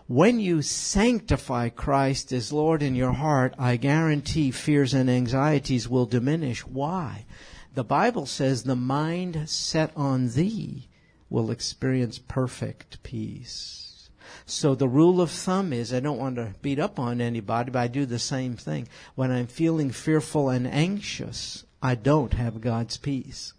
When 0.08 0.38
you 0.38 0.62
sanctify 0.62 1.70
Christ 1.70 2.30
as 2.30 2.52
Lord 2.52 2.80
in 2.80 2.94
your 2.94 3.14
heart, 3.14 3.56
I 3.58 3.76
guarantee 3.76 4.52
fears 4.52 4.94
and 4.94 5.10
anxieties 5.10 5.88
will 5.88 6.06
diminish. 6.06 6.64
Why? 6.64 7.26
The 7.74 7.82
Bible 7.82 8.24
says 8.24 8.62
the 8.62 8.76
mind 8.76 9.50
set 9.50 9.90
on 9.96 10.28
thee 10.28 10.86
will 11.28 11.50
experience 11.50 12.20
perfect 12.20 13.02
peace. 13.02 14.08
So 14.44 14.76
the 14.76 14.86
rule 14.86 15.20
of 15.20 15.32
thumb 15.32 15.72
is, 15.72 15.92
I 15.92 15.98
don't 15.98 16.20
want 16.20 16.36
to 16.36 16.54
beat 16.62 16.78
up 16.78 17.00
on 17.00 17.20
anybody, 17.20 17.72
but 17.72 17.80
I 17.80 17.88
do 17.88 18.06
the 18.06 18.20
same 18.20 18.54
thing. 18.54 18.86
When 19.16 19.32
I'm 19.32 19.48
feeling 19.48 19.90
fearful 19.90 20.50
and 20.50 20.68
anxious, 20.68 21.64
I 21.82 21.96
don't 21.96 22.34
have 22.34 22.60
God's 22.60 22.96
peace. 22.96 23.54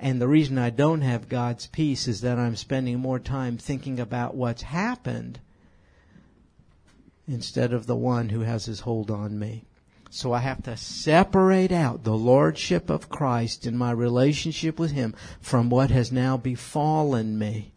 And 0.00 0.22
the 0.22 0.28
reason 0.28 0.56
I 0.56 0.70
don't 0.70 1.02
have 1.02 1.28
God's 1.28 1.66
peace 1.66 2.08
is 2.08 2.22
that 2.22 2.38
I'm 2.38 2.56
spending 2.56 2.98
more 2.98 3.18
time 3.18 3.58
thinking 3.58 4.00
about 4.00 4.34
what's 4.34 4.62
happened 4.62 5.40
instead 7.28 7.72
of 7.72 7.86
the 7.86 7.96
one 7.96 8.28
who 8.28 8.40
has 8.40 8.66
his 8.66 8.80
hold 8.80 9.10
on 9.10 9.38
me. 9.38 9.64
So 10.10 10.32
I 10.32 10.38
have 10.38 10.62
to 10.62 10.76
separate 10.76 11.72
out 11.72 12.04
the 12.04 12.16
lordship 12.16 12.88
of 12.88 13.08
Christ 13.08 13.66
in 13.66 13.76
my 13.76 13.90
relationship 13.90 14.78
with 14.78 14.92
him 14.92 15.14
from 15.40 15.68
what 15.68 15.90
has 15.90 16.12
now 16.12 16.36
befallen 16.36 17.38
me. 17.38 17.72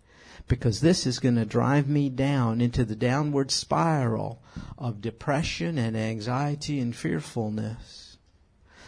Because 0.47 0.81
this 0.81 1.05
is 1.05 1.19
going 1.19 1.35
to 1.35 1.45
drive 1.45 1.88
me 1.88 2.09
down 2.09 2.62
into 2.62 2.83
the 2.83 2.95
downward 2.95 3.51
spiral 3.51 4.41
of 4.77 5.01
depression 5.01 5.77
and 5.77 5.97
anxiety 5.97 6.79
and 6.79 6.95
fearfulness. 6.95 8.17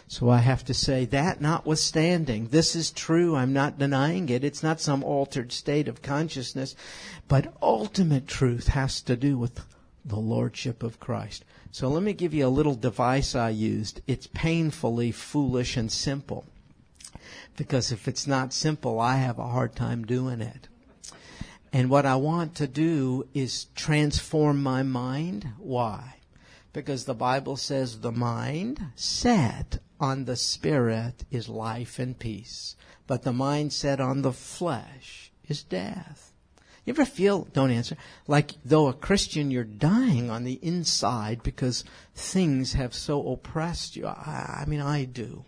So 0.07 0.29
I 0.29 0.39
have 0.39 0.65
to 0.65 0.73
say 0.73 1.05
that 1.05 1.39
notwithstanding, 1.39 2.47
this 2.47 2.75
is 2.75 2.91
true. 2.91 3.35
I'm 3.35 3.53
not 3.53 3.79
denying 3.79 4.27
it. 4.29 4.43
It's 4.43 4.63
not 4.63 4.81
some 4.81 5.03
altered 5.03 5.51
state 5.51 5.87
of 5.87 6.01
consciousness, 6.01 6.75
but 7.27 7.53
ultimate 7.61 8.27
truth 8.27 8.67
has 8.67 9.01
to 9.03 9.15
do 9.15 9.37
with 9.37 9.61
the 10.03 10.19
Lordship 10.19 10.83
of 10.83 10.99
Christ. 10.99 11.45
So 11.71 11.87
let 11.87 12.03
me 12.03 12.13
give 12.13 12.33
you 12.33 12.47
a 12.47 12.49
little 12.49 12.75
device 12.75 13.35
I 13.35 13.49
used. 13.49 14.01
It's 14.07 14.27
painfully 14.27 15.11
foolish 15.11 15.77
and 15.77 15.91
simple. 15.91 16.45
Because 17.55 17.91
if 17.91 18.07
it's 18.07 18.27
not 18.27 18.53
simple, 18.53 18.99
I 18.99 19.17
have 19.17 19.39
a 19.39 19.47
hard 19.47 19.75
time 19.75 20.05
doing 20.05 20.41
it. 20.41 20.67
And 21.73 21.89
what 21.89 22.05
I 22.05 22.15
want 22.15 22.55
to 22.55 22.67
do 22.67 23.27
is 23.33 23.67
transform 23.75 24.61
my 24.61 24.83
mind. 24.83 25.47
Why? 25.57 26.15
Because 26.73 27.05
the 27.05 27.13
Bible 27.13 27.55
says 27.55 27.99
the 27.99 28.11
mind 28.11 28.83
set 28.95 29.79
on 29.99 30.25
the 30.25 30.35
Spirit 30.35 31.23
is 31.29 31.47
life 31.47 31.99
and 31.99 32.17
peace, 32.17 32.75
but 33.07 33.23
the 33.23 33.33
mind 33.33 33.71
set 33.71 33.99
on 34.01 34.21
the 34.21 34.33
flesh 34.33 35.31
is 35.47 35.63
death. 35.63 36.30
You 36.85 36.93
ever 36.93 37.05
feel, 37.05 37.47
don't 37.53 37.69
answer, 37.69 37.95
like 38.27 38.53
though 38.65 38.87
a 38.87 38.93
Christian 38.93 39.51
you're 39.51 39.63
dying 39.63 40.31
on 40.31 40.43
the 40.43 40.59
inside 40.63 41.43
because 41.43 41.83
things 42.15 42.73
have 42.73 42.95
so 42.95 43.31
oppressed 43.31 43.95
you? 43.95 44.07
I, 44.07 44.61
I 44.61 44.65
mean, 44.67 44.81
I 44.81 45.05
do. 45.05 45.45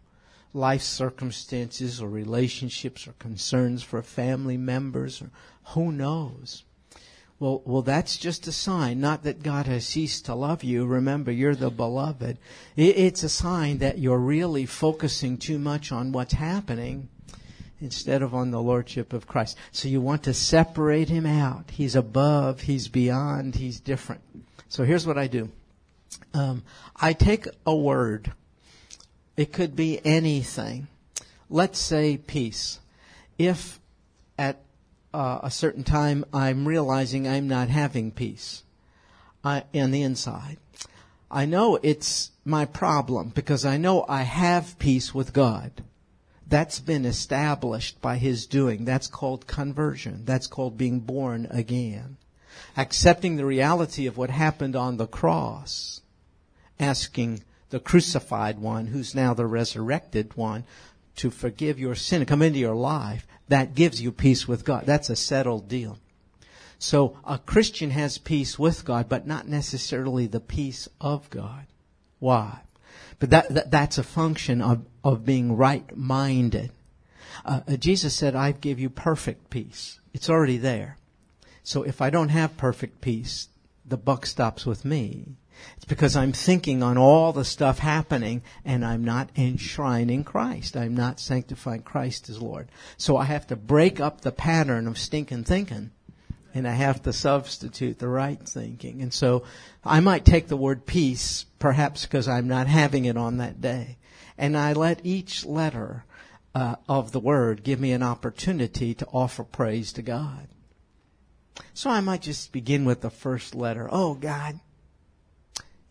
Life 0.54 0.84
circumstances 0.84 2.00
or 2.00 2.08
relationships 2.08 3.08
or 3.08 3.14
concerns 3.14 3.82
for 3.82 4.04
family 4.04 4.58
members 4.58 5.24
or 5.24 5.32
who 5.70 5.92
knows. 5.92 6.64
Well, 7.40 7.64
well, 7.66 7.82
that's 7.82 8.18
just 8.18 8.48
a 8.48 8.52
sign, 8.52 9.02
not 9.02 9.24
that 9.24 9.42
God 9.42 9.66
has 9.66 9.88
ceased 9.88 10.26
to 10.26 10.36
love 10.36 10.64
you. 10.64 10.86
Remember, 10.86 11.32
you're 11.32 11.56
the 11.56 11.72
beloved. 11.72 12.38
It's 12.76 13.24
a 13.24 13.28
sign 13.28 13.80
that 13.80 13.98
you're 13.98 14.20
really 14.20 14.68
focusing 14.68 15.38
too 15.38 15.58
much 15.58 15.92
on 15.92 16.12
what's 16.12 16.34
happening 16.34 17.10
instead 17.84 18.22
of 18.22 18.34
on 18.34 18.52
the 18.52 18.62
lordship 18.62 19.12
of 19.12 19.28
Christ. 19.28 19.58
So 19.72 19.90
you 19.90 20.00
want 20.00 20.24
to 20.24 20.34
separate 20.34 21.10
him 21.10 21.26
out. 21.26 21.72
He's 21.72 21.96
above, 21.96 22.62
he's 22.62 22.88
beyond, 22.88 23.56
he's 23.56 23.80
different. 23.80 24.22
So 24.70 24.86
here's 24.86 25.06
what 25.06 25.18
I 25.18 25.28
do. 25.28 25.50
Um, 26.34 26.64
I 26.96 27.14
take 27.14 27.46
a 27.66 27.76
word. 27.76 28.32
It 29.36 29.52
could 29.52 29.76
be 29.76 30.00
anything. 30.06 30.88
Let's 31.50 31.78
say 31.78 32.18
peace. 32.18 32.80
If 33.38 33.80
at 34.38 34.62
uh, 35.14 35.40
a 35.44 35.52
certain 35.52 35.84
time 35.84 36.24
I'm 36.34 36.68
realizing 36.68 37.28
I'm 37.28 37.48
not 37.48 37.68
having 37.68 38.12
peace 38.12 38.64
I, 39.44 39.66
on 39.76 39.92
the 39.92 40.02
inside, 40.04 40.58
I 41.30 41.46
know 41.46 41.80
it's 41.84 42.32
my 42.46 42.66
problem 42.66 43.30
because 43.30 43.66
I 43.66 43.78
know 43.78 44.06
I 44.08 44.22
have 44.22 44.80
peace 44.80 45.14
with 45.14 45.34
God. 45.34 45.84
That's 46.54 46.80
been 46.80 47.04
established 47.04 48.00
by 48.00 48.18
his 48.18 48.46
doing. 48.46 48.86
That's 48.86 49.08
called 49.08 49.48
conversion. 49.48 50.22
That's 50.24 50.46
called 50.46 50.78
being 50.78 51.00
born 51.00 51.48
again. 51.50 52.18
Accepting 52.78 53.38
the 53.38 53.46
reality 53.46 54.06
of 54.06 54.18
what 54.18 54.30
happened 54.30 54.76
on 54.76 54.98
the 54.98 55.08
cross. 55.08 56.02
Asking 56.80 57.42
the 57.72 57.80
crucified 57.80 58.60
one, 58.60 58.86
who's 58.86 59.16
now 59.16 59.34
the 59.34 59.48
resurrected 59.48 60.38
one, 60.38 60.66
to 61.16 61.32
forgive 61.32 61.80
your 61.80 61.96
sin 61.96 62.22
and 62.22 62.28
come 62.28 62.44
into 62.44 62.60
your 62.60 62.76
life. 62.76 63.26
That 63.48 63.74
gives 63.74 64.00
you 64.00 64.12
peace 64.12 64.48
with 64.48 64.64
God. 64.64 64.84
That's 64.86 65.10
a 65.10 65.16
settled 65.16 65.68
deal. 65.68 65.98
So 66.78 67.18
a 67.26 67.40
Christian 67.40 67.90
has 67.90 68.20
peace 68.20 68.60
with 68.60 68.86
God, 68.86 69.10
but 69.10 69.26
not 69.26 69.48
necessarily 69.48 70.28
the 70.28 70.40
peace 70.40 70.88
of 71.02 71.28
God. 71.32 71.66
Why? 72.20 72.60
But 73.18 73.32
that, 73.32 73.50
that 73.50 73.72
that's 73.72 73.98
a 73.98 74.04
function 74.04 74.62
of, 74.62 74.86
of 75.04 75.26
being 75.26 75.56
right 75.56 75.96
minded. 75.96 76.72
Uh, 77.46 77.62
uh, 77.68 77.76
Jesus 77.76 78.14
said, 78.14 78.36
I 78.36 78.52
give 78.52 78.80
you 78.80 78.90
perfect 78.90 79.50
peace. 79.50 80.00
It's 80.14 80.30
already 80.30 80.58
there. 80.58 80.98
So 81.64 81.84
if 81.84 82.02
I 82.02 82.10
don't 82.10 82.30
have 82.30 82.58
perfect 82.58 83.02
peace, 83.02 83.50
the 83.86 83.98
buck 83.98 84.26
stops 84.26 84.66
with 84.66 84.86
me. 84.86 85.36
It's 85.78 85.86
because 85.86 86.16
I'm 86.16 86.34
thinking 86.34 86.84
on 86.84 86.98
all 86.98 87.32
the 87.32 87.46
stuff 87.46 87.80
happening 87.80 88.42
and 88.66 88.84
I'm 88.84 89.04
not 89.04 89.30
enshrining 89.36 90.24
Christ. 90.24 90.76
I'm 90.76 90.96
not 90.96 91.20
sanctifying 91.20 91.84
Christ 91.84 92.30
as 92.30 92.42
Lord. 92.42 92.70
So 92.98 93.18
I 93.18 93.26
have 93.26 93.48
to 93.48 93.56
break 93.56 94.00
up 94.00 94.22
the 94.22 94.32
pattern 94.32 94.88
of 94.88 94.98
stinking 94.98 95.44
thinking 95.46 95.92
and 96.54 96.68
I 96.68 96.72
have 96.72 97.02
to 97.04 97.14
substitute 97.14 98.00
the 98.00 98.08
right 98.08 98.40
thinking. 98.40 99.02
And 99.02 99.14
so 99.14 99.44
I 99.84 100.00
might 100.00 100.26
take 100.26 100.48
the 100.48 100.58
word 100.58 100.86
peace, 100.86 101.46
perhaps 101.60 102.06
because 102.06 102.28
I'm 102.28 102.48
not 102.48 102.68
having 102.68 103.06
it 103.06 103.18
on 103.18 103.38
that 103.38 103.62
day. 103.62 103.98
And 104.38 104.58
I 104.58 104.74
let 104.74 105.06
each 105.06 105.46
letter 105.46 106.06
uh, 106.56 106.76
of 106.88 107.12
the 107.12 107.20
word 107.20 107.64
give 107.64 107.80
me 107.80 107.92
an 107.92 108.04
opportunity 108.04 108.94
to 108.96 109.08
offer 109.08 109.44
praise 109.44 109.94
to 109.94 110.02
God. 110.02 110.48
So 111.74 111.90
I 111.90 112.02
might 112.02 112.22
just 112.22 112.52
begin 112.52 112.86
with 112.86 113.02
the 113.02 113.10
first 113.10 113.56
letter. 113.56 113.88
Oh 113.92 114.14
God, 114.16 114.60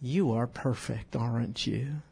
you 0.00 0.32
are 0.32 0.46
perfect, 0.46 1.14
aren't 1.14 1.66
you? 1.66 2.02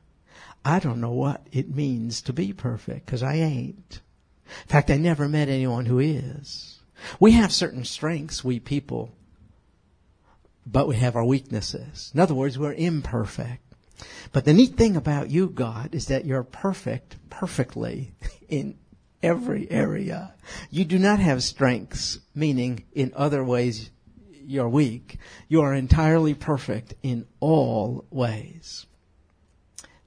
I 0.64 0.79
don't 0.79 1.01
know 1.01 1.12
what 1.12 1.47
it 1.53 1.75
means 1.75 2.23
to 2.23 2.33
be 2.33 2.53
perfect 2.53 3.07
because 3.07 3.23
I 3.23 3.35
ain't. 3.35 4.01
In 4.47 4.69
fact, 4.69 4.90
I 4.90 4.97
never 4.97 5.29
met 5.29 5.49
anyone 5.49 5.87
who 5.87 5.99
is. 5.99 6.81
We 7.19 7.33
have 7.33 7.53
certain 7.53 7.85
strengths, 7.85 8.45
we 8.45 8.61
people, 8.61 9.12
but 10.66 10.87
we 10.87 10.97
have 10.97 11.16
our 11.16 11.24
weaknesses. 11.24 12.11
In 12.14 12.20
other 12.20 12.35
words, 12.35 12.59
we're 12.59 12.74
imperfect. 12.74 13.70
But 14.32 14.44
the 14.44 14.53
neat 14.53 14.76
thing 14.76 14.96
about 14.96 15.30
you, 15.30 15.48
God, 15.48 15.94
is 15.94 16.07
that 16.07 16.24
you're 16.24 16.42
perfect, 16.42 17.16
perfectly 17.30 18.12
in 18.48 18.76
every 19.22 19.70
area. 19.70 20.34
You 20.70 20.84
do 20.84 20.98
not 20.98 21.18
have 21.18 21.42
strengths, 21.42 22.18
meaning 22.34 22.84
in 22.92 23.12
other 23.14 23.44
ways 23.44 23.90
you're 24.44 24.68
weak. 24.68 25.18
You 25.48 25.62
are 25.62 25.74
entirely 25.74 26.34
perfect 26.34 26.94
in 27.03 27.26
all 27.40 28.05
ways. 28.11 28.86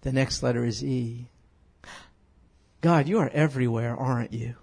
The 0.01 0.11
next 0.11 0.43
letter 0.43 0.65
is 0.65 0.83
E. 0.83 1.27
God, 2.81 3.07
you 3.07 3.19
are 3.19 3.29
everywhere, 3.29 3.95
aren't 3.95 4.33
you? 4.33 4.55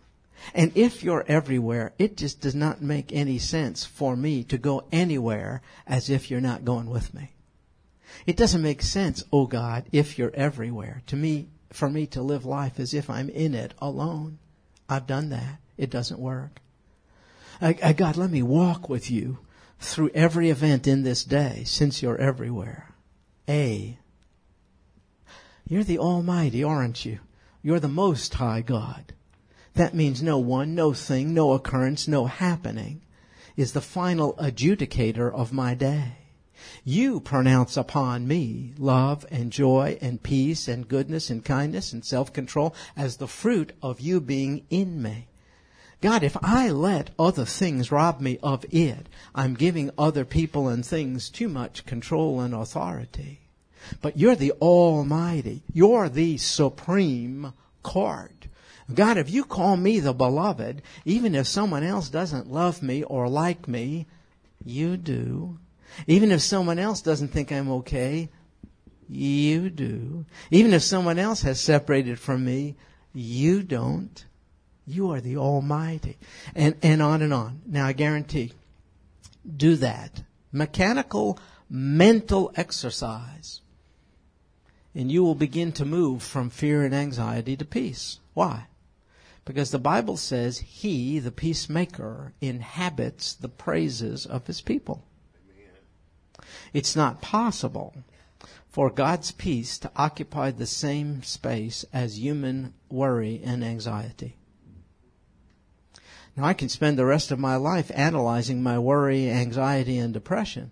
And 0.54 0.72
if 0.74 1.02
you're 1.02 1.24
everywhere, 1.26 1.92
it 1.98 2.16
just 2.16 2.40
does 2.40 2.54
not 2.54 2.82
make 2.82 3.12
any 3.12 3.38
sense 3.38 3.84
for 3.84 4.16
me 4.16 4.44
to 4.44 4.58
go 4.58 4.84
anywhere 4.92 5.62
as 5.86 6.10
if 6.10 6.30
you're 6.30 6.40
not 6.40 6.64
going 6.64 6.90
with 6.90 7.14
me. 7.14 7.30
It 8.26 8.36
doesn't 8.36 8.62
make 8.62 8.82
sense, 8.82 9.24
oh 9.32 9.46
God, 9.46 9.84
if 9.92 10.18
you're 10.18 10.34
everywhere. 10.34 11.02
To 11.06 11.16
me, 11.16 11.48
for 11.70 11.88
me 11.88 12.06
to 12.08 12.22
live 12.22 12.44
life 12.44 12.78
as 12.78 12.94
if 12.94 13.08
I'm 13.08 13.28
in 13.28 13.54
it 13.54 13.74
alone. 13.78 14.38
I've 14.88 15.06
done 15.06 15.30
that. 15.30 15.60
It 15.76 15.90
doesn't 15.90 16.20
work. 16.20 16.60
I, 17.60 17.76
I, 17.82 17.92
God, 17.92 18.16
let 18.16 18.30
me 18.30 18.42
walk 18.42 18.88
with 18.88 19.10
you 19.10 19.38
through 19.78 20.10
every 20.14 20.50
event 20.50 20.86
in 20.86 21.02
this 21.02 21.24
day 21.24 21.62
since 21.64 22.02
you're 22.02 22.18
everywhere. 22.18 22.94
A. 23.48 23.98
You're 25.66 25.84
the 25.84 25.98
Almighty, 25.98 26.64
aren't 26.64 27.04
you? 27.04 27.20
You're 27.62 27.80
the 27.80 27.88
Most 27.88 28.34
High 28.34 28.60
God. 28.62 29.12
That 29.74 29.94
means 29.94 30.22
no 30.22 30.38
one, 30.38 30.74
no 30.74 30.92
thing, 30.92 31.32
no 31.32 31.52
occurrence, 31.52 32.08
no 32.08 32.26
happening 32.26 33.02
is 33.56 33.72
the 33.72 33.80
final 33.80 34.34
adjudicator 34.34 35.32
of 35.32 35.52
my 35.52 35.74
day. 35.74 36.16
You 36.84 37.20
pronounce 37.20 37.76
upon 37.76 38.26
me 38.26 38.72
love 38.78 39.26
and 39.30 39.52
joy 39.52 39.98
and 40.00 40.22
peace 40.22 40.68
and 40.68 40.88
goodness 40.88 41.30
and 41.30 41.44
kindness 41.44 41.92
and 41.92 42.04
self-control 42.04 42.74
as 42.96 43.16
the 43.16 43.28
fruit 43.28 43.72
of 43.82 44.00
you 44.00 44.20
being 44.20 44.64
in 44.70 45.02
me. 45.02 45.26
God, 46.00 46.22
if 46.22 46.36
I 46.42 46.70
let 46.70 47.10
other 47.18 47.44
things 47.44 47.92
rob 47.92 48.20
me 48.20 48.38
of 48.42 48.64
it, 48.70 49.06
I'm 49.34 49.54
giving 49.54 49.90
other 49.98 50.24
people 50.24 50.68
and 50.68 50.84
things 50.84 51.28
too 51.28 51.48
much 51.48 51.84
control 51.84 52.40
and 52.40 52.54
authority. 52.54 53.40
But 54.00 54.18
you're 54.18 54.36
the 54.36 54.52
Almighty. 54.52 55.62
You're 55.72 56.08
the 56.08 56.38
Supreme 56.38 57.52
Court. 57.82 58.46
God, 58.92 59.18
if 59.18 59.30
you 59.30 59.44
call 59.44 59.76
me 59.76 60.00
the 60.00 60.12
beloved, 60.12 60.82
even 61.04 61.34
if 61.34 61.46
someone 61.46 61.82
else 61.82 62.08
doesn't 62.08 62.50
love 62.50 62.82
me 62.82 63.02
or 63.04 63.28
like 63.28 63.68
me, 63.68 64.06
you 64.64 64.96
do. 64.96 65.58
Even 66.06 66.30
if 66.30 66.40
someone 66.40 66.78
else 66.78 67.02
doesn't 67.02 67.28
think 67.28 67.52
I'm 67.52 67.70
okay, 67.70 68.28
you 69.08 69.70
do. 69.70 70.24
Even 70.50 70.72
if 70.72 70.82
someone 70.82 71.18
else 71.18 71.42
has 71.42 71.60
separated 71.60 72.18
from 72.18 72.44
me, 72.44 72.76
you 73.12 73.62
don't. 73.62 74.24
You 74.86 75.10
are 75.12 75.20
the 75.20 75.36
Almighty. 75.36 76.18
And, 76.54 76.76
and 76.82 77.02
on 77.02 77.22
and 77.22 77.32
on. 77.32 77.62
Now 77.66 77.86
I 77.86 77.92
guarantee, 77.92 78.52
do 79.56 79.76
that. 79.76 80.22
Mechanical 80.52 81.38
mental 81.68 82.52
exercise. 82.56 83.60
And 84.94 85.10
you 85.10 85.22
will 85.22 85.36
begin 85.36 85.70
to 85.72 85.84
move 85.84 86.22
from 86.22 86.50
fear 86.50 86.84
and 86.84 86.92
anxiety 86.94 87.56
to 87.56 87.64
peace. 87.64 88.18
Why? 88.34 88.66
Because 89.44 89.70
the 89.70 89.78
Bible 89.78 90.16
says 90.16 90.58
he, 90.58 91.18
the 91.18 91.30
peacemaker, 91.30 92.32
inhabits 92.40 93.34
the 93.34 93.48
praises 93.48 94.26
of 94.26 94.46
his 94.46 94.60
people. 94.60 95.04
It's 96.72 96.96
not 96.96 97.22
possible 97.22 97.94
for 98.68 98.90
God's 98.90 99.32
peace 99.32 99.78
to 99.78 99.90
occupy 99.96 100.50
the 100.50 100.66
same 100.66 101.22
space 101.22 101.84
as 101.92 102.18
human 102.18 102.74
worry 102.88 103.40
and 103.44 103.64
anxiety. 103.64 104.36
Now 106.36 106.44
I 106.44 106.54
can 106.54 106.68
spend 106.68 106.98
the 106.98 107.04
rest 107.04 107.30
of 107.30 107.38
my 107.38 107.56
life 107.56 107.90
analyzing 107.94 108.62
my 108.62 108.78
worry, 108.78 109.28
anxiety, 109.28 109.98
and 109.98 110.14
depression. 110.14 110.70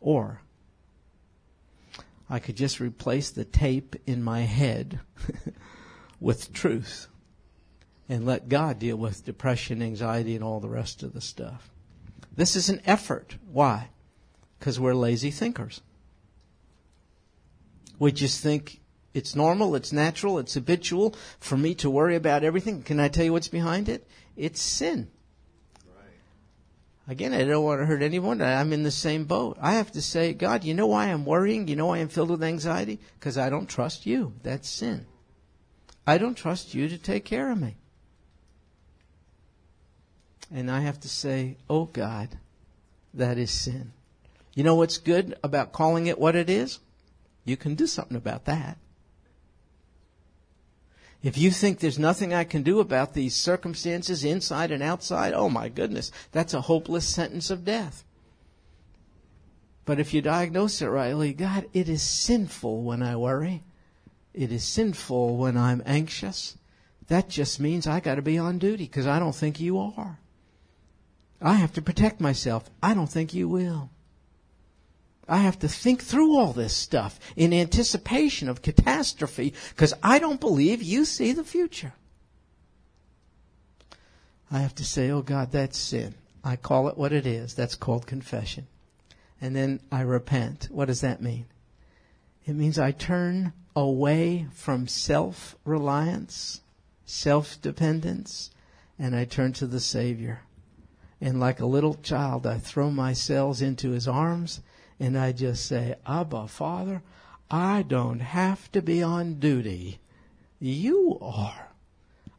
Or 0.00 0.40
I 2.28 2.38
could 2.38 2.56
just 2.56 2.80
replace 2.80 3.30
the 3.30 3.44
tape 3.44 3.96
in 4.06 4.22
my 4.22 4.40
head 4.40 5.00
with 6.20 6.52
truth 6.52 7.08
and 8.08 8.24
let 8.24 8.48
God 8.48 8.78
deal 8.78 8.96
with 8.96 9.24
depression, 9.24 9.82
anxiety, 9.82 10.34
and 10.34 10.42
all 10.42 10.60
the 10.60 10.68
rest 10.68 11.02
of 11.02 11.12
the 11.12 11.20
stuff. 11.20 11.70
This 12.34 12.56
is 12.56 12.68
an 12.68 12.80
effort. 12.86 13.36
Why? 13.52 13.90
Because 14.60 14.78
we're 14.78 14.94
lazy 14.94 15.32
thinkers. 15.32 15.80
We 17.98 18.12
just 18.12 18.42
think 18.42 18.80
it's 19.12 19.34
normal, 19.34 19.74
it's 19.74 19.92
natural, 19.92 20.38
it's 20.38 20.54
habitual 20.54 21.14
for 21.40 21.56
me 21.56 21.74
to 21.76 21.90
worry 21.90 22.14
about 22.14 22.44
everything. 22.44 22.82
Can 22.82 23.00
I 23.00 23.08
tell 23.08 23.24
you 23.24 23.32
what's 23.32 23.48
behind 23.48 23.88
it? 23.88 24.06
It's 24.36 24.60
sin. 24.60 25.10
Again, 27.08 27.34
I 27.34 27.42
don't 27.44 27.64
want 27.64 27.80
to 27.80 27.86
hurt 27.86 28.02
anyone. 28.02 28.40
I'm 28.40 28.72
in 28.72 28.84
the 28.84 28.90
same 28.92 29.24
boat. 29.24 29.58
I 29.60 29.72
have 29.72 29.90
to 29.92 30.02
say, 30.02 30.32
God, 30.32 30.62
you 30.62 30.74
know 30.74 30.86
why 30.86 31.06
I'm 31.06 31.24
worrying? 31.24 31.66
You 31.66 31.74
know 31.74 31.86
why 31.86 31.98
I'm 31.98 32.08
filled 32.08 32.30
with 32.30 32.44
anxiety? 32.44 33.00
Because 33.18 33.36
I 33.36 33.50
don't 33.50 33.68
trust 33.68 34.06
you. 34.06 34.34
That's 34.44 34.70
sin. 34.70 35.06
I 36.06 36.18
don't 36.18 36.36
trust 36.36 36.72
you 36.72 36.88
to 36.88 36.98
take 36.98 37.24
care 37.24 37.50
of 37.50 37.58
me. 37.60 37.74
And 40.52 40.70
I 40.70 40.80
have 40.80 41.00
to 41.00 41.08
say, 41.08 41.56
oh 41.68 41.86
God, 41.86 42.28
that 43.14 43.38
is 43.38 43.50
sin. 43.50 43.92
You 44.54 44.64
know 44.64 44.74
what's 44.74 44.98
good 44.98 45.38
about 45.42 45.72
calling 45.72 46.06
it 46.06 46.18
what 46.18 46.36
it 46.36 46.50
is? 46.50 46.80
You 47.44 47.56
can 47.56 47.74
do 47.74 47.86
something 47.86 48.16
about 48.16 48.44
that. 48.46 48.78
If 51.22 51.36
you 51.36 51.50
think 51.50 51.78
there's 51.78 51.98
nothing 51.98 52.32
I 52.32 52.44
can 52.44 52.62
do 52.62 52.80
about 52.80 53.12
these 53.12 53.36
circumstances 53.36 54.24
inside 54.24 54.70
and 54.70 54.82
outside, 54.82 55.34
oh 55.34 55.50
my 55.50 55.68
goodness, 55.68 56.10
that's 56.32 56.54
a 56.54 56.62
hopeless 56.62 57.06
sentence 57.06 57.50
of 57.50 57.64
death. 57.64 58.04
But 59.84 60.00
if 60.00 60.14
you 60.14 60.22
diagnose 60.22 60.80
it 60.80 60.86
rightly, 60.86 61.32
God, 61.32 61.66
it 61.72 61.88
is 61.88 62.02
sinful 62.02 62.82
when 62.82 63.02
I 63.02 63.16
worry. 63.16 63.64
It 64.32 64.52
is 64.52 64.64
sinful 64.64 65.36
when 65.36 65.56
I'm 65.56 65.82
anxious. 65.84 66.56
That 67.08 67.28
just 67.28 67.60
means 67.60 67.86
I 67.86 68.00
got 68.00 68.14
to 68.14 68.22
be 68.22 68.38
on 68.38 68.58
duty 68.58 68.84
because 68.84 69.06
I 69.06 69.18
don't 69.18 69.34
think 69.34 69.60
you 69.60 69.78
are. 69.78 70.20
I 71.42 71.54
have 71.54 71.72
to 71.74 71.82
protect 71.82 72.20
myself. 72.20 72.70
I 72.82 72.94
don't 72.94 73.10
think 73.10 73.34
you 73.34 73.48
will. 73.48 73.90
I 75.30 75.36
have 75.36 75.60
to 75.60 75.68
think 75.68 76.02
through 76.02 76.36
all 76.36 76.52
this 76.52 76.76
stuff 76.76 77.20
in 77.36 77.52
anticipation 77.54 78.48
of 78.48 78.62
catastrophe 78.62 79.54
because 79.68 79.94
I 80.02 80.18
don't 80.18 80.40
believe 80.40 80.82
you 80.82 81.04
see 81.04 81.30
the 81.30 81.44
future. 81.44 81.92
I 84.50 84.58
have 84.58 84.74
to 84.74 84.84
say, 84.84 85.08
oh 85.10 85.22
God, 85.22 85.52
that's 85.52 85.78
sin. 85.78 86.16
I 86.42 86.56
call 86.56 86.88
it 86.88 86.98
what 86.98 87.12
it 87.12 87.26
is. 87.26 87.54
That's 87.54 87.76
called 87.76 88.08
confession. 88.08 88.66
And 89.40 89.54
then 89.54 89.78
I 89.92 90.00
repent. 90.00 90.66
What 90.68 90.86
does 90.86 91.00
that 91.02 91.22
mean? 91.22 91.46
It 92.44 92.56
means 92.56 92.76
I 92.76 92.90
turn 92.90 93.52
away 93.76 94.48
from 94.52 94.88
self-reliance, 94.88 96.60
self-dependence, 97.06 98.50
and 98.98 99.14
I 99.14 99.26
turn 99.26 99.52
to 99.54 99.68
the 99.68 99.78
Savior. 99.78 100.40
And 101.20 101.38
like 101.38 101.60
a 101.60 101.66
little 101.66 101.94
child, 101.94 102.48
I 102.48 102.58
throw 102.58 102.90
myself 102.90 103.62
into 103.62 103.90
His 103.90 104.08
arms 104.08 104.60
and 105.00 105.18
I 105.18 105.32
just 105.32 105.66
say, 105.66 105.96
Abba, 106.06 106.46
Father, 106.46 107.02
I 107.50 107.82
don't 107.82 108.20
have 108.20 108.70
to 108.72 108.82
be 108.82 109.02
on 109.02 109.40
duty. 109.40 109.98
You 110.60 111.18
are. 111.20 111.70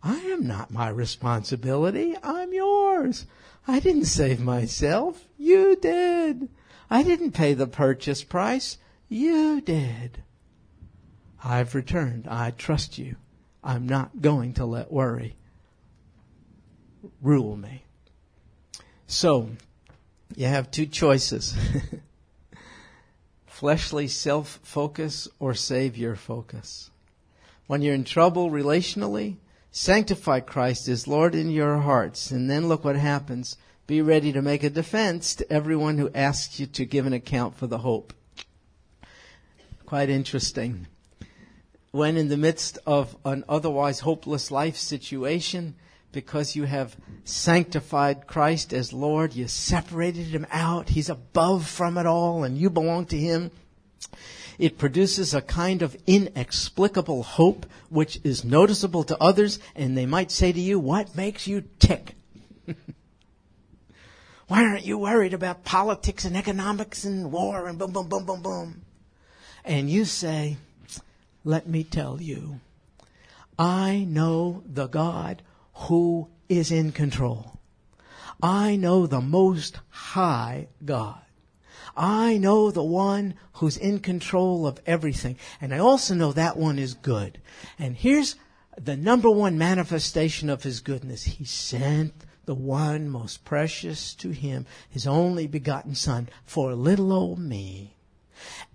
I 0.03 0.17
am 0.17 0.47
not 0.47 0.71
my 0.71 0.89
responsibility. 0.89 2.15
I'm 2.23 2.53
yours. 2.53 3.25
I 3.67 3.79
didn't 3.79 4.05
save 4.05 4.39
myself. 4.39 5.27
You 5.37 5.75
did. 5.75 6.49
I 6.89 7.03
didn't 7.03 7.31
pay 7.31 7.53
the 7.53 7.67
purchase 7.67 8.23
price. 8.23 8.77
You 9.09 9.59
did. 9.59 10.23
I've 11.43 11.75
returned. 11.75 12.27
I 12.27 12.51
trust 12.51 12.97
you. 12.97 13.15
I'm 13.63 13.87
not 13.87 14.21
going 14.21 14.53
to 14.53 14.65
let 14.65 14.91
worry 14.91 15.35
rule 17.21 17.55
me. 17.55 17.83
So, 19.07 19.49
you 20.35 20.45
have 20.45 20.71
two 20.71 20.85
choices. 20.85 21.55
fleshly 23.61 24.07
self 24.07 24.59
focus 24.63 25.27
or 25.37 25.53
Savior 25.53 26.15
focus. 26.15 26.89
When 27.67 27.83
you're 27.83 27.93
in 27.93 28.03
trouble 28.03 28.49
relationally, 28.49 29.35
sanctify 29.69 30.39
Christ 30.39 30.87
as 30.87 31.07
Lord 31.07 31.35
in 31.35 31.51
your 31.51 31.77
hearts, 31.77 32.31
and 32.31 32.49
then 32.49 32.67
look 32.67 32.83
what 32.83 32.95
happens. 32.95 33.57
Be 33.85 34.01
ready 34.01 34.31
to 34.31 34.41
make 34.41 34.63
a 34.63 34.69
defense 34.71 35.35
to 35.35 35.53
everyone 35.53 35.99
who 35.99 36.09
asks 36.15 36.59
you 36.59 36.65
to 36.65 36.85
give 36.85 37.05
an 37.05 37.13
account 37.13 37.55
for 37.55 37.67
the 37.67 37.77
hope. 37.77 38.13
Quite 39.85 40.09
interesting. 40.09 40.87
When 41.91 42.17
in 42.17 42.29
the 42.29 42.37
midst 42.37 42.79
of 42.87 43.15
an 43.23 43.43
otherwise 43.47 43.99
hopeless 43.99 44.49
life 44.49 44.75
situation, 44.75 45.75
because 46.11 46.55
you 46.55 46.65
have 46.65 46.95
sanctified 47.23 48.27
Christ 48.27 48.73
as 48.73 48.93
Lord. 48.93 49.33
You 49.33 49.47
separated 49.47 50.27
him 50.27 50.45
out. 50.51 50.89
He's 50.89 51.09
above 51.09 51.67
from 51.67 51.97
it 51.97 52.05
all 52.05 52.43
and 52.43 52.57
you 52.57 52.69
belong 52.69 53.05
to 53.07 53.17
him. 53.17 53.51
It 54.59 54.77
produces 54.77 55.33
a 55.33 55.41
kind 55.41 55.81
of 55.81 55.97
inexplicable 56.05 57.23
hope 57.23 57.65
which 57.89 58.19
is 58.23 58.43
noticeable 58.43 59.03
to 59.05 59.17
others 59.21 59.59
and 59.75 59.97
they 59.97 60.05
might 60.05 60.31
say 60.31 60.51
to 60.51 60.59
you, 60.59 60.79
what 60.79 61.15
makes 61.15 61.47
you 61.47 61.63
tick? 61.79 62.15
Why 64.47 64.63
aren't 64.63 64.85
you 64.85 64.97
worried 64.97 65.33
about 65.33 65.63
politics 65.63 66.25
and 66.25 66.35
economics 66.35 67.05
and 67.05 67.31
war 67.31 67.67
and 67.67 67.79
boom, 67.79 67.93
boom, 67.93 68.09
boom, 68.09 68.25
boom, 68.25 68.41
boom? 68.41 68.81
And 69.63 69.89
you 69.89 70.05
say, 70.05 70.57
let 71.43 71.67
me 71.67 71.83
tell 71.83 72.21
you, 72.21 72.59
I 73.57 74.05
know 74.07 74.63
the 74.65 74.87
God 74.87 75.41
who 75.73 76.29
is 76.49 76.71
in 76.71 76.91
control. 76.91 77.59
I 78.43 78.75
know 78.75 79.05
the 79.05 79.21
most 79.21 79.79
high 79.89 80.67
God. 80.83 81.21
I 81.95 82.37
know 82.37 82.71
the 82.71 82.83
one 82.83 83.35
who's 83.53 83.77
in 83.77 83.99
control 83.99 84.65
of 84.65 84.79
everything. 84.85 85.37
And 85.59 85.73
I 85.73 85.79
also 85.79 86.13
know 86.15 86.31
that 86.31 86.57
one 86.57 86.79
is 86.79 86.93
good. 86.93 87.41
And 87.77 87.95
here's 87.95 88.35
the 88.79 88.95
number 88.95 89.29
one 89.29 89.57
manifestation 89.57 90.49
of 90.49 90.63
his 90.63 90.79
goodness. 90.79 91.23
He 91.23 91.45
sent 91.45 92.25
the 92.45 92.55
one 92.55 93.09
most 93.09 93.45
precious 93.45 94.15
to 94.15 94.29
him, 94.29 94.65
his 94.89 95.05
only 95.05 95.47
begotten 95.47 95.95
son, 95.95 96.29
for 96.43 96.73
little 96.73 97.13
old 97.13 97.39
me. 97.39 97.97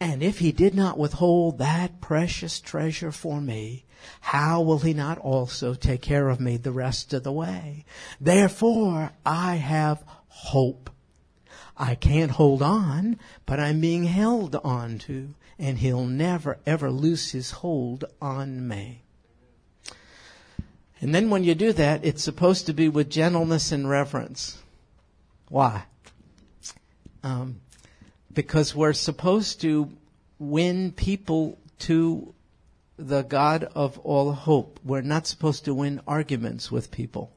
And 0.01 0.23
if 0.23 0.39
he 0.39 0.53
did 0.53 0.75
not 0.75 0.99
withhold 0.99 1.59
that 1.59 2.01
precious 2.01 2.61
treasure 2.61 3.13
for 3.13 3.41
me, 3.41 3.85
how 4.21 4.61
will 4.61 4.81
he 4.81 4.93
not 4.93 5.19
also 5.19 5.75
take 5.75 6.03
care 6.03 6.29
of 6.29 6.41
me 6.41 6.57
the 6.57 6.73
rest 6.73 7.13
of 7.13 7.23
the 7.23 7.33
way? 7.33 7.85
Therefore, 8.21 9.13
I 9.25 9.57
have 9.57 10.05
hope. 10.29 10.91
I 11.77 11.95
can't 11.95 12.33
hold 12.33 12.63
on, 12.63 13.19
but 13.45 13.61
I'm 13.61 13.81
being 13.81 14.05
held 14.05 14.57
on 14.57 14.99
to, 15.01 15.35
and 15.59 15.79
he'll 15.79 16.07
never 16.07 16.59
ever 16.67 16.91
loose 16.91 17.33
his 17.33 17.51
hold 17.51 18.05
on 18.21 18.67
me. 18.67 19.03
And 21.01 21.15
then 21.15 21.29
when 21.29 21.45
you 21.45 21.55
do 21.55 21.73
that, 21.75 22.05
it's 22.05 22.23
supposed 22.23 22.67
to 22.67 22.73
be 22.73 22.89
with 22.89 23.11
gentleness 23.11 23.71
and 23.71 23.89
reverence. 23.89 24.63
Why? 25.49 25.85
Um, 27.23 27.61
because 28.37 28.75
we're 28.75 28.93
supposed 28.93 29.63
to 29.63 29.91
win 30.39 30.93
people 30.93 31.59
to 31.79 32.35
the 32.99 33.23
God 33.23 33.65
of 33.75 33.99
all 34.01 34.33
hope. 34.33 34.79
We're 34.85 35.01
not 35.01 35.27
supposed 35.27 35.65
to 35.65 35.75
win 35.75 36.03
arguments 36.07 36.71
with 36.71 36.91
people. 36.91 37.33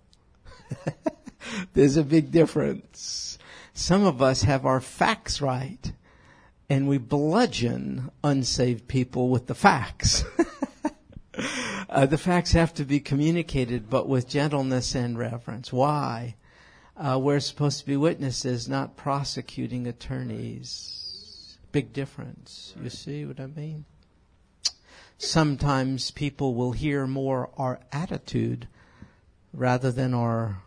There's 1.74 1.96
a 1.96 2.04
big 2.04 2.32
difference. 2.32 3.40
Some 3.74 4.04
of 4.06 4.22
us 4.22 4.44
have 4.44 4.66
our 4.66 4.82
facts 4.82 5.42
right 5.42 5.92
and 6.70 6.88
we 6.88 6.98
bludgeon 6.98 8.12
unsaved 8.22 8.90
people 8.90 9.30
with 9.30 9.48
the 9.48 9.56
facts. 9.56 10.26
uh, 11.90 12.08
the 12.08 12.18
facts 12.18 12.52
have 12.52 12.74
to 12.74 12.84
be 12.84 13.00
communicated, 13.00 13.90
but 13.90 14.10
with 14.10 14.28
gentleness 14.28 14.96
and 14.96 15.18
reverence. 15.18 15.72
Why? 15.72 16.36
Uh, 17.00 17.18
we're 17.18 17.40
supposed 17.40 17.80
to 17.80 17.86
be 17.86 17.96
witnesses, 17.96 18.68
not 18.68 18.98
prosecuting 18.98 19.88
attorneys. 19.88 21.58
Big 21.72 21.94
difference. 21.94 22.74
You 22.84 22.90
see 22.90 23.24
what 23.24 23.40
I 23.40 23.46
mean? 23.46 23.86
Sometimes 25.18 26.12
people 26.12 26.56
will 26.56 26.74
hear 26.74 27.08
more 27.08 27.52
our 27.56 27.80
attitude 27.94 28.68
rather 29.54 29.94
than 29.94 30.14
our 30.14 30.62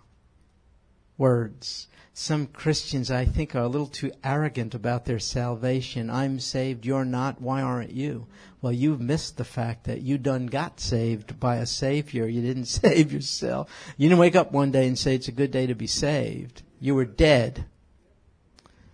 words. 1.22 1.86
Some 2.14 2.48
Christians, 2.48 3.08
I 3.08 3.24
think, 3.24 3.54
are 3.54 3.62
a 3.62 3.68
little 3.68 3.86
too 3.86 4.10
arrogant 4.24 4.74
about 4.74 5.04
their 5.04 5.20
salvation. 5.20 6.10
I'm 6.10 6.40
saved, 6.40 6.84
you're 6.84 7.04
not, 7.04 7.40
why 7.40 7.62
aren't 7.62 7.92
you? 7.92 8.26
Well, 8.60 8.72
you've 8.72 9.00
missed 9.00 9.36
the 9.36 9.44
fact 9.44 9.84
that 9.84 10.00
you 10.02 10.18
done 10.18 10.46
got 10.46 10.80
saved 10.80 11.38
by 11.38 11.56
a 11.56 11.66
Savior. 11.66 12.26
You 12.26 12.42
didn't 12.42 12.64
save 12.82 13.12
yourself. 13.12 13.70
You 13.96 14.08
didn't 14.08 14.18
wake 14.18 14.34
up 14.34 14.50
one 14.50 14.72
day 14.72 14.88
and 14.88 14.98
say 14.98 15.14
it's 15.14 15.28
a 15.28 15.32
good 15.40 15.52
day 15.52 15.66
to 15.68 15.76
be 15.76 15.86
saved. 15.86 16.62
You 16.80 16.96
were 16.96 17.04
dead. 17.04 17.66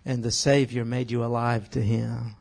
And 0.05 0.23
the 0.23 0.31
Savior 0.31 0.85
made 0.85 1.11
you 1.11 1.25
alive 1.25 1.71
to 1.71 1.81
Him. 1.81 2.37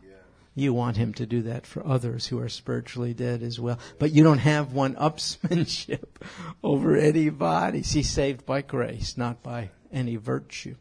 You 0.58 0.74
want 0.74 0.98
him 0.98 1.14
to 1.14 1.28
do 1.28 1.44
that 1.44 1.68
for 1.68 1.86
others 1.86 2.26
who 2.26 2.40
are 2.40 2.50
spiritually 2.50 3.14
dead 3.14 3.44
as 3.44 3.60
well. 3.60 3.78
But 4.00 4.12
you 4.12 4.24
don't 4.24 4.40
have 4.40 4.74
one 4.74 4.96
upsmanship 4.96 6.08
over 6.64 6.98
anybody. 6.98 7.84
See, 7.84 8.02
saved 8.02 8.44
by 8.44 8.64
grace, 8.64 9.20
not 9.20 9.44
by 9.44 9.70
any 9.92 10.16
virtue. 10.16 10.76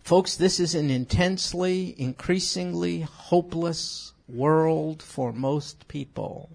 Folks, 0.00 0.36
this 0.36 0.60
is 0.60 0.74
an 0.74 0.90
intensely, 0.90 1.94
increasingly 1.98 3.00
hopeless 3.00 4.12
world 4.28 5.02
for 5.02 5.32
most 5.32 5.88
people. 5.88 6.50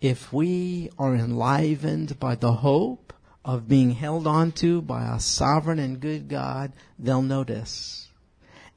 If 0.00 0.32
we 0.32 0.90
are 0.98 1.14
enlivened 1.14 2.18
by 2.18 2.34
the 2.34 2.54
hope 2.54 3.12
of 3.44 3.68
being 3.68 3.92
held 3.92 4.26
onto 4.26 4.80
by 4.80 5.04
a 5.04 5.20
sovereign 5.20 5.78
and 5.78 6.00
good 6.00 6.28
God, 6.28 6.72
they'll 6.98 7.22
notice. 7.22 8.08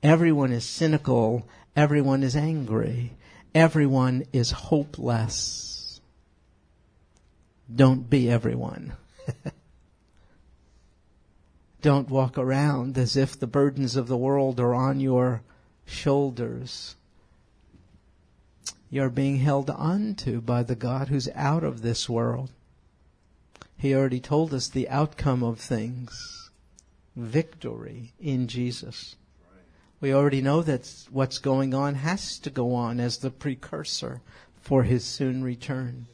Everyone 0.03 0.51
is 0.51 0.65
cynical 0.65 1.47
Everyone 1.75 2.23
is 2.23 2.37
angry. 2.37 3.11
Everyone 3.53 4.23
is 4.31 4.51
hopeless. 4.51 5.99
Don't 7.73 8.09
be 8.09 8.29
everyone. 8.29 8.93
Don't 11.85 12.09
walk 12.09 12.35
around 12.35 12.97
as 12.97 13.15
if 13.15 13.39
the 13.39 13.45
burdens 13.45 13.95
of 13.95 14.07
the 14.07 14.17
world 14.17 14.59
are 14.59 14.73
on 14.73 14.99
your 14.99 15.43
shoulders. 15.85 16.95
You're 18.89 19.11
being 19.11 19.37
held 19.37 19.69
onto 19.69 20.41
by 20.41 20.63
the 20.63 20.73
God 20.73 21.09
who's 21.09 21.29
out 21.35 21.63
of 21.63 21.83
this 21.83 22.09
world. 22.09 22.49
He 23.77 23.93
already 23.93 24.19
told 24.19 24.51
us 24.51 24.67
the 24.67 24.89
outcome 24.89 25.43
of 25.43 25.59
things. 25.59 26.49
Victory 27.15 28.13
in 28.19 28.47
Jesus. 28.47 29.15
We 30.01 30.11
already 30.11 30.41
know 30.41 30.63
that 30.63 30.91
what's 31.11 31.37
going 31.37 31.75
on 31.75 31.93
has 31.93 32.39
to 32.39 32.49
go 32.49 32.73
on 32.73 32.99
as 32.99 33.19
the 33.19 33.29
precursor 33.29 34.21
for 34.59 34.81
his 34.81 35.05
soon 35.05 35.43
return. 35.43 36.07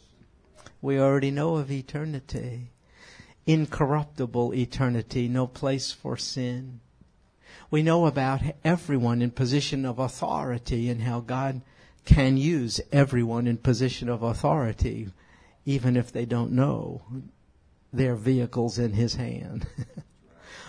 We 0.82 1.00
already 1.00 1.32
know 1.32 1.56
of 1.56 1.72
eternity. 1.72 2.72
Incorruptible 3.46 4.54
eternity, 4.54 5.28
no 5.28 5.48
place 5.48 5.92
for 5.92 6.18
sin. 6.18 6.80
We 7.70 7.84
know 7.84 8.06
about 8.06 8.42
everyone 8.64 9.22
in 9.22 9.32
position 9.32 9.86
of 9.86 10.00
authority 10.00 10.90
and 10.90 11.02
how 11.02 11.22
God 11.22 11.62
can 12.06 12.38
use 12.38 12.82
everyone 12.92 13.48
in 13.48 13.58
position 13.58 14.10
of 14.10 14.24
authority, 14.24 15.10
even 15.66 15.96
if 15.96 16.12
they 16.12 16.26
don't 16.26 16.52
know 16.52 17.02
their 17.94 18.16
vehicles 18.16 18.78
in 18.80 18.94
His 18.94 19.16
hand. 19.16 19.68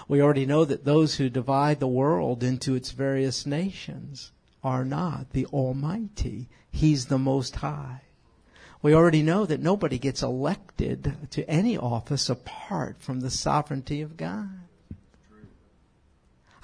We 0.09 0.20
already 0.20 0.47
know 0.47 0.64
that 0.64 0.85
those 0.85 1.16
who 1.16 1.29
divide 1.31 1.81
the 1.81 1.89
world 1.89 2.43
into 2.43 2.75
its 2.75 2.91
various 2.91 3.47
nations 3.47 4.33
are 4.62 4.85
not 4.85 5.31
the 5.31 5.47
Almighty. 5.47 6.49
He's 6.70 7.07
the 7.07 7.18
Most 7.18 7.57
High. 7.57 8.03
We 8.83 8.95
already 8.95 9.22
know 9.22 9.47
that 9.47 9.61
nobody 9.61 9.99
gets 9.99 10.22
elected 10.22 11.30
to 11.30 11.49
any 11.49 11.78
office 11.78 12.28
apart 12.28 12.97
from 12.99 13.20
the 13.20 13.30
sovereignty 13.30 14.03
of 14.03 14.16
God. 14.16 14.51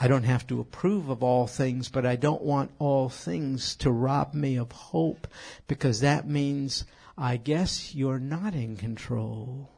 I 0.00 0.08
don't 0.08 0.24
have 0.24 0.46
to 0.48 0.60
approve 0.60 1.08
of 1.08 1.22
all 1.22 1.46
things, 1.46 1.88
but 1.88 2.04
I 2.04 2.16
don't 2.16 2.42
want 2.42 2.72
all 2.78 3.08
things 3.08 3.74
to 3.76 3.90
rob 3.90 4.34
me 4.34 4.56
of 4.56 4.70
hope 4.70 5.28
because 5.66 6.00
that 6.00 6.28
means 6.28 6.84
I 7.16 7.36
guess 7.36 7.94
you're 7.94 8.20
not 8.20 8.54
in 8.54 8.76
control. 8.76 9.70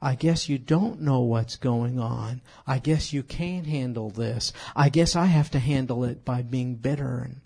I 0.00 0.14
guess 0.14 0.48
you 0.48 0.58
don't 0.58 1.00
know 1.00 1.20
what's 1.20 1.56
going 1.56 1.98
on. 1.98 2.40
I 2.66 2.80
guess 2.80 3.12
you 3.12 3.22
can't 3.22 3.66
handle 3.66 4.10
this. 4.10 4.52
I 4.74 4.88
guess 4.88 5.14
I 5.14 5.26
have 5.26 5.50
to 5.52 5.58
handle 5.58 6.04
it 6.04 6.24
by 6.24 6.42
being 6.42 6.74
bitter 6.74 7.18
and 7.18 7.40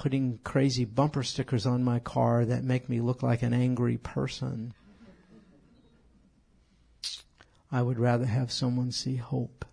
putting 0.00 0.38
crazy 0.44 0.86
bumper 0.86 1.22
stickers 1.22 1.66
on 1.66 1.84
my 1.84 1.98
car 1.98 2.46
that 2.46 2.64
make 2.64 2.88
me 2.88 3.02
look 3.02 3.22
like 3.22 3.42
an 3.42 3.52
angry 3.52 3.98
person. 3.98 4.72
I 7.70 7.82
would 7.82 7.98
rather 7.98 8.24
have 8.24 8.50
someone 8.50 8.92
see 8.92 9.16
hope 9.16 9.66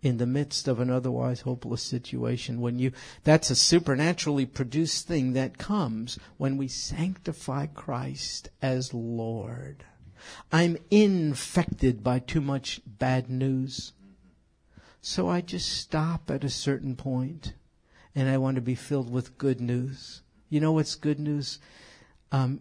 in 0.00 0.16
the 0.16 0.26
midst 0.26 0.66
of 0.66 0.80
an 0.80 0.88
otherwise 0.88 1.42
hopeless 1.42 1.82
situation 1.82 2.62
when 2.62 2.78
you 2.78 2.90
that's 3.22 3.50
a 3.50 3.54
supernaturally 3.54 4.46
produced 4.46 5.06
thing 5.06 5.34
that 5.34 5.58
comes 5.58 6.18
when 6.38 6.56
we 6.56 6.66
sanctify 6.66 7.66
Christ 7.66 8.48
as 8.62 8.94
Lord. 8.94 9.84
I'm 10.52 10.78
infected 10.90 12.02
by 12.02 12.18
too 12.18 12.40
much 12.40 12.80
bad 12.86 13.28
news. 13.28 13.92
So 15.02 15.28
I 15.28 15.42
just 15.42 15.68
stop 15.68 16.30
at 16.30 16.44
a 16.44 16.48
certain 16.48 16.96
point 16.96 17.52
and 18.14 18.28
I 18.28 18.38
want 18.38 18.56
to 18.56 18.60
be 18.60 18.74
filled 18.74 19.10
with 19.10 19.38
good 19.38 19.60
news. 19.60 20.22
You 20.48 20.60
know 20.60 20.72
what's 20.72 20.94
good 20.94 21.18
news? 21.18 21.58
Um, 22.32 22.60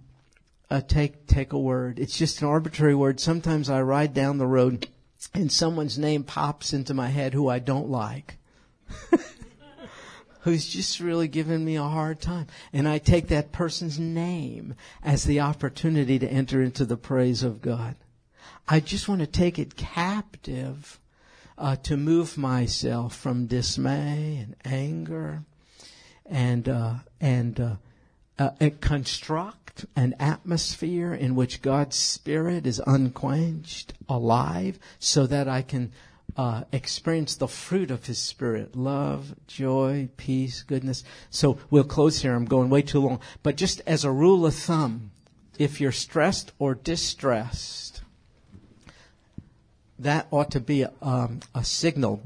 uh, 0.70 0.82
take, 0.82 1.28
take 1.28 1.54
a 1.54 1.60
word. 1.60 1.99
It's 1.99 2.18
just 2.18 2.41
an 2.41 2.47
arbitrary 2.47 2.95
word. 2.95 3.20
Sometimes 3.20 3.70
I 3.70 3.82
ride 3.82 4.14
down 4.14 4.38
the 4.38 4.47
road 4.47 4.88
and 5.34 5.51
someone's 5.51 5.97
name 5.97 6.24
pops 6.24 6.74
into 6.74 6.93
my 6.93 7.10
head 7.10 7.34
who 7.34 7.47
I 7.47 7.60
don't 7.60 7.89
like. 7.89 8.38
who's 10.41 10.68
just 10.68 10.99
really 10.99 11.28
giving 11.28 11.64
me 11.64 11.78
a 11.78 11.84
hard 11.84 12.20
time. 12.20 12.47
And 12.74 12.88
I 12.88 12.97
take 12.97 13.30
that 13.30 13.54
person's 13.54 13.97
name 13.97 14.76
as 15.01 15.24
the 15.24 15.39
opportunity 15.39 16.20
to 16.20 16.28
enter 16.28 16.62
into 16.62 16.86
the 16.86 16.97
praise 16.97 17.43
of 17.43 17.62
God. 17.62 17.95
I 18.68 18.82
just 18.82 19.08
want 19.08 19.22
to 19.22 19.28
take 19.28 19.58
it 19.58 19.78
captive 19.78 20.99
uh, 21.58 21.76
to 21.78 21.97
move 21.97 22.38
myself 22.38 23.16
from 23.16 23.47
dismay 23.47 24.38
and 24.43 24.56
anger 24.66 25.43
and 26.26 26.68
uh, 26.70 26.95
and 27.20 27.60
uh, 27.60 27.76
uh 28.39 28.70
construct 28.82 29.86
an 29.95 30.16
atmosphere 30.20 31.14
in 31.14 31.36
which 31.36 31.62
God's 31.62 31.95
Spirit 31.95 32.68
is 32.68 32.82
unquenched, 32.86 33.93
alive, 34.08 34.80
so 34.99 35.26
that 35.28 35.47
I 35.47 35.62
can 35.62 35.91
uh, 36.36 36.64
experience 36.72 37.36
the 37.36 37.47
fruit 37.47 37.91
of 37.91 38.06
His 38.06 38.18
Spirit 38.18 38.76
love, 38.76 39.36
joy, 39.47 40.10
peace, 40.18 40.64
goodness. 40.64 41.04
So 41.30 41.60
we'll 41.70 41.84
close 41.84 42.22
here. 42.22 42.34
I'm 42.34 42.45
going 42.45 42.70
way 42.70 42.82
too 42.82 43.01
long. 43.01 43.20
But 43.41 43.58
just 43.58 43.82
as 43.86 44.04
a 44.04 44.12
rule 44.12 44.45
of 44.45 44.56
thumb, 44.56 45.12
if 45.58 45.80
you're 45.80 45.91
stressed 45.91 46.51
or 46.58 46.76
distressed, 46.76 47.93
that 50.04 50.28
ought 50.32 50.51
to 50.51 50.60
be 50.60 50.84
a, 50.84 50.91
um, 51.01 51.39
a 51.54 51.64
signal, 51.64 52.22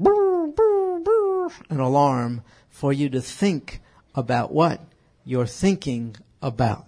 an 1.68 1.80
alarm 1.80 2.42
for 2.68 2.92
you 2.92 3.08
to 3.10 3.20
think 3.20 3.80
about 4.14 4.52
what 4.52 4.80
you're 5.24 5.46
thinking 5.46 6.16
about. 6.42 6.86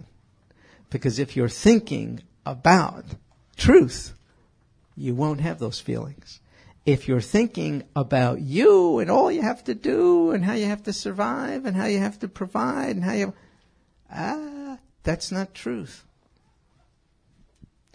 Because 0.89 1.19
if 1.19 1.35
you're 1.35 1.49
thinking 1.49 2.21
about 2.45 3.05
truth, 3.57 4.13
you 4.95 5.15
won't 5.15 5.41
have 5.41 5.59
those 5.59 5.79
feelings. 5.79 6.39
If 6.85 7.07
you're 7.07 7.21
thinking 7.21 7.83
about 7.95 8.41
you 8.41 8.99
and 8.99 9.11
all 9.11 9.31
you 9.31 9.41
have 9.41 9.63
to 9.65 9.75
do 9.75 10.31
and 10.31 10.43
how 10.43 10.53
you 10.53 10.65
have 10.65 10.83
to 10.83 10.93
survive 10.93 11.65
and 11.65 11.77
how 11.77 11.85
you 11.85 11.99
have 11.99 12.19
to 12.19 12.27
provide 12.27 12.95
and 12.95 13.03
how 13.03 13.13
you, 13.13 13.33
ah, 14.11 14.77
that's 15.03 15.31
not 15.31 15.53
truth. 15.53 16.03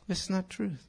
It's 0.08 0.30
not 0.30 0.48
truth. 0.48 0.86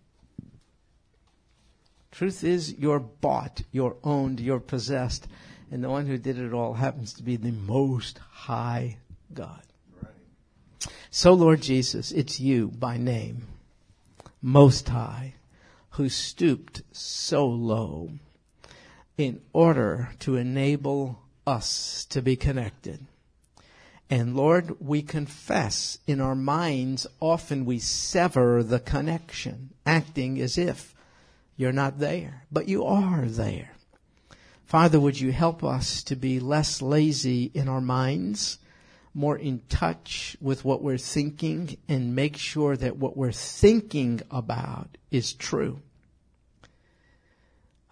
Truth 2.17 2.43
is 2.43 2.73
you're 2.79 2.99
bought, 2.99 3.61
you're 3.71 3.95
owned, 4.03 4.39
you're 4.39 4.59
possessed, 4.59 5.27
and 5.69 5.83
the 5.83 5.89
one 5.91 6.07
who 6.07 6.17
did 6.17 6.39
it 6.39 6.51
all 6.51 6.73
happens 6.73 7.13
to 7.13 7.21
be 7.21 7.35
the 7.35 7.51
most 7.51 8.17
high 8.31 8.97
God. 9.31 9.61
Right. 10.01 10.13
So 11.11 11.33
Lord 11.33 11.61
Jesus, 11.61 12.11
it's 12.11 12.39
you 12.39 12.69
by 12.69 12.97
name, 12.97 13.43
most 14.41 14.89
high, 14.89 15.35
who 15.91 16.09
stooped 16.09 16.81
so 16.91 17.45
low 17.45 18.09
in 19.15 19.39
order 19.53 20.09
to 20.21 20.37
enable 20.37 21.19
us 21.45 22.03
to 22.05 22.23
be 22.23 22.35
connected. 22.35 23.05
And 24.09 24.35
Lord, 24.35 24.81
we 24.81 25.03
confess 25.03 25.99
in 26.07 26.19
our 26.19 26.33
minds, 26.33 27.05
often 27.19 27.63
we 27.63 27.77
sever 27.77 28.63
the 28.63 28.79
connection, 28.79 29.69
acting 29.85 30.41
as 30.41 30.57
if 30.57 30.95
you're 31.57 31.73
not 31.73 31.99
there, 31.99 32.43
but 32.51 32.69
you 32.69 32.85
are 32.85 33.25
there. 33.25 33.71
Father, 34.65 34.99
would 34.99 35.19
you 35.19 35.31
help 35.31 35.63
us 35.63 36.03
to 36.03 36.15
be 36.15 36.39
less 36.39 36.81
lazy 36.81 37.51
in 37.53 37.67
our 37.67 37.81
minds, 37.81 38.59
more 39.13 39.37
in 39.37 39.61
touch 39.67 40.37
with 40.39 40.63
what 40.63 40.83
we're 40.83 40.97
thinking, 40.97 41.77
and 41.89 42.15
make 42.15 42.37
sure 42.37 42.77
that 42.77 42.97
what 42.97 43.17
we're 43.17 43.31
thinking 43.31 44.21
about 44.29 44.97
is 45.09 45.33
true. 45.33 45.81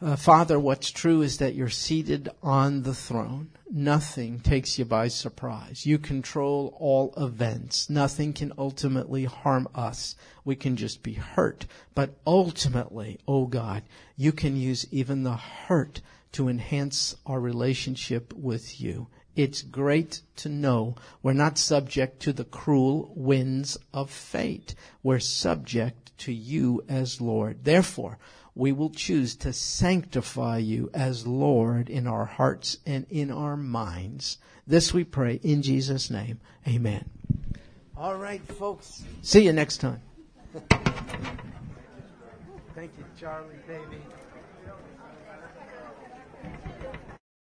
Uh, 0.02 0.18
Father, 0.18 0.60
what's 0.60 0.92
true 0.92 1.22
is 1.22 1.38
that 1.38 1.56
you're 1.56 1.70
seated 1.70 2.28
on 2.44 2.84
the 2.84 2.94
throne. 2.94 3.50
Nothing 3.72 4.42
takes 4.42 4.78
you 4.78 4.84
by 4.84 5.08
surprise. 5.08 5.86
You 5.86 6.00
control 6.00 6.76
all 6.78 7.14
events. 7.16 7.90
Nothing 7.90 8.34
can 8.34 8.52
ultimately 8.58 9.24
harm 9.24 9.70
us. 9.74 10.18
We 10.44 10.58
can 10.58 10.76
just 10.76 11.02
be 11.02 11.14
hurt. 11.14 11.66
But 11.94 12.18
ultimately, 12.28 13.20
oh 13.26 13.46
God, 13.46 13.84
you 14.18 14.34
can 14.34 14.58
use 14.58 14.86
even 14.92 15.24
the 15.24 15.38
hurt 15.38 16.02
to 16.34 16.50
enhance 16.50 17.16
our 17.26 17.40
relationship 17.40 18.34
with 18.34 18.82
you. 18.82 19.08
It's 19.34 19.62
great 19.62 20.22
to 20.38 20.50
know 20.50 20.96
we're 21.24 21.32
not 21.32 21.58
subject 21.58 22.22
to 22.24 22.34
the 22.34 22.44
cruel 22.44 23.14
winds 23.16 23.78
of 23.94 24.12
fate. 24.12 24.76
We're 25.04 25.20
subject 25.20 26.18
to 26.20 26.34
you 26.34 26.84
as 26.90 27.22
Lord. 27.22 27.64
Therefore, 27.64 28.18
we 28.56 28.72
will 28.72 28.90
choose 28.90 29.36
to 29.36 29.52
sanctify 29.52 30.58
you 30.58 30.90
as 30.94 31.28
Lord 31.28 31.90
in 31.90 32.08
our 32.08 32.26
hearts 32.26 32.78
and 32.86 33.06
in 33.10 33.30
our 33.30 33.58
minds. 33.58 34.38
This 34.66 34.94
we 34.94 35.04
pray 35.04 35.42
in 35.44 35.62
Jesus' 35.62 36.10
name. 36.10 36.40
Amen. 36.66 37.10
All 37.98 38.16
right, 38.16 38.42
folks. 38.42 39.04
See 39.22 39.44
you 39.44 39.54
next 39.54 39.78
time. 39.78 40.02
Thank 42.74 42.92
you, 42.98 43.06
Charlie, 43.18 43.56
baby. 43.68 44.02